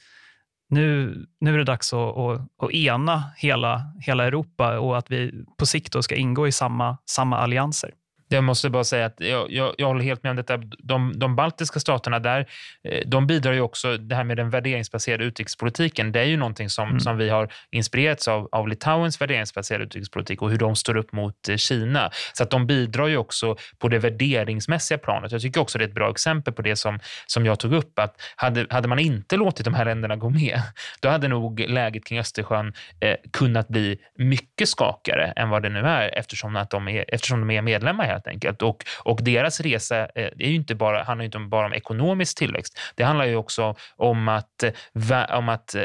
nu, 0.70 1.16
nu 1.40 1.54
är 1.54 1.58
det 1.58 1.64
dags 1.64 1.94
att, 1.94 2.18
att, 2.18 2.42
att 2.62 2.72
ena 2.72 3.24
hela, 3.38 3.82
hela 4.00 4.26
Europa 4.26 4.80
och 4.80 4.98
att 4.98 5.12
vi 5.12 5.46
på 5.58 5.66
sikt 5.66 6.04
ska 6.04 6.16
ingå 6.16 6.48
i 6.48 6.52
samma, 6.52 6.98
samma 7.06 7.38
allianser. 7.38 7.92
Jag 8.30 8.44
måste 8.44 8.70
bara 8.70 8.84
säga 8.84 9.06
att 9.06 9.16
jag, 9.18 9.52
jag, 9.52 9.76
jag 9.78 9.88
håller 9.88 10.04
helt 10.04 10.24
med 10.24 10.30
om 10.30 10.36
detta. 10.36 10.58
De, 10.80 11.20
de 11.20 11.36
baltiska 11.36 11.80
staterna 11.80 12.20
där, 12.20 12.46
eh, 12.84 13.02
de 13.06 13.28
bidrar 13.28 13.54
ju 13.54 13.62
också, 13.62 13.98
det 13.98 14.16
här 14.16 14.24
med 14.24 14.38
den 14.38 14.50
värderingsbaserade 14.50 15.24
utrikespolitiken, 15.24 16.12
det 16.12 16.20
är 16.20 16.26
ju 16.26 16.38
någonting 16.38 16.70
som, 16.70 16.88
mm. 16.88 17.00
som 17.00 17.18
vi 17.18 17.30
har 17.30 17.54
inspirerats 17.72 18.28
av, 18.28 18.50
av 18.52 18.68
Litauens 18.68 19.22
värderingsbaserade 19.22 19.86
utrikespolitik 19.86 20.42
och 20.42 20.50
hur 20.50 20.58
de 20.58 20.76
står 20.76 20.98
upp 20.98 21.12
mot 21.12 21.50
eh, 21.50 21.56
Kina. 21.56 22.12
Så 22.34 22.44
att 22.44 22.50
de 22.50 22.68
bidrar 22.68 23.08
ju 23.08 23.18
också 23.18 23.56
på 23.78 23.88
det 23.88 24.00
värderingsmässiga 24.00 24.98
planet. 24.98 25.32
Jag 25.32 25.42
tycker 25.42 25.62
också 25.62 25.78
det 25.78 25.84
är 25.84 25.88
ett 25.88 25.96
bra 25.96 26.12
exempel 26.12 26.54
på 26.54 26.62
det 26.62 26.76
som, 26.76 27.00
som 27.28 27.46
jag 27.46 27.60
tog 27.60 27.74
upp, 27.74 28.00
att 28.00 28.22
hade, 28.36 28.68
hade 28.70 28.88
man 28.88 29.00
inte 29.00 29.38
låtit 29.38 29.66
de 29.66 29.74
här 29.74 29.86
länderna 29.86 30.16
gå 30.16 30.30
med, 30.30 30.62
då 31.02 31.10
hade 31.10 31.28
nog 31.28 31.60
läget 31.60 32.06
kring 32.06 32.20
Östersjön 32.20 32.74
eh, 33.00 33.16
kunnat 33.34 33.68
bli 33.68 34.00
mycket 34.16 34.70
skakigare 34.70 35.34
än 35.36 35.50
vad 35.50 35.64
det 35.64 35.70
nu 35.70 35.80
är 35.80 36.18
eftersom, 36.18 36.56
att 36.56 36.70
de, 36.70 36.88
är, 36.88 37.06
eftersom 37.08 37.40
de 37.40 37.52
är 37.52 37.62
medlemmar 37.62 38.06
här 38.06 38.17
helt 38.18 38.28
enkelt. 38.28 38.62
Och, 38.62 38.84
och 39.04 39.20
deras 39.24 39.62
resa 39.62 39.98
eh, 40.00 40.08
är 40.16 40.48
ju 40.48 40.56
inte 40.56 40.76
bara, 40.76 41.04
handlar 41.04 41.26
inte 41.26 41.40
bara 41.40 41.66
om 41.66 41.74
ekonomisk 41.74 42.38
tillväxt. 42.38 42.80
Det 42.96 43.04
handlar 43.04 43.26
ju 43.26 43.36
också 43.36 43.76
om 43.96 44.28
att, 44.28 44.64
eh, 44.64 45.38
om 45.38 45.50
att, 45.50 45.76
eh, 45.76 45.84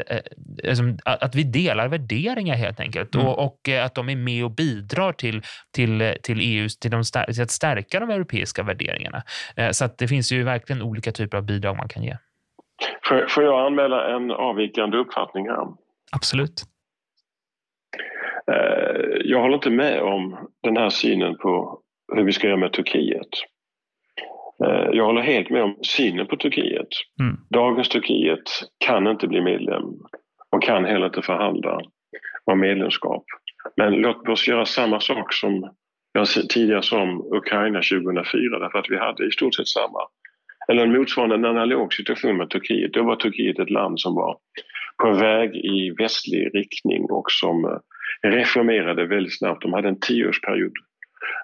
att 1.03 1.35
vi 1.35 1.43
delar 1.43 1.87
värderingar 1.87 2.55
helt 2.55 2.79
enkelt 2.79 3.15
mm. 3.15 3.27
och, 3.27 3.45
och, 3.45 3.69
att 3.69 3.95
de 3.95 4.09
är 4.09 4.15
med 4.15 4.43
och 4.43 4.51
bidrar 4.51 5.13
till, 5.13 5.41
till, 5.75 6.15
till 6.23 6.39
EU, 6.41 6.67
till, 6.81 6.91
de, 6.91 7.03
till 7.03 7.41
att 7.41 7.51
stärka 7.51 7.99
de 7.99 8.09
europeiska 8.09 8.63
värderingarna. 8.63 9.23
Så 9.71 9.85
att 9.85 9.97
det 9.97 10.07
finns 10.07 10.31
ju 10.31 10.43
verkligen 10.43 10.81
olika 10.81 11.11
typer 11.11 11.37
av 11.37 11.43
bidrag 11.43 11.77
man 11.77 11.87
kan 11.87 12.03
ge. 12.03 12.17
Får 13.29 13.43
jag 13.43 13.65
anmäla 13.65 14.15
en 14.15 14.31
avvikande 14.31 14.97
uppfattning 14.97 15.47
här? 15.47 15.67
Absolut. 16.11 16.63
Jag 19.25 19.41
håller 19.41 19.55
inte 19.55 19.69
med 19.69 20.01
om 20.01 20.49
den 20.63 20.77
här 20.77 20.89
synen 20.89 21.37
på 21.37 21.83
hur 22.15 22.23
vi 22.23 22.31
ska 22.31 22.47
göra 22.47 22.57
med 22.57 22.73
Turkiet. 22.73 23.29
Eh, 24.65 24.89
jag 24.91 25.05
håller 25.05 25.21
helt 25.21 25.49
med 25.49 25.63
om 25.63 25.77
synen 25.81 26.27
på 26.27 26.37
Turkiet. 26.37 26.87
Mm. 27.21 27.37
Dagens 27.49 27.89
Turkiet 27.89 28.43
kan 28.85 29.07
inte 29.07 29.27
bli 29.27 29.41
medlem 29.41 29.83
och 30.51 30.63
kan 30.63 30.85
heller 30.85 31.05
inte 31.05 31.21
förhandla 31.21 31.81
om 32.45 32.59
medlemskap. 32.59 33.23
Men 33.77 33.93
låt 33.93 34.29
oss 34.29 34.47
göra 34.47 34.65
samma 34.65 34.99
sak 34.99 35.33
som 35.33 35.69
jag 36.11 36.27
tidigare 36.49 36.83
sa 36.83 37.01
om 37.01 37.27
Ukraina 37.37 37.81
2004 37.81 38.59
därför 38.59 38.79
att 38.79 38.89
vi 38.89 38.97
hade 38.97 39.27
i 39.27 39.31
stort 39.31 39.55
sett 39.55 39.67
samma 39.67 39.99
eller 40.67 40.83
en 40.83 40.97
motsvarande 40.97 41.35
en 41.35 41.45
analog 41.45 41.93
situation 41.93 42.37
med 42.37 42.49
Turkiet. 42.49 42.93
Då 42.93 43.03
var 43.03 43.15
Turkiet 43.15 43.59
ett 43.59 43.69
land 43.69 43.99
som 43.99 44.15
var 44.15 44.37
på 45.03 45.11
väg 45.13 45.55
i 45.55 45.95
västlig 45.97 46.55
riktning 46.55 47.03
och 47.11 47.31
som 47.31 47.65
eh, 47.65 48.29
reformerade 48.29 49.05
väldigt 49.05 49.37
snabbt. 49.37 49.61
De 49.61 49.73
hade 49.73 49.87
en 49.87 49.99
tioårsperiod 49.99 50.71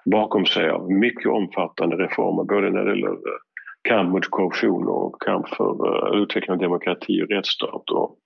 bakom 0.04 0.46
sig 0.46 0.70
av 0.70 0.92
mycket 0.92 1.26
omfattande 1.26 1.96
reformer 1.96 2.44
både 2.44 2.70
när 2.70 2.84
det 2.84 2.90
gäller 2.90 3.12
eh, 3.12 3.40
kamp 3.88 4.12
mot 4.12 4.30
korruption 4.30 4.88
och 4.88 5.22
kamp 5.22 5.48
för 5.48 6.14
eh, 6.14 6.22
utveckling 6.22 6.52
av 6.52 6.58
demokrati 6.58 7.22
och 7.22 7.28
rättsstat 7.28 7.90
och, 7.90 8.16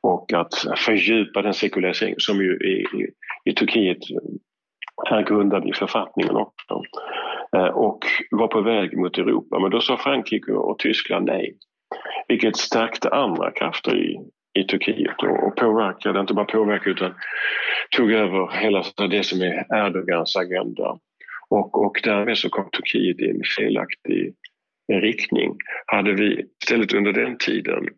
och 0.00 0.32
att 0.32 0.54
fördjupa 0.76 1.42
den 1.42 1.54
sekularisering 1.54 2.14
som 2.18 2.36
ju 2.36 2.56
i, 2.56 3.02
i, 3.02 3.08
i 3.50 3.54
Turkiet 3.54 3.98
eh, 4.10 5.16
är 5.16 5.22
grundad 5.22 5.68
i 5.68 5.72
författningen 5.72 6.36
också. 6.36 6.82
Och 7.74 7.98
var 8.30 8.48
på 8.48 8.60
väg 8.60 8.98
mot 8.98 9.18
Europa. 9.18 9.58
Men 9.58 9.70
då 9.70 9.80
sa 9.80 9.96
Frankrike 9.96 10.52
och 10.52 10.78
Tyskland 10.78 11.26
nej. 11.26 11.56
Vilket 12.28 12.56
stärkte 12.56 13.08
andra 13.08 13.50
krafter 13.50 13.96
i, 13.96 14.20
i 14.54 14.64
Turkiet 14.64 15.22
och, 15.22 15.46
och 15.46 15.56
påverkade, 15.56 16.20
inte 16.20 16.34
bara 16.34 16.44
påverkade 16.44 16.90
utan 16.90 17.14
tog 17.96 18.12
över 18.12 18.60
hela 18.60 18.84
det 19.10 19.22
som 19.22 19.42
är 19.42 19.66
Erdogans 19.74 20.36
agenda. 20.36 20.98
Och, 21.48 21.84
och 21.84 22.00
därmed 22.04 22.38
så 22.38 22.48
kom 22.48 22.70
Turkiet 22.70 23.20
i 23.20 23.30
en 23.30 23.42
felaktig 23.58 24.34
riktning. 24.92 25.56
Hade 25.86 26.12
vi 26.12 26.44
istället 26.62 26.94
under 26.94 27.12
den 27.12 27.38
tiden 27.38 27.88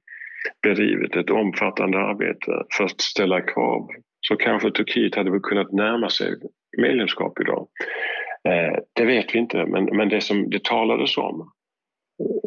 bedrivit 0.63 1.17
ett 1.17 1.31
omfattande 1.31 1.99
arbete 1.99 2.65
för 2.77 2.85
att 2.85 3.01
ställa 3.01 3.41
krav 3.41 3.89
så 4.21 4.37
kanske 4.37 4.71
Turkiet 4.71 5.15
hade 5.15 5.41
kunnat 5.41 5.73
närma 5.73 6.09
sig 6.09 6.35
medlemskap 6.77 7.41
idag. 7.41 7.69
Eh, 8.49 8.79
det 8.93 9.05
vet 9.05 9.35
vi 9.35 9.39
inte, 9.39 9.67
men, 9.67 9.85
men 9.85 10.09
det 10.09 10.21
som 10.21 10.51
det 10.51 10.65
talades 10.65 11.17
om 11.17 11.53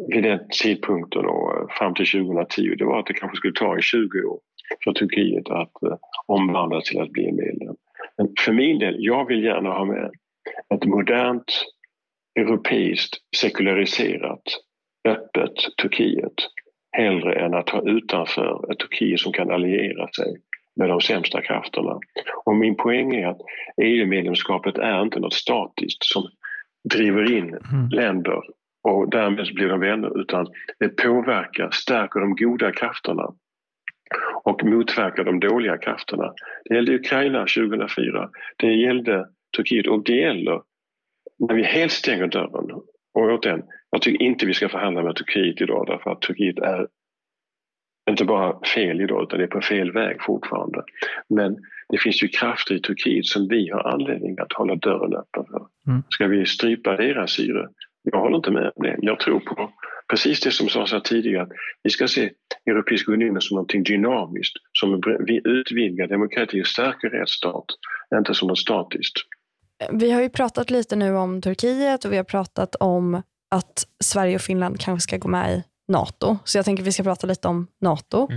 vid 0.08 0.22
den 0.22 0.40
tidpunkten 0.62 1.26
och 1.26 1.72
fram 1.72 1.94
till 1.94 2.06
2010 2.06 2.74
det 2.78 2.84
var 2.84 2.98
att 2.98 3.06
det 3.06 3.14
kanske 3.14 3.36
skulle 3.36 3.54
ta 3.54 3.78
i 3.78 3.82
20 3.82 4.24
år 4.24 4.40
för 4.84 4.92
Turkiet 4.92 5.48
att 5.50 5.82
eh, 5.82 5.98
omvandlas 6.26 6.84
till 6.84 7.00
att 7.00 7.10
bli 7.10 7.28
en 7.28 7.36
medlem. 7.36 7.76
Men 8.18 8.28
för 8.44 8.52
min 8.52 8.78
del, 8.78 8.96
jag 8.98 9.26
vill 9.26 9.44
gärna 9.44 9.70
ha 9.70 9.84
med 9.84 10.10
ett 10.74 10.84
modernt, 10.84 11.64
europeiskt, 12.40 13.16
sekulariserat, 13.36 14.42
öppet 15.08 15.54
Turkiet 15.82 16.34
hellre 16.92 17.44
än 17.44 17.54
att 17.54 17.70
ha 17.70 17.82
utanför 17.88 18.72
ett 18.72 18.78
Turkiet 18.78 19.20
som 19.20 19.32
kan 19.32 19.50
alliera 19.50 20.08
sig 20.08 20.36
med 20.76 20.88
de 20.88 21.00
sämsta 21.00 21.42
krafterna. 21.42 21.98
Och 22.44 22.56
min 22.56 22.76
poäng 22.76 23.14
är 23.14 23.26
att 23.26 23.40
EU-medlemskapet 23.82 24.78
är 24.78 25.02
inte 25.02 25.20
något 25.20 25.32
statiskt 25.32 26.04
som 26.04 26.22
driver 26.94 27.32
in 27.32 27.48
mm. 27.48 27.88
länder 27.90 28.42
och 28.88 29.10
därmed 29.10 29.54
blir 29.54 29.68
de 29.68 29.80
vänner 29.80 30.20
utan 30.20 30.46
det 30.78 30.88
påverkar, 30.88 31.70
stärker 31.70 32.20
de 32.20 32.36
goda 32.36 32.72
krafterna 32.72 33.34
och 34.44 34.64
motverkar 34.64 35.24
de 35.24 35.40
dåliga 35.40 35.78
krafterna. 35.78 36.32
Det 36.64 36.74
gällde 36.74 36.94
Ukraina 36.94 37.38
2004, 37.38 38.30
det 38.56 38.72
gällde 38.72 39.26
Turkiet 39.56 39.86
och 39.86 40.04
det 40.04 40.16
gäller 40.16 40.62
när 41.38 41.54
vi 41.54 41.62
helt 41.62 41.92
stänger 41.92 42.26
dörren. 42.26 42.70
Och 43.14 43.32
återigen, 43.32 43.62
jag 43.90 44.02
tycker 44.02 44.24
inte 44.24 44.46
vi 44.46 44.54
ska 44.54 44.68
förhandla 44.68 45.02
med 45.02 45.16
Turkiet 45.16 45.60
idag 45.60 45.86
därför 45.86 46.10
att 46.10 46.20
Turkiet 46.20 46.58
är 46.58 46.86
inte 48.10 48.24
bara 48.24 48.60
fel 48.74 49.00
idag 49.00 49.22
utan 49.22 49.38
det 49.38 49.44
är 49.44 49.48
på 49.48 49.60
fel 49.60 49.92
väg 49.92 50.16
fortfarande. 50.22 50.82
Men 51.28 51.56
det 51.88 51.98
finns 51.98 52.22
ju 52.22 52.28
krafter 52.28 52.74
i 52.74 52.80
Turkiet 52.80 53.26
som 53.26 53.48
vi 53.48 53.70
har 53.70 53.92
anledning 53.92 54.38
att 54.38 54.52
hålla 54.52 54.74
dörren 54.74 55.14
öppen 55.14 55.44
för. 55.44 55.66
Mm. 55.86 56.02
Ska 56.08 56.26
vi 56.26 56.46
strypa 56.46 56.96
deras 56.96 57.30
syre 57.30 57.68
jag 58.02 58.20
håller 58.20 58.36
inte 58.36 58.50
med 58.50 58.72
om 58.76 58.82
det. 58.82 58.96
Jag 58.98 59.20
tror 59.20 59.40
på 59.40 59.70
precis 60.10 60.40
det 60.40 60.50
som 60.50 60.68
sades 60.68 60.92
här 60.92 61.00
tidigare, 61.00 61.42
att 61.42 61.48
vi 61.82 61.90
ska 61.90 62.08
se 62.08 62.30
Europeiska 62.66 63.12
unionen 63.12 63.40
som 63.40 63.56
något 63.56 63.84
dynamiskt, 63.84 64.56
som 64.72 65.02
vi 65.26 65.40
utvidgar 65.44 66.06
demokrati 66.06 66.62
och 66.62 66.66
stärker 66.66 67.10
rättsstat, 67.10 67.64
inte 68.14 68.34
som 68.34 68.48
något 68.48 68.58
statiskt. 68.58 69.16
Vi 69.92 70.10
har 70.10 70.22
ju 70.22 70.28
pratat 70.28 70.70
lite 70.70 70.96
nu 70.96 71.16
om 71.16 71.42
Turkiet 71.42 72.04
och 72.04 72.12
vi 72.12 72.16
har 72.16 72.24
pratat 72.24 72.74
om 72.74 73.22
att 73.50 73.86
Sverige 74.04 74.34
och 74.34 74.40
Finland 74.40 74.80
kanske 74.80 75.02
ska 75.02 75.16
gå 75.16 75.28
med 75.28 75.54
i 75.54 75.64
NATO. 75.92 76.38
Så 76.44 76.58
jag 76.58 76.64
tänker 76.64 76.82
att 76.82 76.86
vi 76.86 76.92
ska 76.92 77.02
prata 77.02 77.26
lite 77.26 77.48
om 77.48 77.66
NATO. 77.80 78.28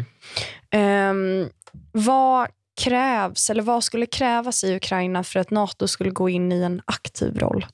Mm. 0.71 1.41
Um, 1.41 1.49
vad 1.91 2.47
krävs, 2.83 3.49
eller 3.49 3.63
vad 3.63 3.83
skulle 3.83 4.05
krävas 4.05 4.63
i 4.63 4.75
Ukraina 4.75 5.23
för 5.23 5.39
att 5.39 5.51
NATO 5.51 5.87
skulle 5.87 6.09
gå 6.09 6.29
in 6.29 6.51
i 6.51 6.61
en 6.61 6.81
aktiv 6.85 7.39
roll? 7.39 7.65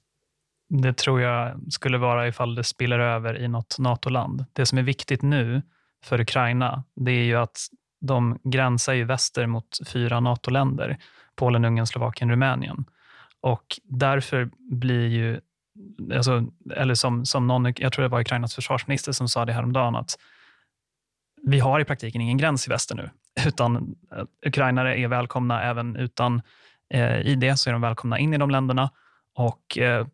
Det 0.70 0.94
tror 0.94 1.22
jag 1.22 1.62
skulle 1.74 1.98
vara 1.98 2.28
ifall 2.28 2.56
det 2.56 2.64
spiller 2.64 3.00
över 3.00 3.38
i 3.38 3.48
något 3.48 3.80
NATO-land. 3.80 4.46
Det 4.54 4.66
som 4.66 4.78
är 4.78 4.84
viktigt 4.84 5.22
nu 5.22 5.62
för 6.04 6.22
Ukraina, 6.22 6.84
det 6.96 7.12
är 7.12 7.24
ju 7.24 7.36
att 7.36 7.60
de 8.02 8.40
gränsar 8.44 8.94
i 8.94 9.04
väster 9.04 9.48
mot 9.48 9.78
fyra 9.88 10.20
NATO-länder. 10.20 10.98
Polen, 11.36 11.66
Ungern, 11.66 11.88
Slovakien, 11.88 12.32
Rumänien. 12.32 12.86
Och 13.42 13.80
därför 13.84 14.50
blir 14.72 15.08
ju, 15.08 15.40
alltså, 16.16 16.46
eller 16.76 16.94
som, 16.94 17.26
som 17.26 17.48
någon, 17.48 17.74
jag 17.78 17.94
tror 17.94 18.04
det 18.04 18.10
var 18.10 18.22
Ukrainas 18.22 18.56
försvarsminister 18.56 19.12
som 19.12 19.28
sa 19.28 19.46
det 19.46 19.54
häromdagen, 19.54 19.96
att 19.96 20.18
vi 21.44 21.60
har 21.60 21.80
i 21.80 21.86
praktiken 21.86 22.22
ingen 22.22 22.38
gräns 22.38 22.68
i 22.68 22.70
väster 22.70 22.96
nu, 22.96 23.10
utan 23.46 23.96
eh, 24.16 24.24
ukrainare 24.46 25.00
är 25.00 25.08
välkomna 25.08 25.64
även 25.64 25.96
utan 25.96 26.42
eh, 26.90 27.28
ID, 27.28 27.60
så 27.60 27.70
är 27.70 27.72
de 27.72 27.82
välkomna 27.82 28.20
in 28.20 28.34
i 28.34 28.38
de 28.38 28.50
länderna. 28.50 28.90
Och 29.36 29.78
eh, 29.78 30.08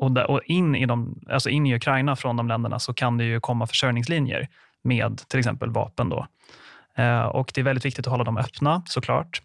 och, 0.00 0.12
där, 0.12 0.30
och 0.30 0.40
in, 0.44 0.74
i 0.74 0.86
de, 0.86 1.20
alltså 1.30 1.50
in 1.50 1.66
i 1.66 1.74
Ukraina 1.74 2.16
från 2.16 2.36
de 2.36 2.48
länderna 2.48 2.78
så 2.78 2.94
kan 2.94 3.18
det 3.18 3.24
ju 3.24 3.40
komma 3.40 3.66
försörjningslinjer 3.66 4.48
med 4.84 5.28
till 5.28 5.38
exempel 5.38 5.70
vapen. 5.70 6.08
Då. 6.08 6.26
Eh, 6.96 7.22
och 7.22 7.50
Det 7.54 7.60
är 7.60 7.64
väldigt 7.64 7.84
viktigt 7.84 8.06
att 8.06 8.10
hålla 8.10 8.24
dem 8.24 8.36
öppna 8.36 8.82
såklart, 8.86 9.42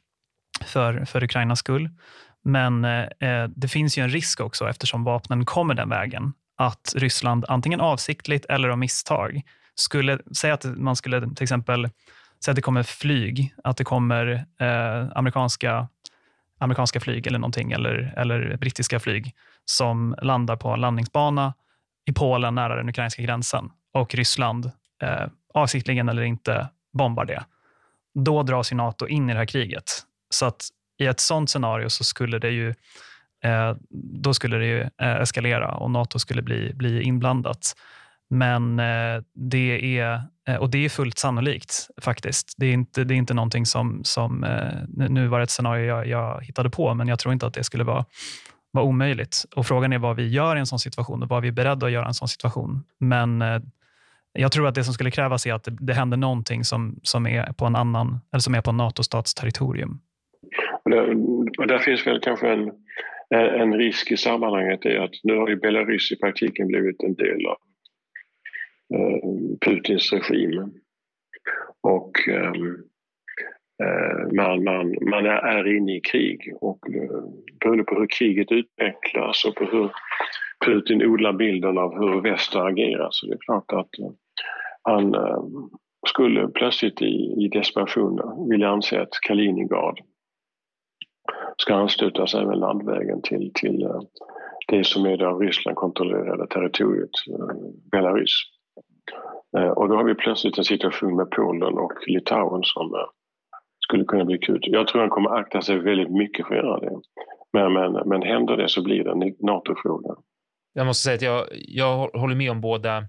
för, 0.66 1.06
för 1.06 1.24
Ukrainas 1.24 1.60
skull. 1.60 1.90
Men 2.44 2.86
eh, 2.86 3.48
det 3.56 3.68
finns 3.68 3.98
ju 3.98 4.04
en 4.04 4.10
risk 4.10 4.42
också 4.42 4.70
eftersom 4.70 5.04
vapnen 5.04 5.46
kommer 5.46 5.74
den 5.74 5.90
vägen 5.90 6.34
att 6.58 6.94
Ryssland 6.96 7.46
antingen 7.48 7.82
avsiktligt 7.82 8.46
eller 8.46 8.70
av 8.70 8.78
misstag 8.78 9.42
skulle 9.76 10.20
säga 10.36 10.54
att 10.54 10.66
man 10.66 10.96
skulle 10.96 11.22
till 11.22 11.44
exempel 11.44 11.90
säga 12.44 12.52
att 12.52 12.56
det 12.56 12.62
kommer 12.62 12.84
flyg, 12.84 13.56
att 13.64 13.78
det 13.78 13.84
kommer 13.84 14.46
eh, 14.60 15.18
amerikanska, 15.18 15.88
amerikanska 16.62 17.00
flyg 17.00 17.28
eller 17.28 17.40
någonting 17.40 17.72
eller, 17.72 18.14
eller 18.18 18.58
brittiska 18.58 19.00
flyg 19.00 19.36
som 19.66 20.16
landar 20.22 20.56
på 20.56 20.70
en 20.70 20.82
landningsbana 20.82 21.54
i 22.06 22.14
Polen 22.14 22.56
nära 22.56 22.76
den 22.76 22.90
ukrainska 22.90 23.22
gränsen 23.22 23.70
och 23.94 24.16
Ryssland 24.16 24.72
eh, 25.04 25.28
avsiktligen 25.54 26.10
eller 26.10 26.22
inte 26.22 26.70
bombar 26.94 27.26
det. 27.26 27.44
Då 28.14 28.44
dras 28.44 28.72
ju 28.72 28.76
Nato 28.76 29.08
in 29.08 29.30
i 29.30 29.34
det 29.34 29.40
här 29.40 29.46
kriget. 29.46 29.84
Så 30.30 30.46
att 30.46 30.68
i 30.98 31.06
ett 31.06 31.20
sånt 31.20 31.50
scenario 31.50 31.90
så 31.90 32.04
skulle 32.04 32.40
det 32.40 32.50
ju 32.50 32.70
eh, 33.44 33.76
då 34.22 34.34
skulle 34.34 34.58
det 34.58 34.66
ju 34.66 34.82
eh, 34.82 35.22
eskalera 35.22 35.72
och 35.72 35.92
Nato 35.92 36.20
skulle 36.20 36.42
bli, 36.42 36.74
bli 36.74 37.02
inblandat. 37.02 37.76
Men 38.30 38.80
eh, 38.80 39.24
det 39.34 40.00
är, 40.00 40.22
Eh, 40.52 40.62
och 40.62 40.70
det 40.70 40.86
är 40.86 40.90
fullt 40.90 41.18
sannolikt 41.18 41.88
faktiskt. 42.02 42.56
Det 42.58 42.66
är 42.66 42.74
inte, 42.74 43.04
det 43.04 43.14
är 43.14 43.16
inte 43.16 43.34
någonting 43.34 43.66
som, 43.66 44.02
som 44.04 44.44
eh, 44.44 45.08
nu 45.10 45.28
var 45.28 45.40
det 45.40 45.44
ett 45.44 45.50
scenario 45.50 45.86
jag, 45.86 46.08
jag 46.08 46.44
hittade 46.44 46.70
på, 46.70 46.94
men 46.94 47.08
jag 47.08 47.20
tror 47.20 47.34
inte 47.34 47.48
att 47.48 47.54
det 47.54 47.64
skulle 47.64 47.84
vara, 47.84 48.06
vara 48.72 48.86
omöjligt. 48.86 49.46
Och 49.56 49.66
Frågan 49.66 49.94
är 49.94 50.00
vad 50.00 50.16
vi 50.16 50.28
gör 50.28 50.56
i 50.56 50.60
en 50.60 50.66
sån 50.66 50.80
situation 50.80 51.24
och 51.24 51.30
vad 51.30 51.42
vi 51.42 51.48
är 51.48 51.52
beredda 51.52 51.86
att 51.86 51.92
göra 51.92 52.06
i 52.06 52.08
en 52.08 52.14
sån 52.14 52.28
situation. 52.28 52.84
Men 53.00 53.42
eh, 53.42 53.62
jag 54.34 54.52
tror 54.52 54.68
att 54.68 54.76
det 54.76 54.84
som 54.84 54.94
skulle 54.94 55.12
krävas 55.12 55.46
är 55.46 55.54
att 55.54 55.64
det, 55.64 55.78
det 55.80 55.94
händer 55.94 56.18
någonting 56.18 56.64
som, 56.64 57.00
som 57.04 57.28
är 57.28 57.54
på 57.54 57.66
en 57.66 57.76
annan, 57.76 58.20
eller 58.32 58.42
som 58.42 58.56
är 58.56 58.62
på 58.62 58.70
en 58.70 58.78
NATO-stats 58.78 59.34
territorium. 59.34 60.00
Och 60.84 60.92
där, 60.92 61.68
där 61.68 61.80
finns 61.80 62.08
väl 62.08 62.20
kanske 62.20 62.52
en, 62.52 62.72
en 63.30 63.74
risk 63.74 64.12
i 64.12 64.18
sammanhanget 64.18 64.86
är 64.86 65.00
att 65.00 65.12
nu 65.24 65.38
har 65.38 65.50
ju 65.50 65.56
Belarus 65.56 66.12
i 66.12 66.16
praktiken 66.16 66.68
blivit 66.68 67.04
en 67.04 67.14
del 67.14 67.46
av 67.46 67.58
Eh, 68.94 69.20
Putins 69.66 70.14
regim. 70.14 70.72
Och 71.82 72.28
ehm, 72.28 72.76
eh, 73.84 74.34
man, 74.34 74.64
man, 74.64 74.96
man 75.10 75.26
är 75.26 75.78
inne 75.78 75.96
i 75.98 76.02
krig 76.02 76.54
och 76.62 76.90
eh, 76.90 77.24
beroende 77.60 77.84
på 77.84 77.96
hur 77.96 78.08
kriget 78.08 78.52
utvecklas 78.52 79.46
och 79.46 79.56
på 79.56 79.66
hur 79.66 79.92
Putin 80.66 81.06
odlar 81.06 81.34
bilden 81.34 81.78
av 81.78 81.94
hur 82.00 82.22
väst 82.22 82.56
agerar 82.56 83.08
så 83.12 83.28
det 83.28 83.34
är 83.34 83.38
klart 83.38 83.72
att 83.74 83.90
han 84.84 85.16
skulle 86.08 86.48
plötsligt 86.48 87.02
i, 87.02 87.46
i 87.46 87.50
desperation 87.54 88.22
vilja 88.50 88.70
anse 88.70 89.02
att 89.02 89.20
Kaliningrad 89.22 90.00
ska 91.58 91.76
ansluta 91.76 92.28
sig 92.28 92.42
även 92.42 92.60
landvägen 92.60 93.22
till, 93.22 93.52
till 93.54 93.88
det 94.68 94.84
som 94.84 95.06
är 95.06 95.18
det 95.18 95.28
av 95.28 95.40
Ryssland 95.40 95.78
kontrollerade 95.78 96.48
territoriet, 96.48 97.10
Belarus. 97.92 98.61
Eh, 99.58 99.70
och 99.70 99.90
då 99.90 99.96
har 99.96 100.04
vi 100.04 100.16
plötsligt 100.16 100.58
en 100.58 100.64
situation 100.64 101.16
med 101.16 101.30
Polen 101.30 101.74
och 101.74 101.94
Litauen 102.08 102.62
som 102.64 102.94
eh, 102.94 103.00
skulle 103.86 104.06
kunna 104.06 104.26
bli 104.26 104.36
akut. 104.36 104.62
Jag 104.62 104.88
tror 104.88 105.02
han 105.02 105.10
kommer 105.10 105.30
akta 105.30 105.62
sig 105.62 105.80
väldigt 105.80 106.12
mycket 106.12 106.48
för 106.48 106.56
att 106.56 106.66
göra 106.66 106.80
det. 106.80 107.00
Men, 107.54 107.74
men, 107.74 108.10
men 108.10 108.22
händer 108.22 108.58
det 108.58 108.70
så 108.70 108.84
blir 108.84 109.04
det 109.04 109.12
en 109.12 109.36
NATO-fråga. 109.40 110.16
Jag 110.74 110.86
måste 110.86 111.04
säga 111.04 111.16
att 111.16 111.22
jag, 111.22 111.48
jag 111.52 112.08
håller 112.08 112.36
med 112.36 112.52
om 112.52 112.62
båda 112.62 113.04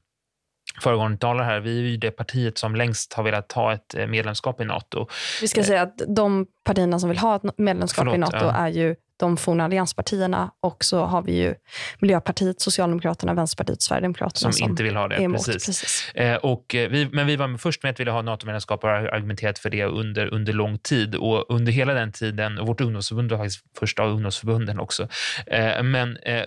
föregående 0.83 1.19
talare 1.19 1.45
här. 1.45 1.61
Vi 1.61 1.79
är 1.79 1.83
ju 1.83 1.97
det 1.97 2.11
partiet 2.11 2.59
som 2.59 2.77
längst 2.77 3.13
har 3.13 3.25
velat 3.25 3.53
ha 3.53 3.73
ett 3.73 3.95
eh, 3.95 4.07
medlemskap 4.07 4.61
i 4.61 4.65
NATO. 4.65 5.07
Vi 5.41 5.49
ska 5.49 5.63
säga 5.63 5.83
att 5.83 6.03
de 6.17 6.47
partierna 6.65 6.99
som 6.99 7.09
vill 7.09 7.19
ha 7.19 7.37
ett 7.37 7.59
medlemskap 7.59 8.03
Förlåt, 8.03 8.15
i 8.15 8.19
NATO 8.19 8.37
ja. 8.37 8.53
är 8.53 8.69
ju 8.69 8.97
de 9.17 9.37
forna 9.37 9.65
allianspartierna 9.65 10.51
och 10.61 10.85
så 10.85 11.05
har 11.05 11.23
vi 11.23 11.33
ju 11.33 11.55
Miljöpartiet, 11.99 12.61
Socialdemokraterna, 12.61 13.35
Vänsterpartiet, 13.35 13.83
Sverigedemokraterna 13.83 14.53
som, 14.53 14.53
som 14.53 14.71
inte 14.71 14.83
vill 14.83 14.97
ha 14.97 15.09
det. 15.09 15.17
Emot, 15.17 15.47
precis. 15.47 15.67
precis. 15.67 16.15
Eh, 16.15 16.37
och 16.37 16.75
eh, 16.75 16.91
vi, 16.91 17.09
men 17.13 17.27
vi 17.27 17.37
var 17.37 17.59
först 17.59 17.83
med 17.83 17.91
att 17.91 18.01
vilja 18.01 18.13
ha 18.13 18.23
NATO-medlemskap 18.23 18.85
och 18.85 18.91
har 18.91 18.97
argumenterat 18.97 19.59
för 19.59 19.71
det 19.71 19.85
under, 19.85 20.35
under 20.35 20.53
lång 20.53 20.79
tid. 20.79 21.15
Och 21.15 21.51
under 21.51 21.73
hela 21.73 21.95
den 21.95 22.13
tiden, 22.13 22.59
och 22.59 22.67
vårt 22.67 22.81
ungdomsförbund 22.81 23.31
var 23.31 23.39
faktiskt 23.39 23.65
första 23.79 24.03
av 24.03 24.11
ungdomsförbunden 24.11 24.81
också. 24.81 25.09
Eh, 25.47 25.83
men 25.83 26.17
eh, 26.17 26.45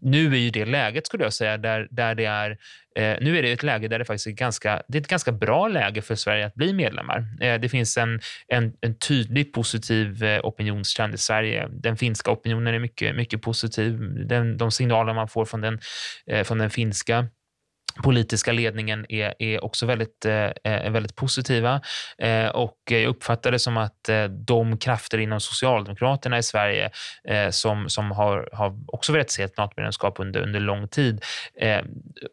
nu 0.00 0.34
är 0.34 0.38
ju 0.38 0.50
det 0.50 0.64
läget, 0.64 1.06
skulle 1.06 1.24
jag 1.24 1.32
säga, 1.32 1.58
där, 1.58 1.88
där 1.90 2.14
det 2.14 2.24
är 2.24 2.58
Eh, 2.98 3.16
nu 3.20 3.38
är 3.38 3.42
det 3.42 3.52
ett 3.52 3.62
läge 3.62 3.88
där 3.88 3.98
det 3.98 4.04
faktiskt 4.04 4.26
är, 4.26 4.30
ganska, 4.30 4.82
det 4.88 4.98
är 4.98 5.02
ett 5.02 5.08
ganska 5.08 5.32
bra 5.32 5.68
läge 5.68 6.02
för 6.02 6.14
Sverige 6.14 6.46
att 6.46 6.54
bli 6.54 6.72
medlemmar. 6.72 7.26
Eh, 7.40 7.60
det 7.60 7.68
finns 7.68 7.96
en, 7.96 8.20
en, 8.48 8.72
en 8.80 8.98
tydlig 8.98 9.52
positiv 9.52 10.24
eh, 10.24 10.40
opinionstrend 10.44 11.14
i 11.14 11.18
Sverige. 11.18 11.68
Den 11.70 11.96
finska 11.96 12.30
opinionen 12.30 12.74
är 12.74 12.78
mycket, 12.78 13.16
mycket 13.16 13.42
positiv. 13.42 13.98
Den, 14.26 14.56
de 14.56 14.70
signaler 14.70 15.14
man 15.14 15.28
får 15.28 15.44
från 15.44 15.60
den, 15.60 15.78
eh, 16.26 16.44
från 16.44 16.58
den 16.58 16.70
finska 16.70 17.28
politiska 18.02 18.52
ledningen 18.52 19.06
är, 19.08 19.34
är 19.38 19.64
också 19.64 19.86
väldigt, 19.86 20.24
eh, 20.24 20.50
eh, 20.64 20.90
väldigt 20.90 21.16
positiva. 21.16 21.80
Eh, 22.18 22.46
och 22.46 22.78
jag 22.90 23.04
uppfattar 23.04 23.52
det 23.52 23.58
som 23.58 23.76
att 23.76 24.08
eh, 24.08 24.24
de 24.24 24.78
krafter 24.78 25.18
inom 25.18 25.40
Socialdemokraterna 25.40 26.38
i 26.38 26.42
Sverige 26.42 26.90
eh, 27.28 27.50
som, 27.50 27.88
som 27.88 28.10
har, 28.10 28.48
har 28.52 28.78
också 28.86 29.12
velat 29.12 29.30
se 29.30 29.42
ett 29.42 29.56
NATO-medlemskap 29.56 30.20
under, 30.20 30.40
under 30.40 30.60
lång 30.60 30.88
tid 30.88 31.24
eh, 31.60 31.80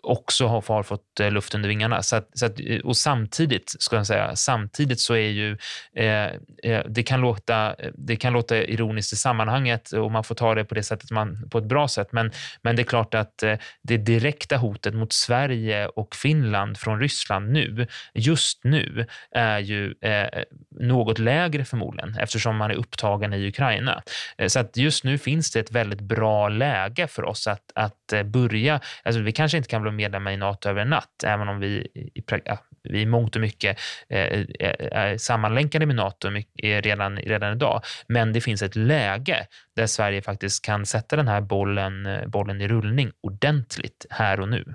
också 0.03 0.47
har, 0.47 0.63
har 0.67 0.83
fått 0.83 1.19
eh, 1.19 1.31
luft 1.31 1.55
under 1.55 1.69
vingarna. 1.69 2.03
Så 2.03 2.15
att, 2.15 2.29
så 2.33 2.45
att, 2.45 2.59
eh, 2.59 2.79
och 2.79 2.97
samtidigt, 2.97 3.75
ska 3.79 3.95
jag 3.95 4.07
säga, 4.07 4.35
samtidigt 4.35 4.99
så 4.99 5.13
är 5.13 5.29
ju 5.29 5.57
eh, 5.95 6.81
det 6.89 7.03
kan, 7.03 7.21
låta, 7.21 7.75
det 7.93 8.15
kan 8.15 8.33
låta 8.33 8.57
ironiskt 8.57 9.13
i 9.13 9.15
sammanhanget 9.15 9.91
och 9.91 10.11
man 10.11 10.23
får 10.23 10.35
ta 10.35 10.55
det 10.55 10.65
på 10.65 10.75
det 10.75 10.83
sättet 10.83 11.11
man, 11.11 11.49
på 11.49 11.57
ett 11.57 11.65
bra 11.65 11.87
sätt. 11.87 12.07
Men, 12.11 12.31
men 12.61 12.75
det 12.75 12.81
är 12.81 12.85
klart 12.85 13.13
att 13.13 13.43
det 13.81 13.97
direkta 13.97 14.57
hotet 14.57 14.93
mot 14.93 15.13
Sverige 15.13 15.50
Sverige 15.51 15.87
och 15.87 16.15
Finland 16.15 16.77
från 16.77 16.99
Ryssland 16.99 17.51
nu, 17.51 17.87
just 18.13 18.63
nu, 18.63 19.05
är 19.31 19.59
ju 19.59 19.93
eh, 20.01 20.43
något 20.79 21.19
lägre 21.19 21.65
förmodligen 21.65 22.15
eftersom 22.19 22.57
man 22.57 22.71
är 22.71 22.75
upptagen 22.75 23.33
i 23.33 23.47
Ukraina. 23.47 24.03
Eh, 24.37 24.47
så 24.47 24.59
att 24.59 24.77
just 24.77 25.03
nu 25.03 25.17
finns 25.17 25.51
det 25.51 25.59
ett 25.59 25.71
väldigt 25.71 26.01
bra 26.01 26.49
läge 26.49 27.07
för 27.07 27.23
oss 27.23 27.47
att, 27.47 27.71
att 27.75 28.13
eh, 28.13 28.23
börja. 28.23 28.79
Alltså 29.03 29.21
vi 29.21 29.31
kanske 29.31 29.57
inte 29.57 29.69
kan 29.69 29.81
bli 29.81 29.91
medlemmar 29.91 30.31
i 30.31 30.37
Nato 30.37 30.69
över 30.69 30.81
en 30.81 30.89
natt, 30.89 31.23
även 31.25 31.49
om 31.49 31.59
vi 31.59 31.87
i, 31.95 32.23
ja, 32.45 32.57
vi 32.83 33.01
i 33.01 33.05
mångt 33.05 33.35
och 33.35 33.41
mycket 33.41 33.79
eh, 34.09 34.19
eh 34.19 34.45
är 34.91 35.17
sammanlänkade 35.17 35.85
med 35.85 35.95
Nato 35.95 36.29
redan, 36.63 37.17
redan 37.17 37.53
idag. 37.53 37.81
Men 38.07 38.33
det 38.33 38.41
finns 38.41 38.61
ett 38.61 38.75
läge 38.75 39.47
där 39.75 39.87
Sverige 39.87 40.21
faktiskt 40.21 40.65
kan 40.65 40.85
sätta 40.85 41.15
den 41.15 41.27
här 41.27 41.41
bollen, 41.41 42.05
eh, 42.05 42.27
bollen 42.27 42.61
i 42.61 42.67
rullning 42.67 43.11
ordentligt 43.21 44.05
här 44.09 44.39
och 44.39 44.49
nu. 44.49 44.73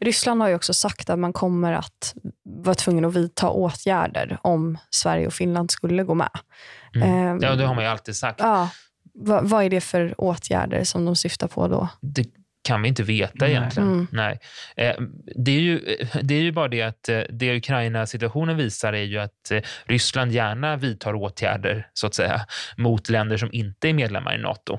Ryssland 0.00 0.40
har 0.40 0.48
ju 0.48 0.54
också 0.54 0.74
sagt 0.74 1.10
att 1.10 1.18
man 1.18 1.32
kommer 1.32 1.72
att 1.72 2.14
vara 2.42 2.74
tvungen 2.74 3.04
att 3.04 3.14
vidta 3.14 3.50
åtgärder 3.50 4.38
om 4.42 4.78
Sverige 4.90 5.26
och 5.26 5.34
Finland 5.34 5.70
skulle 5.70 6.04
gå 6.04 6.14
med. 6.14 6.30
Mm. 6.94 7.08
Ehm, 7.08 7.38
ja, 7.42 7.54
det 7.54 7.66
har 7.66 7.74
man 7.74 7.84
ju 7.84 7.90
alltid 7.90 8.16
sagt. 8.16 8.40
Ja, 8.40 8.70
vad, 9.14 9.48
vad 9.48 9.64
är 9.64 9.70
det 9.70 9.80
för 9.80 10.14
åtgärder 10.18 10.84
som 10.84 11.04
de 11.04 11.16
syftar 11.16 11.48
på 11.48 11.68
då? 11.68 11.88
Det 12.00 12.26
kan 12.66 12.82
vi 12.82 12.88
inte 12.88 13.02
veta 13.02 13.48
egentligen. 13.48 13.92
Mm. 13.92 14.06
Nej. 14.12 14.38
Eh, 14.76 14.94
det, 15.36 15.50
är 15.50 15.60
ju, 15.60 15.96
det 16.22 16.34
är 16.34 16.40
ju 16.40 16.52
bara 16.52 16.68
det 16.68 16.82
att 16.82 17.08
eh, 17.08 17.20
det 17.30 17.56
Ukraina-situationen 17.56 18.56
visar 18.56 18.92
är 18.92 19.02
ju 19.02 19.18
att 19.18 19.50
eh, 19.50 19.60
Ryssland 19.84 20.32
gärna 20.32 20.76
vidtar 20.76 21.14
åtgärder 21.14 21.88
så 21.94 22.06
att 22.06 22.14
säga 22.14 22.40
mot 22.76 23.08
länder 23.08 23.36
som 23.36 23.48
inte 23.52 23.88
är 23.88 23.92
medlemmar 23.92 24.34
i 24.34 24.38
Nato. 24.38 24.78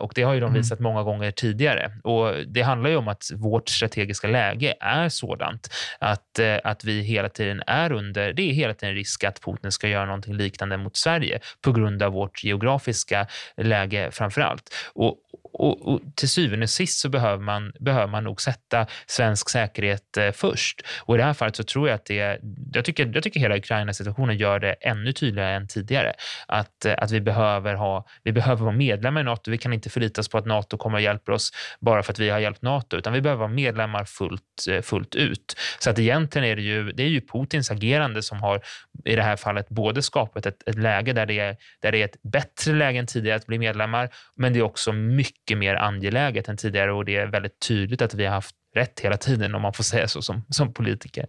Och 0.00 0.12
det 0.14 0.22
har 0.22 0.34
ju 0.34 0.40
de 0.40 0.46
mm. 0.46 0.60
visat 0.60 0.78
mm. 0.80 0.92
många 0.92 1.02
gånger 1.02 1.30
tidigare. 1.30 1.92
Och 2.04 2.34
Det 2.46 2.62
handlar 2.62 2.90
ju 2.90 2.96
om 2.96 3.08
att 3.08 3.24
vårt 3.34 3.68
strategiska 3.68 4.28
läge 4.28 4.74
är 4.80 5.08
sådant 5.08 5.70
att, 5.98 6.40
att 6.64 6.84
vi 6.84 7.00
hela 7.00 7.28
tiden 7.28 7.62
är 7.66 7.92
under, 7.92 8.32
det 8.32 8.42
är 8.42 8.52
hela 8.52 8.74
tiden 8.74 8.94
risk 8.94 9.24
att 9.24 9.40
Putin 9.40 9.72
ska 9.72 9.88
göra 9.88 10.06
någonting 10.06 10.34
liknande 10.34 10.76
mot 10.76 10.96
Sverige 10.96 11.40
på 11.60 11.72
grund 11.72 12.02
av 12.02 12.12
vårt 12.12 12.44
geografiska 12.44 13.26
läge 13.56 14.10
framför 14.12 14.40
allt. 14.40 14.74
Och, 14.94 15.16
och, 15.58 15.88
och, 15.88 16.00
till 16.14 16.28
syvende 16.28 16.64
och 16.64 16.70
sist 16.70 16.98
så 16.98 17.08
behöver 17.08 17.42
man, 17.42 17.72
behöver 17.80 18.06
man 18.06 18.24
nog 18.24 18.40
sätta 18.40 18.86
svensk 19.06 19.48
säkerhet 19.48 20.16
eh, 20.16 20.32
först. 20.32 20.82
Och 21.00 21.14
i 21.14 21.18
det 21.18 21.24
här 21.24 21.34
fallet 21.34 21.56
så 21.56 21.62
tror 21.62 21.88
jag 21.88 21.94
att 21.94 22.04
det, 22.04 22.40
jag 22.72 22.84
tycker, 22.84 23.10
jag 23.14 23.22
tycker 23.22 23.40
hela 23.40 23.56
Ukraina-situationen 23.56 24.36
gör 24.36 24.58
det 24.60 24.72
ännu 24.72 25.12
tydligare 25.12 25.54
än 25.54 25.68
tidigare. 25.68 26.12
Att, 26.48 26.84
eh, 26.84 26.94
att 26.98 27.10
vi, 27.10 27.20
behöver 27.20 27.74
ha, 27.74 28.06
vi 28.22 28.32
behöver 28.32 28.64
vara 28.64 28.74
medlemmar 28.76 29.20
i 29.20 29.24
Nato. 29.24 29.50
Vi 29.50 29.58
kan 29.58 29.72
inte 29.72 29.90
förlita 29.90 30.20
oss 30.20 30.28
på 30.28 30.38
att 30.38 30.46
Nato 30.46 30.76
kommer 30.76 30.98
att 30.98 31.04
hjälpa 31.04 31.32
oss 31.32 31.52
bara 31.80 32.02
för 32.02 32.12
att 32.12 32.18
vi 32.18 32.30
har 32.30 32.38
hjälpt 32.38 32.62
Nato, 32.62 32.96
utan 32.96 33.12
vi 33.12 33.20
behöver 33.20 33.40
vara 33.40 33.52
medlemmar 33.52 34.04
fullt, 34.04 34.66
eh, 34.70 34.82
fullt 34.82 35.14
ut. 35.14 35.56
Så 35.78 35.90
att 35.90 35.98
egentligen 35.98 36.48
är 36.48 36.56
det 36.56 36.62
ju, 36.62 36.92
det 36.92 37.02
är 37.02 37.08
ju 37.08 37.20
Putins 37.20 37.70
agerande 37.70 38.22
som 38.22 38.42
har 38.42 38.60
i 39.04 39.16
det 39.16 39.22
här 39.22 39.36
fallet 39.36 39.68
både 39.68 40.02
skapat 40.02 40.46
ett, 40.46 40.68
ett 40.68 40.78
läge 40.78 41.12
där 41.12 41.26
det, 41.26 41.38
är, 41.38 41.56
där 41.80 41.92
det 41.92 42.00
är 42.00 42.04
ett 42.04 42.22
bättre 42.22 42.72
läge 42.72 42.98
än 42.98 43.06
tidigare 43.06 43.36
att 43.36 43.46
bli 43.46 43.58
medlemmar, 43.58 44.08
men 44.36 44.52
det 44.52 44.58
är 44.58 44.62
också 44.62 44.92
mycket 44.92 45.45
mycket 45.46 45.58
mer 45.58 45.76
angeläget 45.76 46.48
än 46.48 46.56
tidigare 46.56 46.92
och 46.92 47.04
det 47.04 47.16
är 47.16 47.26
väldigt 47.26 47.60
tydligt 47.60 48.02
att 48.02 48.14
vi 48.14 48.24
har 48.24 48.34
haft 48.34 48.56
rätt 48.76 49.00
hela 49.00 49.16
tiden 49.16 49.54
om 49.54 49.62
man 49.62 49.72
får 49.72 49.84
säga 49.84 50.08
så 50.08 50.22
som, 50.22 50.44
som 50.50 50.72
politiker. 50.72 51.26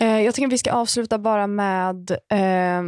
Eh, 0.00 0.20
jag 0.20 0.34
tycker 0.34 0.46
att 0.46 0.52
vi 0.52 0.58
ska 0.58 0.72
avsluta 0.72 1.18
bara 1.18 1.46
med 1.46 2.10
eh, 2.10 2.82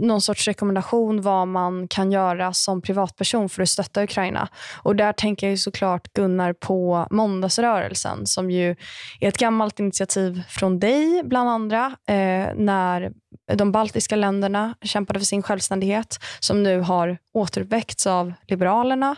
någon 0.00 0.20
sorts 0.20 0.48
rekommendation 0.48 1.20
vad 1.22 1.48
man 1.48 1.88
kan 1.88 2.12
göra 2.12 2.52
som 2.52 2.82
privatperson 2.82 3.48
för 3.48 3.62
att 3.62 3.68
stötta 3.68 4.02
Ukraina. 4.02 4.48
Och 4.82 4.96
Där 4.96 5.12
tänker 5.12 5.48
jag 5.48 5.58
såklart 5.58 6.12
Gunnar 6.12 6.52
på 6.52 7.06
Måndagsrörelsen 7.10 8.26
som 8.26 8.50
ju 8.50 8.76
är 9.20 9.28
ett 9.28 9.38
gammalt 9.38 9.80
initiativ 9.80 10.42
från 10.48 10.78
dig 10.80 11.22
bland 11.24 11.50
andra 11.50 11.86
eh, 12.06 12.54
när 12.56 13.12
de 13.54 13.72
baltiska 13.72 14.16
länderna 14.16 14.74
kämpade 14.82 15.18
för 15.18 15.26
sin 15.26 15.42
självständighet 15.42 16.18
som 16.40 16.62
nu 16.62 16.80
har 16.80 17.18
återuppväckts 17.32 18.06
av 18.06 18.32
Liberalerna 18.46 19.16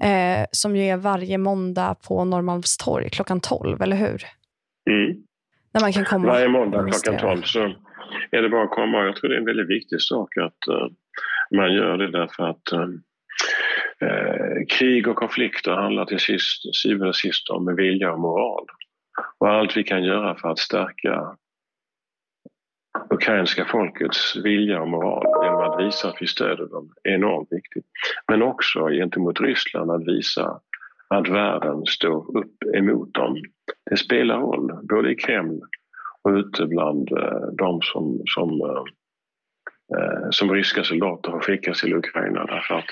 eh, 0.00 0.46
som 0.52 0.76
ju 0.76 0.82
är 0.82 0.96
varje 0.96 1.38
måndag 1.38 1.94
på 1.94 2.24
Norrmalmstorg 2.24 3.10
klockan 3.10 3.40
12, 3.40 3.69
eller 3.80 3.96
hur? 3.96 4.22
Mm. 4.90 5.16
När 5.72 5.80
man 5.80 5.92
kan 5.92 6.04
komma. 6.04 6.26
Varje 6.26 6.48
måndag 6.48 6.90
klockan 6.90 7.20
12 7.20 7.42
så 7.42 7.74
är 8.30 8.42
det 8.42 8.48
bara 8.48 8.64
att 8.64 8.70
komma. 8.70 9.04
Jag 9.04 9.16
tror 9.16 9.30
det 9.30 9.36
är 9.36 9.40
en 9.40 9.44
väldigt 9.46 9.68
viktig 9.68 10.00
sak 10.00 10.36
att 10.36 10.68
uh, 10.68 10.88
man 11.56 11.74
gör 11.74 11.98
det 11.98 12.10
därför 12.10 12.42
att 12.48 12.72
uh, 12.72 12.80
uh, 14.02 14.66
krig 14.68 15.08
och 15.08 15.16
konflikter 15.16 15.72
handlar 15.72 16.04
till 16.04 16.20
sist, 16.20 16.76
syvende 16.76 17.08
och 17.08 17.16
sist 17.16 17.50
om 17.50 17.76
vilja 17.76 18.12
och 18.12 18.20
moral. 18.20 18.66
Och 19.38 19.48
allt 19.48 19.76
vi 19.76 19.84
kan 19.84 20.04
göra 20.04 20.34
för 20.34 20.48
att 20.48 20.58
stärka 20.58 21.36
ukrainska 23.10 23.64
folkets 23.64 24.36
vilja 24.36 24.80
och 24.80 24.88
moral 24.88 25.44
genom 25.44 25.60
att 25.60 25.86
visa 25.86 26.08
att 26.08 26.16
vi 26.20 26.26
stöder 26.26 26.66
dem 26.66 26.92
är 27.04 27.10
enormt 27.10 27.48
viktigt. 27.50 27.84
Men 28.28 28.42
också 28.42 28.88
gentemot 28.88 29.40
Ryssland 29.40 29.90
att 29.90 30.06
visa 30.06 30.60
att 31.14 31.28
världen 31.28 31.86
står 31.86 32.38
upp 32.38 32.62
emot 32.74 33.14
dem. 33.14 33.36
Det 33.90 33.96
spelar 33.96 34.40
roll, 34.40 34.86
både 34.88 35.12
i 35.12 35.16
Kreml 35.16 35.60
och 36.22 36.30
ute 36.30 36.66
bland 36.66 37.12
eh, 37.12 37.48
de 37.58 37.80
som, 37.82 38.22
som, 38.26 38.50
eh, 38.50 38.84
eh, 39.98 40.28
som 40.30 40.50
ryska 40.50 40.84
soldater 40.84 41.30
har 41.30 41.40
skickats 41.40 41.80
till 41.80 41.94
Ukraina. 41.94 42.46
Därför 42.46 42.74
att 42.74 42.84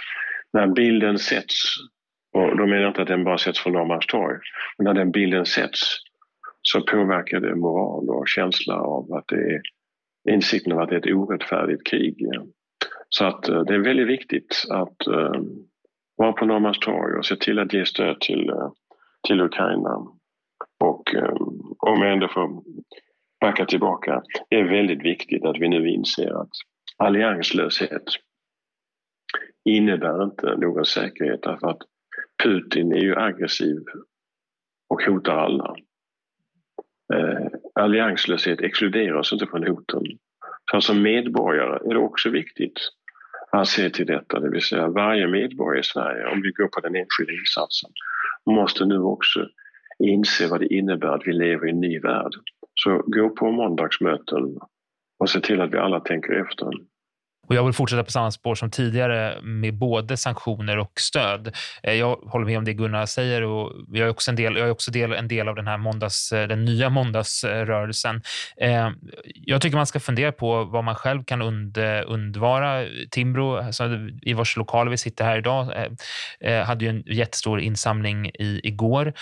när 0.52 0.66
bilden 0.66 1.18
sätts, 1.18 1.74
och 2.32 2.56
då 2.56 2.66
menar 2.66 2.82
jag 2.82 2.90
inte 2.90 3.02
att 3.02 3.08
den 3.08 3.24
bara 3.24 3.38
sätts 3.38 3.60
från 3.60 3.72
Norrmalmstorg, 3.72 4.38
men 4.78 4.84
när 4.84 4.94
den 4.94 5.10
bilden 5.10 5.46
sätts 5.46 5.96
så 6.62 6.80
påverkar 6.80 7.40
det 7.40 7.54
moral 7.54 8.10
och 8.10 8.28
känsla 8.28 8.74
av 8.74 9.12
att 9.12 9.24
det 9.28 9.54
är 9.54 9.60
insikten 10.30 10.72
av 10.72 10.78
att 10.78 10.88
det 10.88 10.94
är 10.94 10.98
ett 10.98 11.14
orättfärdigt 11.14 11.86
krig. 11.86 12.16
Så 13.08 13.24
att 13.24 13.42
det 13.42 13.74
är 13.74 13.84
väldigt 13.84 14.08
viktigt 14.08 14.64
att 14.70 14.96
vara 16.18 16.32
på 16.32 16.46
Norrmalmstorg 16.46 17.18
och 17.18 17.26
se 17.26 17.36
till 17.36 17.58
att 17.58 17.72
ge 17.72 17.86
stöd 17.86 18.20
till, 18.20 18.48
eh, 18.50 18.70
till 19.26 19.40
Ukraina. 19.40 20.06
Och 20.80 21.14
eh, 21.14 21.34
om 21.78 22.02
jag 22.02 22.12
ändå 22.12 22.28
får 22.28 22.62
backa 23.40 23.64
tillbaka, 23.64 24.22
det 24.50 24.56
är 24.56 24.64
väldigt 24.64 25.04
viktigt 25.04 25.44
att 25.44 25.56
vi 25.58 25.68
nu 25.68 25.88
inser 25.88 26.40
att 26.40 26.50
allianslöshet 26.96 28.04
innebär 29.64 30.24
inte 30.24 30.56
någon 30.56 30.84
säkerhet 30.84 31.42
därför 31.42 31.70
att 31.70 31.82
Putin 32.44 32.92
är 32.92 33.00
ju 33.00 33.16
aggressiv 33.16 33.82
och 34.88 35.02
hotar 35.02 35.36
alla. 35.36 35.76
Eh, 37.14 37.46
allianslöshet 37.74 38.60
exkluderar 38.60 39.14
oss 39.14 39.32
inte 39.32 39.46
från 39.46 39.66
hoten. 39.66 40.02
Så 40.70 40.80
som 40.80 41.02
medborgare 41.02 41.90
är 41.90 41.94
det 41.94 42.00
också 42.00 42.30
viktigt 42.30 42.80
han 43.50 43.66
ser 43.66 43.90
till 43.90 44.06
detta, 44.06 44.40
det 44.40 44.50
vill 44.50 44.62
säga 44.62 44.88
varje 44.88 45.28
medborgare 45.28 45.80
i 45.80 45.84
Sverige, 45.84 46.26
om 46.26 46.42
vi 46.42 46.50
går 46.50 46.68
på 46.68 46.80
den 46.80 46.96
enskilda 46.96 47.32
insatsen, 47.32 47.90
måste 48.46 48.84
nu 48.84 48.98
också 48.98 49.48
inse 49.98 50.48
vad 50.48 50.60
det 50.60 50.74
innebär 50.74 51.08
att 51.08 51.26
vi 51.26 51.32
lever 51.32 51.66
i 51.66 51.70
en 51.70 51.80
ny 51.80 52.00
värld. 52.00 52.32
Så 52.74 53.02
gå 53.06 53.30
på 53.30 53.50
måndagsmöten 53.50 54.58
och 55.18 55.30
se 55.30 55.40
till 55.40 55.60
att 55.60 55.72
vi 55.72 55.78
alla 55.78 56.00
tänker 56.00 56.32
efter. 56.32 56.70
Och 57.48 57.54
jag 57.54 57.64
vill 57.64 57.72
fortsätta 57.72 58.04
på 58.04 58.10
samma 58.10 58.30
spår 58.30 58.54
som 58.54 58.70
tidigare 58.70 59.40
med 59.42 59.74
både 59.74 60.16
sanktioner 60.16 60.78
och 60.78 61.00
stöd. 61.00 61.56
Eh, 61.82 61.94
jag 61.94 62.16
håller 62.16 62.46
med 62.46 62.58
om 62.58 62.64
det 62.64 62.74
Gunnar 62.74 63.06
säger 63.06 63.42
och 63.42 63.72
jag 63.92 64.06
är 64.06 64.10
också 64.10 64.30
en 64.30 64.36
del, 64.36 64.56
jag 64.56 64.66
är 64.66 64.70
också 64.70 64.90
del, 64.90 65.12
en 65.12 65.28
del 65.28 65.48
av 65.48 65.54
den 65.54 65.66
här 65.66 65.78
måndags, 65.78 66.32
eh, 66.32 66.48
den 66.48 66.64
nya 66.64 66.90
måndagsrörelsen. 66.90 68.22
Eh, 68.60 68.90
jag 69.34 69.62
tycker 69.62 69.76
man 69.76 69.86
ska 69.86 70.00
fundera 70.00 70.32
på 70.32 70.64
vad 70.64 70.84
man 70.84 70.94
själv 70.94 71.24
kan 71.24 71.42
und, 71.42 71.78
undvara. 72.06 72.84
Timbro, 73.10 73.56
alltså 73.56 73.84
i 74.22 74.32
vars 74.32 74.56
lokaler 74.56 74.90
vi 74.90 74.96
sitter 74.96 75.24
här 75.24 75.38
idag, 75.38 75.72
hade 76.64 76.84
ju 76.84 76.90
en 76.90 77.02
jättestor 77.06 77.60
insamling 77.60 78.26
i, 78.26 78.60
igår. 78.64 79.12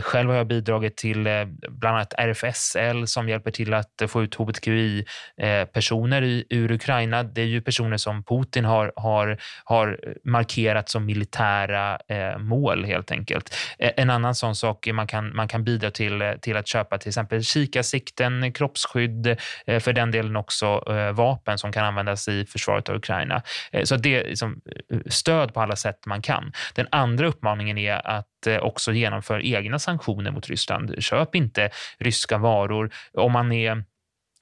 Själv 0.00 0.30
har 0.30 0.36
jag 0.36 0.46
bidragit 0.46 0.96
till 0.96 1.28
bland 1.68 1.96
annat 1.96 2.14
RFSL 2.18 3.06
som 3.06 3.28
hjälper 3.28 3.50
till 3.50 3.74
att 3.74 4.02
få 4.08 4.22
ut 4.22 4.34
hbtqi-personer 4.34 6.44
ur 6.50 6.72
Ukraina. 6.72 7.22
Det 7.22 7.40
är 7.40 7.46
ju 7.46 7.60
personer 7.76 7.96
som 7.96 8.22
Putin 8.22 8.64
har, 8.64 8.92
har, 8.96 9.38
har 9.64 9.98
markerat 10.24 10.88
som 10.88 11.06
militära 11.06 11.98
eh, 12.08 12.38
mål 12.38 12.84
helt 12.84 13.10
enkelt. 13.10 13.54
Eh, 13.78 13.92
en 13.96 14.10
annan 14.10 14.34
sån 14.34 14.56
sak 14.56 14.86
är 14.86 14.92
man 14.92 15.06
kan, 15.06 15.36
man 15.36 15.48
kan 15.48 15.64
bidra 15.64 15.90
till, 15.90 16.22
eh, 16.22 16.32
till 16.32 16.56
att 16.56 16.66
köpa 16.66 16.98
till 16.98 17.08
exempel 17.08 17.42
kikarsikten, 17.42 18.52
kroppsskydd, 18.52 19.26
eh, 19.66 19.80
för 19.80 19.92
den 19.92 20.10
delen 20.10 20.36
också 20.36 20.84
eh, 20.88 21.12
vapen 21.12 21.58
som 21.58 21.72
kan 21.72 21.84
användas 21.84 22.28
i 22.28 22.46
försvaret 22.46 22.88
av 22.88 22.96
Ukraina. 22.96 23.42
Eh, 23.72 23.84
så 23.84 23.96
det 23.96 24.14
är 24.14 24.24
liksom, 24.28 24.60
eh, 24.90 24.98
stöd 25.06 25.54
på 25.54 25.60
alla 25.60 25.76
sätt 25.76 26.06
man 26.06 26.22
kan. 26.22 26.52
Den 26.74 26.86
andra 26.90 27.26
uppmaningen 27.26 27.78
är 27.78 28.06
att 28.06 28.46
eh, 28.46 28.58
också 28.58 28.92
genomföra 28.92 29.42
egna 29.42 29.78
sanktioner 29.78 30.30
mot 30.30 30.48
Ryssland. 30.48 31.02
Köp 31.02 31.34
inte 31.34 31.70
ryska 31.98 32.38
varor. 32.38 32.90
Om 33.12 33.32
man 33.32 33.52
är 33.52 33.84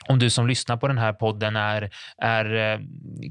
om 0.09 0.18
du 0.18 0.30
som 0.30 0.46
lyssnar 0.46 0.76
på 0.76 0.88
den 0.88 0.98
här 0.98 1.12
podden 1.12 1.57
är, 1.57 1.90
är 2.18 2.55
eh, 2.55 2.80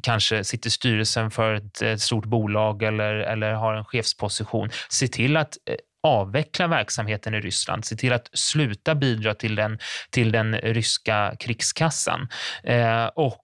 kanske 0.02 0.44
sitter 0.44 0.68
i 0.68 0.72
styrelsen 0.72 1.32
för 1.32 1.54
ett, 1.54 1.82
ett, 1.82 2.02
stort 2.02 2.26
bolag 2.26 2.84
eller, 2.84 3.14
eller 3.14 3.54
har 3.54 3.74
en 3.74 3.86
chefsposition, 3.86 4.70
se 4.90 5.08
till 5.08 5.38
att 5.38 5.58
eh, 5.70 5.76
avveckla 6.04 6.68
verksamheten 6.68 7.34
i 7.34 7.42
Ryssland, 7.42 7.86
se 7.86 7.96
till 7.96 8.14
att 8.14 8.30
sluta 8.34 8.96
bidra 8.96 9.34
till 9.34 9.56
den, 9.56 9.80
till 10.10 10.32
den 10.32 10.56
ryska 10.56 11.36
krigskassan. 11.40 12.28
Eh, 12.64 13.06
och 13.06 13.40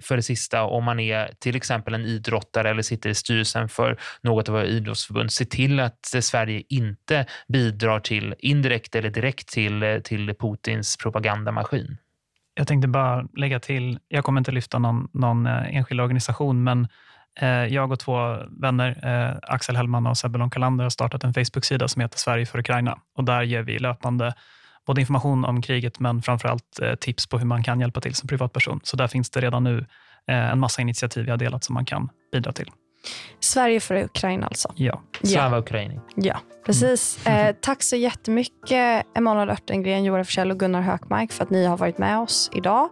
för 0.00 0.16
det 0.16 0.22
sista, 0.22 0.62
om 0.62 0.84
man 0.84 1.00
är 1.00 1.30
till 1.38 1.56
exempel 1.56 1.94
en 1.94 2.04
idrottare 2.04 2.70
eller 2.70 2.82
sitter 2.82 3.10
i 3.10 3.14
styrelsen 3.14 3.68
för 3.68 3.98
något 4.22 4.48
av 4.48 4.54
våra 4.54 4.66
idrottsförbund, 4.66 5.32
se 5.32 5.44
till 5.44 5.80
att 5.80 6.06
Sverige 6.20 6.62
inte 6.68 7.26
bidrar 7.48 8.00
till 8.00 8.34
indirekt 8.38 8.94
eller 8.94 9.10
direkt 9.10 9.48
till, 9.48 10.00
till 10.04 10.34
Putins 10.34 10.96
propagandamaskin. 10.96 11.98
Jag 12.58 12.68
tänkte 12.68 12.88
bara 12.88 13.26
lägga 13.36 13.60
till, 13.60 13.98
jag 14.08 14.24
kommer 14.24 14.40
inte 14.40 14.52
lyfta 14.52 14.78
någon, 14.78 15.08
någon 15.12 15.46
eh, 15.46 15.76
enskild 15.76 16.00
organisation, 16.00 16.64
men 16.64 16.88
eh, 17.40 17.48
jag 17.48 17.92
och 17.92 17.98
två 17.98 18.36
vänner, 18.60 18.98
eh, 19.02 19.54
Axel 19.54 19.76
Hellman 19.76 20.06
och 20.06 20.18
Sebbe 20.18 20.48
Kalander, 20.50 20.84
har 20.84 20.90
startat 20.90 21.24
en 21.24 21.34
Facebook-sida 21.34 21.88
som 21.88 22.02
heter 22.02 22.18
Sverige 22.18 22.46
för 22.46 22.58
Ukraina. 22.58 22.98
Och 23.16 23.24
där 23.24 23.42
ger 23.42 23.62
vi 23.62 23.78
löpande 23.78 24.34
både 24.86 25.00
information 25.00 25.44
om 25.44 25.62
kriget, 25.62 26.00
men 26.00 26.22
framförallt 26.22 26.80
allt 26.82 27.00
tips 27.00 27.26
på 27.26 27.38
hur 27.38 27.46
man 27.46 27.62
kan 27.62 27.80
hjälpa 27.80 28.00
till 28.00 28.14
som 28.14 28.28
privatperson. 28.28 28.80
Så 28.82 28.96
där 28.96 29.06
finns 29.08 29.30
det 29.30 29.40
redan 29.40 29.64
nu 29.64 29.86
en 30.26 30.58
massa 30.58 30.82
initiativ 30.82 31.24
vi 31.24 31.30
har 31.30 31.38
delat 31.38 31.64
som 31.64 31.74
man 31.74 31.84
kan 31.84 32.08
bidra 32.32 32.52
till. 32.52 32.70
Sverige 33.40 33.80
för 33.80 34.04
Ukraina 34.04 34.46
alltså? 34.46 34.72
Ja. 34.74 35.02
Slava 35.22 35.56
ja. 35.56 35.60
Ukraini. 35.60 36.00
Ja, 36.14 36.40
precis. 36.66 37.18
Mm. 37.24 37.46
Eh, 37.46 37.56
tack 37.60 37.82
så 37.82 37.96
jättemycket 37.96 39.06
Emanuel 39.14 39.50
Örtengren, 39.50 40.04
Johan 40.04 40.24
Forsell 40.24 40.50
och 40.50 40.58
Gunnar 40.58 40.80
Hökmark 40.80 41.32
för 41.32 41.44
att 41.44 41.50
ni 41.50 41.64
har 41.64 41.76
varit 41.76 41.98
med 41.98 42.18
oss 42.18 42.50
idag. 42.54 42.88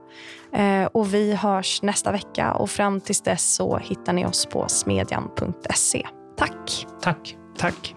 Eh, 0.53 0.85
och 0.85 1.15
Vi 1.15 1.35
hörs 1.35 1.83
nästa 1.83 2.13
vecka 2.13 2.53
och 2.53 2.71
fram 2.71 3.01
tills 3.01 3.23
dess 3.23 3.55
så 3.55 3.79
hittar 3.79 4.13
ni 4.13 4.27
oss 4.27 4.47
på 4.47 4.69
smedjan.se. 4.69 6.07
Tack. 6.37 6.87
Tack. 7.01 7.37
Tack. 7.59 7.95